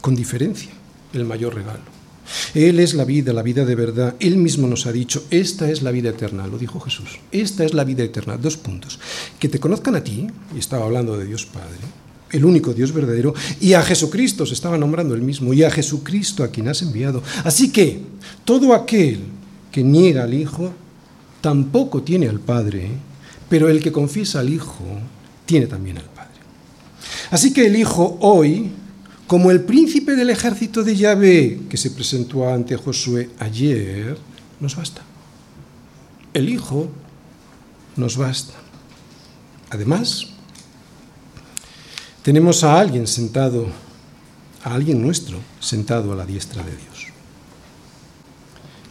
Con 0.00 0.14
diferencia, 0.14 0.72
el 1.12 1.24
mayor 1.24 1.54
regalo. 1.54 1.99
Él 2.54 2.80
es 2.80 2.94
la 2.94 3.04
vida, 3.04 3.32
la 3.32 3.42
vida 3.42 3.64
de 3.64 3.74
verdad. 3.74 4.14
Él 4.20 4.36
mismo 4.36 4.66
nos 4.66 4.86
ha 4.86 4.92
dicho, 4.92 5.24
esta 5.30 5.70
es 5.70 5.82
la 5.82 5.90
vida 5.90 6.10
eterna, 6.10 6.46
lo 6.46 6.58
dijo 6.58 6.80
Jesús. 6.80 7.18
Esta 7.32 7.64
es 7.64 7.74
la 7.74 7.84
vida 7.84 8.02
eterna. 8.02 8.36
Dos 8.36 8.56
puntos. 8.56 8.98
Que 9.38 9.48
te 9.48 9.58
conozcan 9.58 9.96
a 9.96 10.04
ti, 10.04 10.26
y 10.54 10.58
estaba 10.58 10.84
hablando 10.84 11.16
de 11.16 11.26
Dios 11.26 11.46
Padre, 11.46 11.78
el 12.30 12.44
único 12.44 12.72
Dios 12.72 12.92
verdadero, 12.92 13.34
y 13.60 13.72
a 13.72 13.82
Jesucristo 13.82 14.46
se 14.46 14.54
estaba 14.54 14.78
nombrando 14.78 15.14
el 15.14 15.22
mismo, 15.22 15.52
y 15.52 15.64
a 15.64 15.70
Jesucristo 15.70 16.44
a 16.44 16.48
quien 16.48 16.68
has 16.68 16.82
enviado. 16.82 17.22
Así 17.44 17.72
que 17.72 18.02
todo 18.44 18.74
aquel 18.74 19.20
que 19.72 19.82
niega 19.82 20.24
al 20.24 20.34
Hijo, 20.34 20.72
tampoco 21.40 22.02
tiene 22.02 22.28
al 22.28 22.40
Padre, 22.40 22.90
pero 23.48 23.68
el 23.68 23.82
que 23.82 23.92
confiesa 23.92 24.40
al 24.40 24.52
Hijo, 24.52 24.84
tiene 25.46 25.66
también 25.66 25.98
al 25.98 26.04
Padre. 26.04 26.30
Así 27.30 27.52
que 27.52 27.66
el 27.66 27.76
Hijo 27.76 28.18
hoy 28.20 28.70
como 29.30 29.52
el 29.52 29.60
príncipe 29.60 30.16
del 30.16 30.28
ejército 30.28 30.82
de 30.82 30.96
Yahvé 30.96 31.60
que 31.70 31.76
se 31.76 31.92
presentó 31.92 32.52
ante 32.52 32.76
Josué 32.76 33.30
ayer, 33.38 34.18
nos 34.58 34.74
basta. 34.74 35.02
El 36.34 36.48
Hijo 36.48 36.90
nos 37.94 38.16
basta. 38.16 38.54
Además, 39.70 40.26
tenemos 42.24 42.64
a 42.64 42.80
alguien 42.80 43.06
sentado, 43.06 43.68
a 44.64 44.74
alguien 44.74 45.00
nuestro, 45.00 45.38
sentado 45.60 46.12
a 46.12 46.16
la 46.16 46.26
diestra 46.26 46.64
de 46.64 46.72
Dios. 46.72 47.06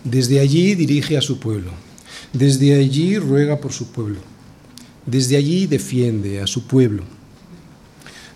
Desde 0.05 0.39
allí 0.39 0.73
dirige 0.73 1.17
a 1.17 1.21
su 1.21 1.37
pueblo, 1.37 1.71
desde 2.31 2.79
allí 2.79 3.17
ruega 3.17 3.59
por 3.59 3.73
su 3.73 3.91
pueblo, 3.91 4.21
desde 5.05 5.35
allí 5.35 5.67
defiende 5.67 6.39
a 6.41 6.47
su 6.47 6.65
pueblo 6.65 7.18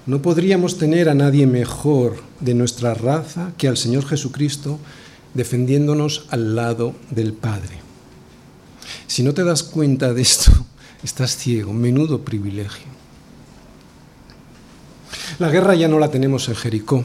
no 0.06 0.22
podríamos 0.22 0.78
tener 0.78 1.08
a 1.08 1.14
nadie 1.14 1.48
mejor 1.48 2.18
de 2.40 2.54
nuestra 2.54 2.94
raza 2.94 3.54
que 3.58 3.68
al 3.68 3.78
Señor 3.78 4.06
Jesucristo 4.06 4.80
defendiéndonos 5.34 6.26
al 6.30 6.56
lado 6.56 6.94
del 7.10 7.34
Padre. 7.34 7.80
Si 9.08 9.24
no 9.24 9.34
te 9.34 9.44
das 9.44 9.64
cuenta 9.64 10.14
de 10.14 10.22
esto, 10.22 10.52
estás 11.04 11.38
ciego, 11.38 11.74
menudo 11.74 12.24
privilegio. 12.24 12.92
La 15.40 15.50
guerra 15.50 15.74
ya 15.76 15.88
no 15.88 16.00
la 16.00 16.12
tenemos 16.12 16.50
en 16.50 16.56
Jericó, 16.56 17.04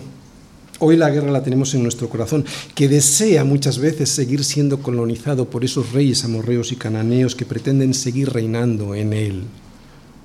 hoy 0.80 0.96
la 0.96 1.09
guerra 1.11 1.30
la 1.30 1.42
tenemos 1.42 1.74
en 1.74 1.82
nuestro 1.82 2.09
corazón, 2.09 2.44
que 2.74 2.88
desea 2.88 3.44
muchas 3.44 3.78
veces 3.78 4.11
seguir 4.11 4.44
siendo 4.44 4.82
colonizado 4.82 5.49
por 5.49 5.64
esos 5.64 5.92
reyes 5.92 6.24
amorreos 6.24 6.72
y 6.72 6.76
cananeos 6.76 7.34
que 7.34 7.46
pretenden 7.46 7.94
seguir 7.94 8.30
reinando 8.30 8.94
en 8.94 9.12
él, 9.12 9.44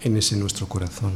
en 0.02 0.18
ese 0.18 0.36
nuestro 0.36 0.68
corazón. 0.68 1.14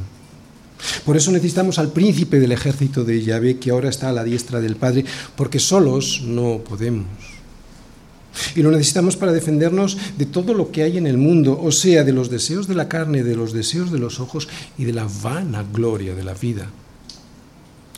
Por 1.05 1.17
eso 1.17 1.31
necesitamos 1.31 1.79
al 1.79 1.91
príncipe 1.91 2.39
del 2.39 2.51
ejército 2.51 3.03
de 3.03 3.23
Yahvé 3.23 3.57
que 3.57 3.71
ahora 3.71 3.89
está 3.89 4.09
a 4.09 4.13
la 4.13 4.23
diestra 4.23 4.61
del 4.61 4.75
Padre, 4.75 5.05
porque 5.35 5.59
solos 5.59 6.21
no 6.23 6.59
podemos. 6.59 7.07
Y 8.55 8.61
lo 8.61 8.71
necesitamos 8.71 9.17
para 9.17 9.31
defendernos 9.31 9.97
de 10.17 10.25
todo 10.25 10.53
lo 10.53 10.71
que 10.71 10.83
hay 10.83 10.97
en 10.97 11.07
el 11.07 11.17
mundo, 11.17 11.59
o 11.59 11.71
sea, 11.71 12.03
de 12.03 12.13
los 12.13 12.29
deseos 12.29 12.67
de 12.67 12.75
la 12.75 12.87
carne, 12.87 13.23
de 13.23 13.35
los 13.35 13.53
deseos 13.53 13.91
de 13.91 13.99
los 13.99 14.19
ojos 14.19 14.47
y 14.77 14.85
de 14.85 14.93
la 14.93 15.07
vana 15.23 15.63
gloria 15.63 16.13
de 16.13 16.23
la 16.23 16.33
vida. 16.33 16.69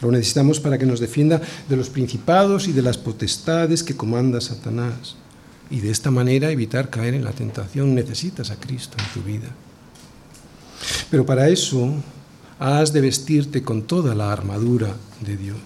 Lo 0.02 0.12
necesitamos 0.12 0.60
para 0.62 0.78
que 0.78 0.86
nos 0.86 1.02
defienda 1.02 1.42
de 1.68 1.76
los 1.76 1.90
principados 1.90 2.68
y 2.68 2.72
de 2.72 2.82
las 2.82 2.98
potestades 2.98 3.84
que 3.84 3.98
comanda 3.98 4.40
Satanás. 4.40 5.16
Y 5.70 5.82
de 5.82 5.92
esta 5.92 6.10
manera 6.10 6.52
evitar 6.52 6.90
caer 6.90 7.14
en 7.14 7.26
la 7.26 7.34
tentación. 7.34 7.94
Necesitas 7.94 8.50
a 8.50 8.56
Cristo 8.56 8.98
en 8.98 9.14
tu 9.14 9.28
vida. 9.28 9.50
Pero 11.12 11.26
para 11.26 11.50
eso 11.50 11.94
has 12.60 12.92
de 12.92 13.02
vestirte 13.02 13.64
con 13.64 13.84
toda 13.84 14.14
la 14.14 14.32
armadura 14.32 14.96
de 15.26 15.38
Dios. 15.38 15.58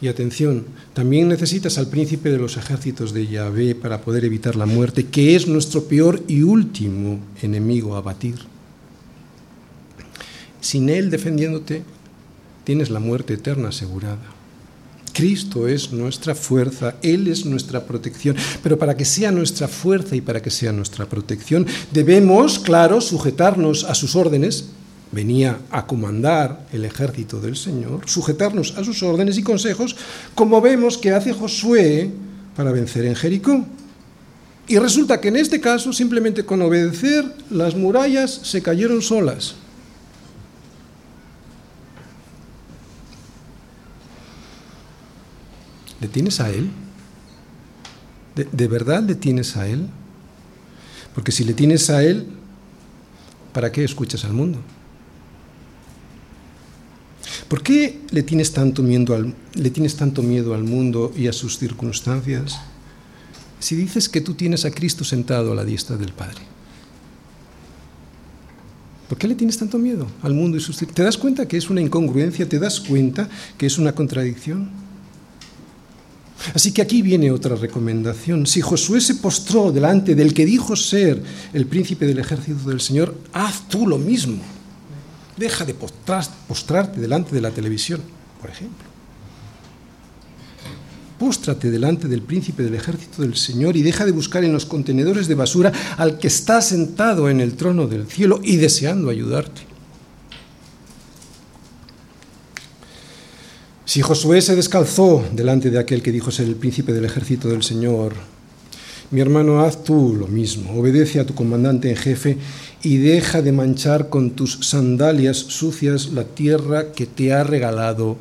Y 0.00 0.08
atención, 0.08 0.64
también 0.94 1.28
necesitas 1.28 1.78
al 1.78 1.86
príncipe 1.86 2.30
de 2.30 2.38
los 2.38 2.56
ejércitos 2.56 3.12
de 3.12 3.28
Yahvé 3.28 3.76
para 3.76 4.00
poder 4.00 4.24
evitar 4.24 4.56
la 4.56 4.66
muerte, 4.66 5.06
que 5.06 5.36
es 5.36 5.46
nuestro 5.46 5.84
peor 5.84 6.24
y 6.26 6.42
último 6.42 7.20
enemigo 7.40 7.94
a 7.94 8.00
batir. 8.00 8.34
Sin 10.60 10.88
él 10.88 11.10
defendiéndote, 11.10 11.84
tienes 12.64 12.90
la 12.90 12.98
muerte 12.98 13.34
eterna 13.34 13.68
asegurada. 13.68 14.42
Cristo 15.12 15.68
es 15.68 15.92
nuestra 15.92 16.34
fuerza, 16.34 16.94
Él 17.02 17.28
es 17.28 17.44
nuestra 17.44 17.84
protección, 17.84 18.34
pero 18.62 18.78
para 18.78 18.96
que 18.96 19.04
sea 19.04 19.30
nuestra 19.30 19.68
fuerza 19.68 20.16
y 20.16 20.22
para 20.22 20.40
que 20.40 20.50
sea 20.50 20.72
nuestra 20.72 21.06
protección, 21.06 21.66
debemos, 21.92 22.58
claro, 22.58 23.00
sujetarnos 23.00 23.84
a 23.84 23.94
sus 23.94 24.16
órdenes, 24.16 24.70
venía 25.12 25.58
a 25.70 25.86
comandar 25.86 26.66
el 26.72 26.84
ejército 26.86 27.38
del 27.38 27.54
Señor, 27.54 28.08
sujetarnos 28.08 28.76
a 28.78 28.82
sus 28.82 29.02
órdenes 29.02 29.36
y 29.36 29.42
consejos, 29.42 29.94
como 30.34 30.60
vemos 30.60 30.96
que 30.96 31.12
hace 31.12 31.34
Josué 31.34 32.10
para 32.56 32.72
vencer 32.72 33.04
en 33.04 33.14
Jericó. 33.14 33.64
Y 34.66 34.78
resulta 34.78 35.20
que 35.20 35.28
en 35.28 35.36
este 35.36 35.60
caso, 35.60 35.92
simplemente 35.92 36.46
con 36.46 36.62
obedecer, 36.62 37.24
las 37.50 37.76
murallas 37.76 38.30
se 38.30 38.62
cayeron 38.62 39.02
solas. 39.02 39.54
¿Le 46.00 46.08
tienes 46.08 46.40
a 46.40 46.50
Él? 46.50 46.70
¿De, 48.34 48.48
¿De, 48.50 48.66
verdad 48.66 49.02
le 49.02 49.14
tienes 49.14 49.56
a 49.56 49.68
Él? 49.68 49.88
Porque 51.14 51.32
si 51.32 51.44
le 51.44 51.52
tienes 51.52 51.90
a 51.90 52.02
Él, 52.02 52.26
¿para 53.52 53.70
qué 53.70 53.84
escuchas 53.84 54.24
al 54.24 54.32
mundo? 54.32 54.58
¿Por 57.52 57.62
qué 57.62 58.00
le 58.12 58.22
tienes, 58.22 58.52
tanto 58.52 58.82
miedo 58.82 59.14
al, 59.14 59.34
le 59.52 59.68
tienes 59.68 59.94
tanto 59.96 60.22
miedo 60.22 60.54
al 60.54 60.64
mundo 60.64 61.12
y 61.14 61.26
a 61.26 61.34
sus 61.34 61.58
circunstancias? 61.58 62.58
si 63.58 63.76
dices 63.76 64.08
que 64.08 64.22
tú 64.22 64.32
tienes 64.32 64.64
a 64.64 64.70
Cristo 64.70 65.04
sentado 65.04 65.52
a 65.52 65.54
la 65.54 65.62
diestra 65.62 65.98
del 65.98 66.14
Padre? 66.14 66.40
¿Por 69.06 69.18
qué 69.18 69.28
le 69.28 69.34
tienes 69.34 69.58
tanto 69.58 69.76
miedo 69.76 70.06
al 70.22 70.32
mundo 70.32 70.56
y 70.56 70.60
sus... 70.60 70.78
¿Te 70.78 71.02
das 71.02 71.18
cuenta 71.18 71.46
que 71.46 71.58
es 71.58 71.68
una 71.68 71.82
incongruencia? 71.82 72.48
¿Te 72.48 72.58
das 72.58 72.80
cuenta 72.80 73.28
que 73.58 73.66
es 73.66 73.76
una 73.76 73.94
contradicción? 73.94 74.70
Así 76.54 76.72
que 76.72 76.80
aquí 76.80 77.02
viene 77.02 77.30
otra 77.32 77.54
recomendación. 77.54 78.46
Si 78.46 78.62
Josué 78.62 79.02
se 79.02 79.16
postró 79.16 79.70
delante 79.72 80.14
del 80.14 80.32
que 80.32 80.46
dijo 80.46 80.74
ser 80.74 81.22
el 81.52 81.66
príncipe 81.66 82.06
del 82.06 82.18
ejército 82.18 82.70
del 82.70 82.80
Señor, 82.80 83.14
haz 83.34 83.68
tú 83.68 83.86
lo 83.86 83.98
mismo. 83.98 84.42
Deja 85.36 85.64
de 85.64 85.74
postrarte 85.74 87.00
delante 87.00 87.34
de 87.34 87.40
la 87.40 87.50
televisión, 87.50 88.00
por 88.40 88.50
ejemplo. 88.50 88.92
Póstrate 91.18 91.70
delante 91.70 92.08
del 92.08 92.22
príncipe 92.22 92.64
del 92.64 92.74
ejército 92.74 93.22
del 93.22 93.36
Señor 93.36 93.76
y 93.76 93.82
deja 93.82 94.04
de 94.04 94.10
buscar 94.10 94.44
en 94.44 94.52
los 94.52 94.66
contenedores 94.66 95.28
de 95.28 95.36
basura 95.36 95.72
al 95.96 96.18
que 96.18 96.26
está 96.26 96.60
sentado 96.60 97.30
en 97.30 97.40
el 97.40 97.54
trono 97.54 97.86
del 97.86 98.08
cielo 98.08 98.40
y 98.42 98.56
deseando 98.56 99.08
ayudarte. 99.08 99.62
Si 103.84 104.00
Josué 104.00 104.40
se 104.40 104.56
descalzó 104.56 105.24
delante 105.32 105.70
de 105.70 105.78
aquel 105.78 106.02
que 106.02 106.12
dijo 106.12 106.30
ser 106.30 106.46
el 106.46 106.56
príncipe 106.56 106.92
del 106.92 107.04
ejército 107.04 107.48
del 107.48 107.62
Señor, 107.62 108.14
mi 109.10 109.20
hermano, 109.20 109.60
haz 109.60 109.84
tú 109.84 110.16
lo 110.18 110.26
mismo, 110.26 110.72
obedece 110.80 111.20
a 111.20 111.26
tu 111.26 111.34
comandante 111.34 111.90
en 111.90 111.96
jefe 111.96 112.38
y 112.82 112.96
deja 112.96 113.42
de 113.42 113.52
manchar 113.52 114.08
con 114.08 114.32
tus 114.32 114.58
sandalias 114.62 115.36
sucias 115.36 116.08
la 116.12 116.24
tierra 116.24 116.92
que 116.92 117.06
te 117.06 117.32
ha 117.32 117.44
regalado 117.44 118.16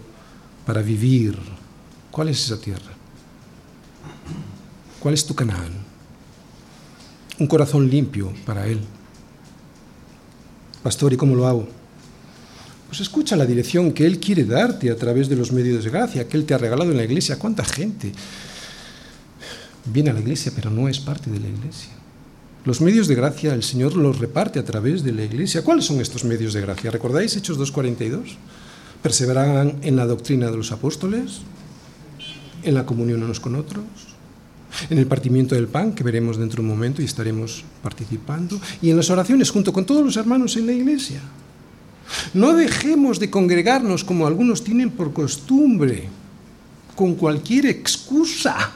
para 0.65 0.81
vivir. 0.81 1.37
¿Cuál 2.11 2.29
es 2.29 2.45
esa 2.45 2.61
tierra? 2.61 2.91
¿Cuál 4.99 5.15
es 5.15 5.25
tu 5.25 5.33
Canaán? 5.33 5.71
Un 7.39 7.47
corazón 7.47 7.89
limpio 7.89 8.31
para 8.45 8.67
él. 8.67 8.79
Pastor, 10.83 11.13
¿y 11.13 11.17
cómo 11.17 11.35
lo 11.35 11.47
hago? 11.47 11.67
Pues 12.87 13.01
escucha 13.01 13.35
la 13.35 13.45
dirección 13.45 13.93
que 13.93 14.05
Él 14.05 14.19
quiere 14.19 14.43
darte 14.43 14.91
a 14.91 14.97
través 14.97 15.29
de 15.29 15.37
los 15.37 15.51
medios 15.51 15.83
de 15.83 15.89
gracia 15.89 16.27
que 16.27 16.35
Él 16.35 16.45
te 16.45 16.53
ha 16.53 16.57
regalado 16.57 16.91
en 16.91 16.97
la 16.97 17.05
iglesia. 17.05 17.39
¿Cuánta 17.39 17.63
gente 17.63 18.11
viene 19.85 20.09
a 20.09 20.13
la 20.13 20.19
iglesia 20.19 20.51
pero 20.53 20.69
no 20.69 20.89
es 20.89 20.99
parte 20.99 21.31
de 21.31 21.39
la 21.39 21.47
iglesia? 21.47 22.00
Los 22.63 22.79
medios 22.79 23.07
de 23.07 23.15
gracia 23.15 23.55
el 23.55 23.63
Señor 23.63 23.95
los 23.95 24.19
reparte 24.19 24.59
a 24.59 24.65
través 24.65 25.03
de 25.03 25.11
la 25.11 25.23
iglesia. 25.23 25.63
¿Cuáles 25.63 25.85
son 25.85 25.99
estos 25.99 26.23
medios 26.23 26.53
de 26.53 26.61
gracia? 26.61 26.91
¿Recordáis 26.91 27.35
Hechos 27.35 27.57
2.42? 27.57 28.35
Perseveran 29.01 29.77
en 29.81 29.95
la 29.95 30.05
doctrina 30.05 30.51
de 30.51 30.57
los 30.57 30.71
apóstoles, 30.71 31.41
en 32.61 32.75
la 32.75 32.85
comunión 32.85 33.23
unos 33.23 33.39
con 33.39 33.55
otros, 33.55 33.83
en 34.91 34.99
el 34.99 35.07
partimiento 35.07 35.55
del 35.55 35.69
pan, 35.69 35.93
que 35.93 36.03
veremos 36.03 36.37
dentro 36.37 36.57
de 36.57 36.69
un 36.69 36.75
momento 36.75 37.01
y 37.01 37.05
estaremos 37.05 37.63
participando, 37.81 38.61
y 38.79 38.91
en 38.91 38.97
las 38.97 39.09
oraciones 39.09 39.49
junto 39.49 39.73
con 39.73 39.85
todos 39.85 40.05
los 40.05 40.15
hermanos 40.17 40.55
en 40.55 40.67
la 40.67 40.73
iglesia. 40.73 41.19
No 42.35 42.53
dejemos 42.53 43.19
de 43.19 43.31
congregarnos 43.31 44.03
como 44.03 44.27
algunos 44.27 44.63
tienen 44.63 44.91
por 44.91 45.13
costumbre, 45.13 46.09
con 46.95 47.15
cualquier 47.15 47.65
excusa. 47.65 48.71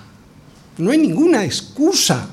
No 0.80 0.90
hay 0.90 0.98
ninguna 0.98 1.46
excusa. 1.46 2.30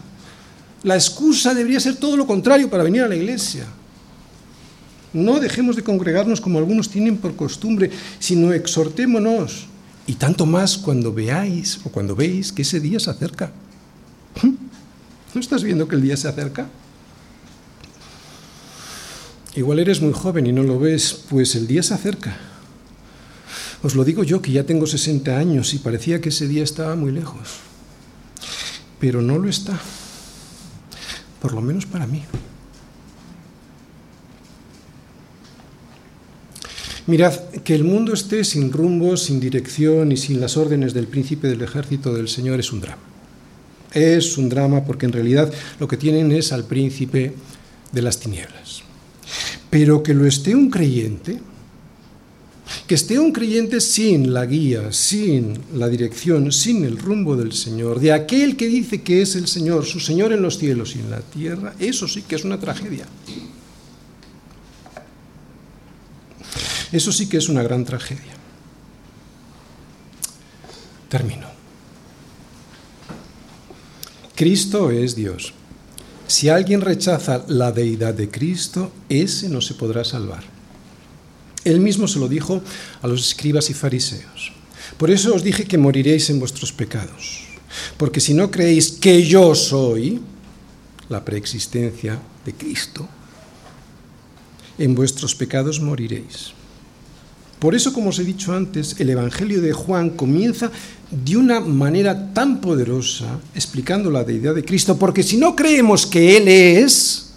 La 0.82 0.94
excusa 0.94 1.54
debería 1.54 1.80
ser 1.80 1.96
todo 1.96 2.16
lo 2.16 2.26
contrario 2.26 2.68
para 2.68 2.82
venir 2.82 3.02
a 3.02 3.08
la 3.08 3.16
iglesia. 3.16 3.66
No 5.12 5.38
dejemos 5.40 5.76
de 5.76 5.84
congregarnos 5.84 6.40
como 6.40 6.58
algunos 6.58 6.88
tienen 6.88 7.18
por 7.18 7.36
costumbre, 7.36 7.90
sino 8.18 8.52
exhortémonos. 8.52 9.66
Y 10.06 10.14
tanto 10.14 10.46
más 10.46 10.78
cuando 10.78 11.12
veáis 11.12 11.80
o 11.84 11.90
cuando 11.90 12.16
veis 12.16 12.50
que 12.50 12.62
ese 12.62 12.80
día 12.80 12.98
se 12.98 13.10
acerca. 13.10 13.52
¿No 14.42 15.40
estás 15.40 15.62
viendo 15.62 15.86
que 15.86 15.96
el 15.96 16.02
día 16.02 16.16
se 16.16 16.28
acerca? 16.28 16.68
Igual 19.54 19.78
eres 19.78 20.00
muy 20.00 20.12
joven 20.12 20.46
y 20.46 20.52
no 20.52 20.62
lo 20.62 20.78
ves, 20.78 21.24
pues 21.28 21.54
el 21.54 21.66
día 21.66 21.82
se 21.82 21.94
acerca. 21.94 22.36
Os 23.82 23.94
lo 23.94 24.04
digo 24.04 24.24
yo 24.24 24.40
que 24.40 24.52
ya 24.52 24.64
tengo 24.64 24.86
60 24.86 25.36
años 25.36 25.74
y 25.74 25.78
parecía 25.78 26.20
que 26.20 26.30
ese 26.30 26.48
día 26.48 26.64
estaba 26.64 26.96
muy 26.96 27.12
lejos. 27.12 27.58
Pero 28.98 29.20
no 29.20 29.38
lo 29.38 29.48
está. 29.48 29.78
Por 31.42 31.52
lo 31.52 31.60
menos 31.60 31.86
para 31.86 32.06
mí. 32.06 32.22
Mirad, 37.08 37.34
que 37.64 37.74
el 37.74 37.82
mundo 37.82 38.14
esté 38.14 38.44
sin 38.44 38.70
rumbo, 38.70 39.16
sin 39.16 39.40
dirección 39.40 40.12
y 40.12 40.16
sin 40.16 40.40
las 40.40 40.56
órdenes 40.56 40.94
del 40.94 41.08
príncipe 41.08 41.48
del 41.48 41.62
ejército 41.62 42.14
del 42.14 42.28
Señor 42.28 42.60
es 42.60 42.72
un 42.72 42.80
drama. 42.80 43.02
Es 43.92 44.38
un 44.38 44.48
drama 44.48 44.84
porque 44.84 45.06
en 45.06 45.12
realidad 45.12 45.52
lo 45.80 45.88
que 45.88 45.96
tienen 45.96 46.30
es 46.30 46.52
al 46.52 46.64
príncipe 46.64 47.34
de 47.90 48.02
las 48.02 48.20
tinieblas. 48.20 48.82
Pero 49.68 50.04
que 50.04 50.14
lo 50.14 50.26
esté 50.26 50.54
un 50.54 50.70
creyente, 50.70 51.40
que 52.86 52.94
esté 52.94 53.18
un 53.18 53.32
creyente 53.32 53.80
sin 53.80 54.32
la 54.32 54.46
guía, 54.46 54.92
sin 54.92 55.58
la 55.74 55.88
dirección, 55.88 56.52
sin 56.52 56.84
el 56.84 56.98
rumbo 56.98 57.36
del 57.36 57.52
Señor, 57.52 58.00
de 58.00 58.12
aquel 58.12 58.56
que 58.56 58.66
dice 58.66 59.02
que 59.02 59.22
es 59.22 59.36
el 59.36 59.46
Señor, 59.46 59.84
su 59.84 60.00
Señor 60.00 60.32
en 60.32 60.42
los 60.42 60.58
cielos 60.58 60.96
y 60.96 61.00
en 61.00 61.10
la 61.10 61.20
tierra, 61.20 61.74
eso 61.78 62.08
sí 62.08 62.22
que 62.22 62.36
es 62.36 62.44
una 62.44 62.58
tragedia. 62.58 63.06
Eso 66.92 67.10
sí 67.10 67.28
que 67.28 67.38
es 67.38 67.48
una 67.48 67.62
gran 67.62 67.84
tragedia. 67.84 68.34
Termino. 71.08 71.46
Cristo 74.34 74.90
es 74.90 75.14
Dios. 75.14 75.54
Si 76.26 76.48
alguien 76.48 76.80
rechaza 76.80 77.44
la 77.48 77.72
deidad 77.72 78.14
de 78.14 78.30
Cristo, 78.30 78.92
ese 79.08 79.48
no 79.48 79.60
se 79.60 79.74
podrá 79.74 80.04
salvar. 80.04 80.51
Él 81.64 81.80
mismo 81.80 82.08
se 82.08 82.18
lo 82.18 82.28
dijo 82.28 82.62
a 83.00 83.06
los 83.06 83.26
escribas 83.26 83.70
y 83.70 83.74
fariseos. 83.74 84.52
Por 84.96 85.10
eso 85.10 85.34
os 85.34 85.42
dije 85.42 85.64
que 85.64 85.78
moriréis 85.78 86.30
en 86.30 86.38
vuestros 86.38 86.72
pecados. 86.72 87.44
Porque 87.96 88.20
si 88.20 88.34
no 88.34 88.50
creéis 88.50 88.92
que 88.92 89.22
yo 89.24 89.54
soy, 89.54 90.20
la 91.08 91.24
preexistencia 91.24 92.18
de 92.44 92.52
Cristo, 92.54 93.08
en 94.78 94.94
vuestros 94.94 95.34
pecados 95.34 95.80
moriréis. 95.80 96.52
Por 97.58 97.74
eso, 97.76 97.92
como 97.92 98.10
os 98.10 98.18
he 98.18 98.24
dicho 98.24 98.52
antes, 98.52 98.98
el 98.98 99.10
Evangelio 99.10 99.62
de 99.62 99.72
Juan 99.72 100.10
comienza 100.10 100.72
de 101.10 101.36
una 101.36 101.60
manera 101.60 102.34
tan 102.34 102.60
poderosa 102.60 103.38
explicando 103.54 104.10
la 104.10 104.24
deidad 104.24 104.54
de 104.54 104.64
Cristo, 104.64 104.98
porque 104.98 105.22
si 105.22 105.36
no 105.36 105.54
creemos 105.54 106.04
que 106.04 106.36
Él 106.36 106.48
es, 106.48 107.34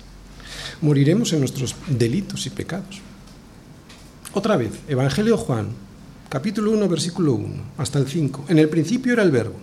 moriremos 0.82 1.32
en 1.34 1.41
nuestros 1.41 1.76
delitos 1.88 2.47
y 2.47 2.49
pecados. 2.49 3.04
Otra 4.36 4.57
vez, 4.57 4.73
Evangelio 4.89 5.38
Juan, 5.38 5.69
capítulo 6.27 6.71
1, 6.71 6.89
versículo 6.89 7.36
1, 7.36 7.53
hasta 7.77 7.99
el 7.99 8.05
5. 8.05 8.47
En 8.49 8.59
el 8.59 8.67
principio 8.67 9.13
era 9.13 9.23
el 9.23 9.31
verbo, 9.31 9.55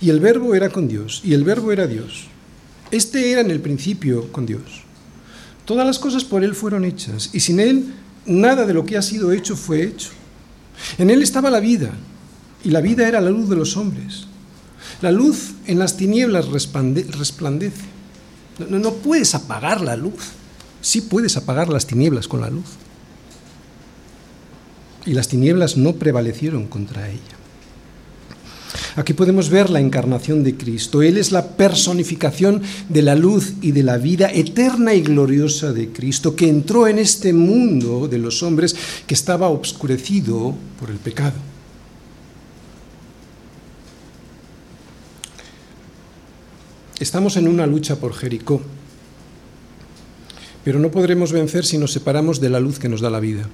y 0.00 0.08
el 0.08 0.18
verbo 0.18 0.54
era 0.54 0.70
con 0.70 0.88
Dios, 0.88 1.20
y 1.24 1.34
el 1.34 1.44
verbo 1.44 1.72
era 1.72 1.86
Dios. 1.86 2.24
Este 2.90 3.30
era 3.30 3.42
en 3.42 3.50
el 3.50 3.60
principio 3.60 4.32
con 4.32 4.46
Dios. 4.46 4.62
Todas 5.66 5.86
las 5.86 5.98
cosas 5.98 6.24
por 6.24 6.42
Él 6.42 6.54
fueron 6.54 6.86
hechas, 6.86 7.28
y 7.34 7.40
sin 7.40 7.60
Él 7.60 7.92
nada 8.24 8.64
de 8.64 8.72
lo 8.72 8.86
que 8.86 8.96
ha 8.96 9.02
sido 9.02 9.30
hecho 9.30 9.56
fue 9.56 9.82
hecho. 9.82 10.08
En 10.96 11.10
él 11.10 11.20
estaba 11.20 11.50
la 11.50 11.60
vida, 11.60 11.90
y 12.64 12.70
la 12.70 12.80
vida 12.80 13.06
era 13.06 13.20
la 13.20 13.28
luz 13.28 13.50
de 13.50 13.56
los 13.56 13.76
hombres. 13.76 14.26
La 15.02 15.12
luz 15.12 15.50
en 15.66 15.78
las 15.78 15.98
tinieblas 15.98 16.46
resplandece. 16.48 17.84
No, 18.70 18.78
no, 18.78 18.94
puedes 18.94 19.34
apagar 19.34 19.82
la 19.82 19.96
luz. 19.96 20.30
Sí 20.80 21.02
puedes 21.02 21.36
apagar 21.36 21.68
las 21.68 21.86
tinieblas 21.86 22.26
con 22.26 22.40
la 22.40 22.48
luz. 22.48 22.87
Y 25.08 25.14
las 25.14 25.28
tinieblas 25.28 25.78
no 25.78 25.94
prevalecieron 25.94 26.66
contra 26.66 27.08
ella. 27.08 27.38
Aquí 28.94 29.14
podemos 29.14 29.48
ver 29.48 29.70
la 29.70 29.80
encarnación 29.80 30.44
de 30.44 30.54
Cristo. 30.54 31.00
Él 31.00 31.16
es 31.16 31.32
la 31.32 31.56
personificación 31.56 32.60
de 32.90 33.00
la 33.00 33.14
luz 33.14 33.54
y 33.62 33.72
de 33.72 33.82
la 33.84 33.96
vida 33.96 34.30
eterna 34.30 34.92
y 34.92 35.00
gloriosa 35.00 35.72
de 35.72 35.88
Cristo, 35.88 36.36
que 36.36 36.50
entró 36.50 36.86
en 36.86 36.98
este 36.98 37.32
mundo 37.32 38.06
de 38.06 38.18
los 38.18 38.42
hombres 38.42 38.76
que 39.06 39.14
estaba 39.14 39.48
obscurecido 39.48 40.54
por 40.78 40.90
el 40.90 40.98
pecado. 40.98 41.36
Estamos 47.00 47.38
en 47.38 47.48
una 47.48 47.66
lucha 47.66 47.96
por 47.96 48.12
Jericó, 48.12 48.60
pero 50.64 50.78
no 50.78 50.90
podremos 50.90 51.32
vencer 51.32 51.64
si 51.64 51.78
nos 51.78 51.92
separamos 51.92 52.40
de 52.40 52.50
la 52.50 52.60
luz 52.60 52.78
que 52.78 52.90
nos 52.90 53.00
da 53.00 53.08
la 53.08 53.20
vida. 53.20 53.48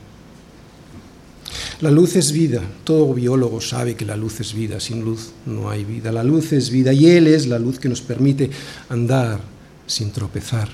La 1.81 1.91
luz 1.91 2.17
es 2.17 2.33
vida. 2.33 2.63
Todo 2.85 3.13
biólogo 3.13 3.61
sabe 3.61 3.95
que 3.95 4.05
la 4.05 4.17
luz 4.17 4.41
es 4.41 4.55
vida. 4.55 4.81
Sin 4.81 5.05
luz 5.05 5.33
no 5.47 5.71
hay 5.71 5.85
vida. 5.85 6.13
La 6.13 6.25
luz 6.25 6.53
es 6.53 6.71
vida 6.71 6.93
y 6.93 7.07
Él 7.07 7.27
es 7.27 7.47
la 7.47 7.59
luz 7.59 7.79
que 7.79 7.89
nos 7.89 8.01
permite 8.01 8.51
andar 8.89 9.41
sin 9.87 10.11
tropezar. 10.11 10.69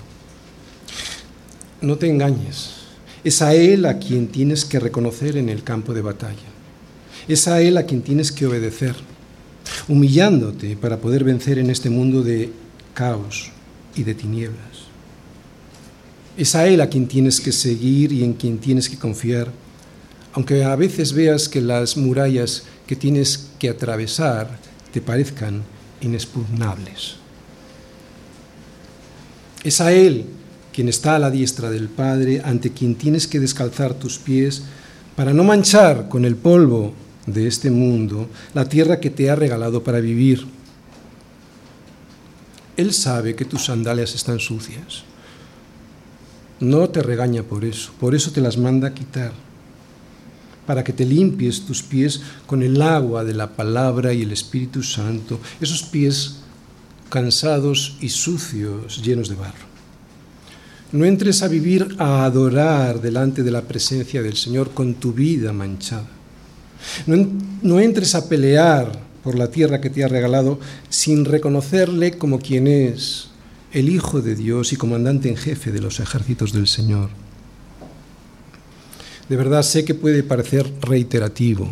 No 1.81 1.97
te 1.97 2.09
engañes. 2.09 2.71
Es 3.25 3.43
a 3.43 3.55
Él 3.55 3.87
a 3.87 3.99
quien 3.99 4.29
tienes 4.29 4.65
que 4.65 4.79
reconocer 4.81 5.37
en 5.37 5.49
el 5.49 5.63
campo 5.63 5.95
de 5.95 6.03
batalla. 6.03 6.37
Es 7.29 7.49
a 7.49 7.61
Él 7.61 7.77
a 7.77 7.85
quien 7.85 8.03
tienes 8.03 8.33
que 8.33 8.47
obedecer. 8.47 8.95
humillándote 9.89 10.77
para 10.77 10.99
poder 10.99 11.25
vencer 11.25 11.59
en 11.59 11.71
este 11.71 11.91
mundo 11.91 12.23
de 12.23 12.51
caos 12.95 13.51
y 13.95 14.03
de 14.03 14.15
tinieblas. 14.15 14.87
Es 16.37 16.55
a 16.55 16.67
Él 16.67 16.81
a 16.81 16.89
quien 16.89 17.07
tienes 17.07 17.41
que 17.41 17.53
seguir 17.53 18.13
y 18.13 18.25
en 18.25 18.35
quien 18.35 18.59
tienes 18.59 18.89
que 18.89 18.97
confiar, 18.99 19.51
aunque 20.33 20.65
a 20.65 20.77
veces 20.77 21.13
veas 21.13 21.49
que 21.49 21.61
las 21.61 21.97
murallas 21.97 22.65
que 22.87 22.97
tienes 22.97 23.51
que 23.59 23.69
atravesar 23.69 24.59
te 24.93 25.01
parezcan 25.01 25.63
inexpugnables. 26.01 27.17
Es 29.63 29.81
a 29.81 29.93
Él 29.93 30.27
quien 30.73 30.89
está 30.89 31.17
a 31.17 31.19
la 31.19 31.31
diestra 31.31 31.71
del 31.71 31.89
Padre, 31.89 32.41
ante 32.45 32.73
quien 32.73 32.95
tienes 32.95 33.27
que 33.27 33.41
descalzar 33.41 33.95
tus 33.95 34.19
pies 34.19 34.63
para 35.17 35.33
no 35.35 35.45
manchar 35.45 36.09
con 36.09 36.25
el 36.25 36.37
polvo 36.37 36.95
de 37.27 37.47
este 37.47 37.71
mundo 37.71 38.29
la 38.55 38.69
tierra 38.69 39.01
que 39.01 39.11
te 39.11 39.31
ha 39.31 39.37
regalado 39.37 39.83
para 39.83 40.01
vivir. 40.01 40.47
Él 42.77 42.95
sabe 42.95 43.35
que 43.35 43.45
tus 43.45 43.67
sandalias 43.67 44.15
están 44.15 44.41
sucias. 44.41 45.05
No 46.61 46.89
te 46.89 47.03
regaña 47.03 47.43
por 47.43 47.65
eso, 47.65 47.93
por 47.99 48.15
eso 48.15 48.33
te 48.33 48.41
las 48.41 48.57
manda 48.57 48.89
a 48.89 48.95
quitar, 48.95 49.33
para 50.71 50.85
que 50.85 50.93
te 50.93 51.05
limpies 51.05 51.63
tus 51.63 51.83
pies 51.83 52.21
con 52.47 52.63
el 52.63 52.81
agua 52.81 53.25
de 53.25 53.35
la 53.35 53.57
palabra 53.57 54.13
y 54.13 54.23
el 54.23 54.31
Espíritu 54.31 54.85
Santo, 54.85 55.41
esos 55.61 55.83
pies 55.83 56.37
cansados 57.09 57.97
y 58.01 58.09
sucios, 58.09 59.03
llenos 59.03 59.29
de 59.29 59.35
barro. 59.35 59.67
No 60.93 61.05
entres 61.05 61.43
a 61.43 61.49
vivir 61.49 61.97
a 61.99 62.25
adorar 62.25 63.01
delante 63.01 63.43
de 63.43 63.51
la 63.51 63.63
presencia 63.63 64.23
del 64.23 64.37
Señor 64.37 64.71
con 64.71 64.95
tu 64.95 65.13
vida 65.13 65.53
manchada. 65.53 66.07
No, 67.05 67.27
no, 67.63 67.81
entres 67.81 68.15
a 68.15 68.29
pelear 68.29 68.93
por 69.25 69.35
la 69.35 69.51
tierra 69.51 69.81
que 69.81 69.91
te 69.91 70.05
ha 70.05 70.09
regalado 70.09 70.61
sin 70.89 71.25
reconocerle 71.25 72.17
como 72.17 72.39
quien 72.39 72.69
es, 72.69 73.31
el 73.73 73.89
Hijo 73.89 74.23
de 74.23 74.37
Dios 74.37 74.73
y 74.73 74.77
comandante 74.77 75.29
en 75.29 75.37
jefe 75.37 75.73
de 75.73 75.81
los 75.81 75.99
ejércitos 75.99 76.53
del 76.53 76.69
Señor. 76.69 77.11
De 79.31 79.37
verdad 79.37 79.63
sé 79.63 79.87
que 79.87 79.95
puede 79.95 80.23
parecer 80.23 80.71
reiterativo, 80.83 81.71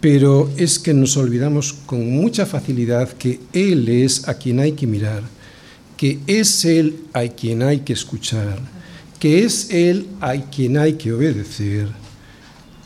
pero 0.00 0.50
es 0.58 0.78
que 0.78 0.92
nos 0.92 1.16
olvidamos 1.16 1.72
con 1.86 2.10
mucha 2.10 2.44
facilidad 2.44 3.08
que 3.14 3.40
Él 3.54 3.88
es 3.88 4.28
a 4.28 4.34
quien 4.36 4.60
hay 4.60 4.72
que 4.72 4.86
mirar 4.86 5.22
que 5.96 6.18
es 6.26 6.64
Él 6.64 7.04
a 7.12 7.26
quien 7.28 7.62
hay 7.62 7.80
que 7.80 7.94
escuchar, 7.94 8.58
que 9.18 9.44
es 9.44 9.70
Él 9.70 10.06
a 10.20 10.34
quien 10.50 10.76
hay 10.76 10.94
que 10.94 11.12
obedecer, 11.12 11.88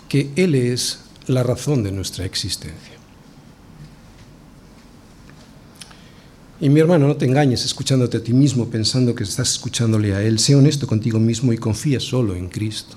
que 0.09 0.30
Él 0.36 0.55
es 0.55 1.01
la 1.26 1.42
razón 1.42 1.82
de 1.82 1.92
nuestra 1.92 2.24
existencia. 2.24 2.89
Y 6.62 6.68
mi 6.68 6.80
hermano, 6.80 7.08
no 7.08 7.16
te 7.16 7.24
engañes 7.24 7.64
escuchándote 7.64 8.18
a 8.18 8.22
ti 8.22 8.34
mismo 8.34 8.68
pensando 8.68 9.14
que 9.14 9.24
estás 9.24 9.52
escuchándole 9.52 10.14
a 10.14 10.22
Él. 10.22 10.38
Sé 10.38 10.54
honesto 10.54 10.86
contigo 10.86 11.18
mismo 11.18 11.54
y 11.54 11.58
confía 11.58 11.98
solo 12.00 12.34
en 12.34 12.48
Cristo. 12.50 12.96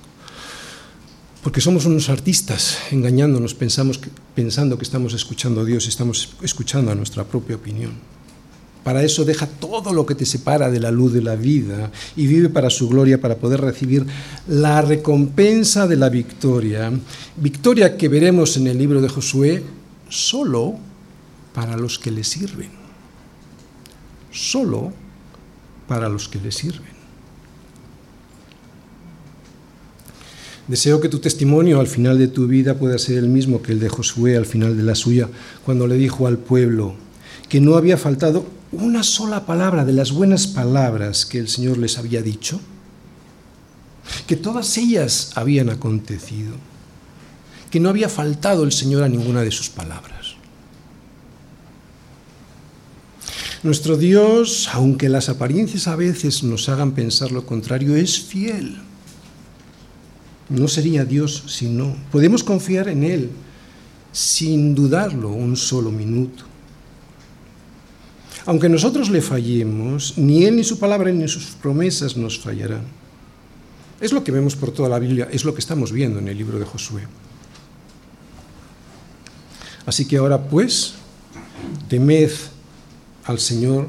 Porque 1.42 1.62
somos 1.62 1.86
unos 1.86 2.10
artistas 2.10 2.76
engañándonos, 2.90 3.54
pensamos 3.54 4.00
pensando 4.34 4.76
que 4.76 4.84
estamos 4.84 5.14
escuchando 5.14 5.62
a 5.62 5.64
Dios 5.64 5.86
y 5.86 5.88
estamos 5.88 6.34
escuchando 6.42 6.92
a 6.92 6.94
nuestra 6.94 7.24
propia 7.24 7.56
opinión. 7.56 7.92
Para 8.82 9.02
eso 9.02 9.24
deja 9.24 9.46
todo 9.46 9.94
lo 9.94 10.04
que 10.04 10.14
te 10.14 10.26
separa 10.26 10.70
de 10.70 10.80
la 10.80 10.90
luz 10.90 11.14
de 11.14 11.22
la 11.22 11.34
vida 11.34 11.90
y 12.16 12.26
vive 12.26 12.50
para 12.50 12.68
su 12.68 12.86
gloria, 12.86 13.18
para 13.18 13.36
poder 13.36 13.62
recibir 13.62 14.04
la 14.46 14.82
recompensa 14.82 15.86
de 15.86 15.96
la 15.96 16.10
victoria. 16.10 16.92
Victoria 17.36 17.96
que 17.96 18.08
veremos 18.08 18.58
en 18.58 18.66
el 18.66 18.76
libro 18.76 19.00
de 19.00 19.08
Josué 19.08 19.62
solo 20.10 20.74
para 21.54 21.78
los 21.78 21.98
que 21.98 22.10
le 22.10 22.24
sirven. 22.24 22.83
Solo 24.34 24.92
para 25.88 26.08
los 26.08 26.28
que 26.28 26.40
le 26.40 26.52
sirven. 26.52 26.92
Deseo 30.66 31.00
que 31.00 31.08
tu 31.08 31.18
testimonio 31.18 31.78
al 31.78 31.86
final 31.86 32.18
de 32.18 32.28
tu 32.28 32.46
vida 32.46 32.78
pueda 32.78 32.98
ser 32.98 33.18
el 33.18 33.28
mismo 33.28 33.62
que 33.62 33.72
el 33.72 33.80
de 33.80 33.88
Josué 33.88 34.36
al 34.36 34.46
final 34.46 34.76
de 34.76 34.82
la 34.82 34.94
suya, 34.94 35.28
cuando 35.64 35.86
le 35.86 35.96
dijo 35.96 36.26
al 36.26 36.38
pueblo 36.38 36.94
que 37.48 37.60
no 37.60 37.76
había 37.76 37.98
faltado 37.98 38.46
una 38.72 39.02
sola 39.02 39.44
palabra 39.44 39.84
de 39.84 39.92
las 39.92 40.10
buenas 40.10 40.46
palabras 40.46 41.26
que 41.26 41.38
el 41.38 41.48
Señor 41.48 41.78
les 41.78 41.98
había 41.98 42.22
dicho, 42.22 42.60
que 44.26 44.36
todas 44.36 44.76
ellas 44.78 45.32
habían 45.34 45.68
acontecido, 45.68 46.54
que 47.70 47.78
no 47.78 47.90
había 47.90 48.08
faltado 48.08 48.64
el 48.64 48.72
Señor 48.72 49.02
a 49.02 49.08
ninguna 49.08 49.42
de 49.42 49.50
sus 49.50 49.68
palabras. 49.68 50.23
Nuestro 53.64 53.96
Dios, 53.96 54.68
aunque 54.74 55.08
las 55.08 55.30
apariencias 55.30 55.88
a 55.88 55.96
veces 55.96 56.42
nos 56.42 56.68
hagan 56.68 56.92
pensar 56.92 57.32
lo 57.32 57.46
contrario, 57.46 57.96
es 57.96 58.20
fiel. 58.20 58.76
No 60.50 60.68
sería 60.68 61.06
Dios 61.06 61.44
si 61.46 61.70
no. 61.70 61.96
Podemos 62.12 62.44
confiar 62.44 62.88
en 62.88 63.02
Él 63.04 63.30
sin 64.12 64.74
dudarlo 64.74 65.30
un 65.30 65.56
solo 65.56 65.90
minuto. 65.90 66.44
Aunque 68.44 68.68
nosotros 68.68 69.08
le 69.08 69.22
fallemos, 69.22 70.18
ni 70.18 70.44
Él 70.44 70.56
ni 70.56 70.64
su 70.64 70.78
palabra 70.78 71.10
ni 71.10 71.26
sus 71.26 71.46
promesas 71.46 72.18
nos 72.18 72.38
fallarán. 72.38 72.84
Es 73.98 74.12
lo 74.12 74.22
que 74.22 74.30
vemos 74.30 74.56
por 74.56 74.72
toda 74.72 74.90
la 74.90 74.98
Biblia, 74.98 75.26
es 75.32 75.42
lo 75.46 75.54
que 75.54 75.60
estamos 75.60 75.90
viendo 75.90 76.18
en 76.18 76.28
el 76.28 76.36
libro 76.36 76.58
de 76.58 76.66
Josué. 76.66 77.04
Así 79.86 80.06
que 80.06 80.18
ahora 80.18 80.38
pues, 80.38 80.96
temed 81.88 82.30
al 83.24 83.38
Señor 83.38 83.88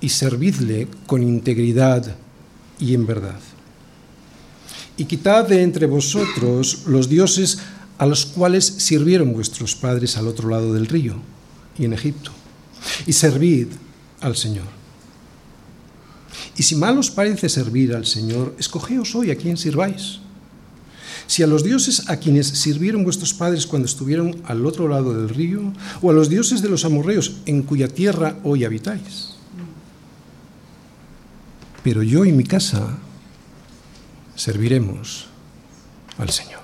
y 0.00 0.08
servidle 0.08 0.88
con 1.06 1.22
integridad 1.22 2.16
y 2.78 2.94
en 2.94 3.06
verdad. 3.06 3.40
Y 4.96 5.04
quitad 5.04 5.46
de 5.46 5.62
entre 5.62 5.86
vosotros 5.86 6.82
los 6.86 7.08
dioses 7.08 7.58
a 7.98 8.06
los 8.06 8.26
cuales 8.26 8.64
sirvieron 8.64 9.32
vuestros 9.32 9.74
padres 9.74 10.16
al 10.16 10.28
otro 10.28 10.48
lado 10.48 10.72
del 10.72 10.86
río 10.86 11.16
y 11.78 11.84
en 11.84 11.92
Egipto 11.92 12.32
y 13.06 13.12
servid 13.12 13.68
al 14.20 14.36
Señor. 14.36 14.66
Y 16.56 16.62
si 16.62 16.76
mal 16.76 16.98
os 16.98 17.10
parece 17.10 17.48
servir 17.48 17.94
al 17.94 18.06
Señor, 18.06 18.54
escogeos 18.58 19.14
hoy 19.14 19.30
a 19.30 19.36
quién 19.36 19.56
sirváis. 19.56 20.20
Si 21.30 21.44
a 21.44 21.46
los 21.46 21.62
dioses 21.62 22.10
a 22.10 22.16
quienes 22.16 22.48
sirvieron 22.48 23.04
vuestros 23.04 23.32
padres 23.34 23.64
cuando 23.64 23.86
estuvieron 23.86 24.42
al 24.46 24.66
otro 24.66 24.88
lado 24.88 25.14
del 25.14 25.28
río, 25.28 25.72
o 26.02 26.10
a 26.10 26.12
los 26.12 26.28
dioses 26.28 26.60
de 26.60 26.68
los 26.68 26.84
amorreos 26.84 27.36
en 27.46 27.62
cuya 27.62 27.86
tierra 27.86 28.40
hoy 28.42 28.64
habitáis. 28.64 29.36
Pero 31.84 32.02
yo 32.02 32.24
y 32.24 32.32
mi 32.32 32.42
casa 32.42 32.98
serviremos 34.34 35.26
al 36.18 36.30
Señor. 36.30 36.59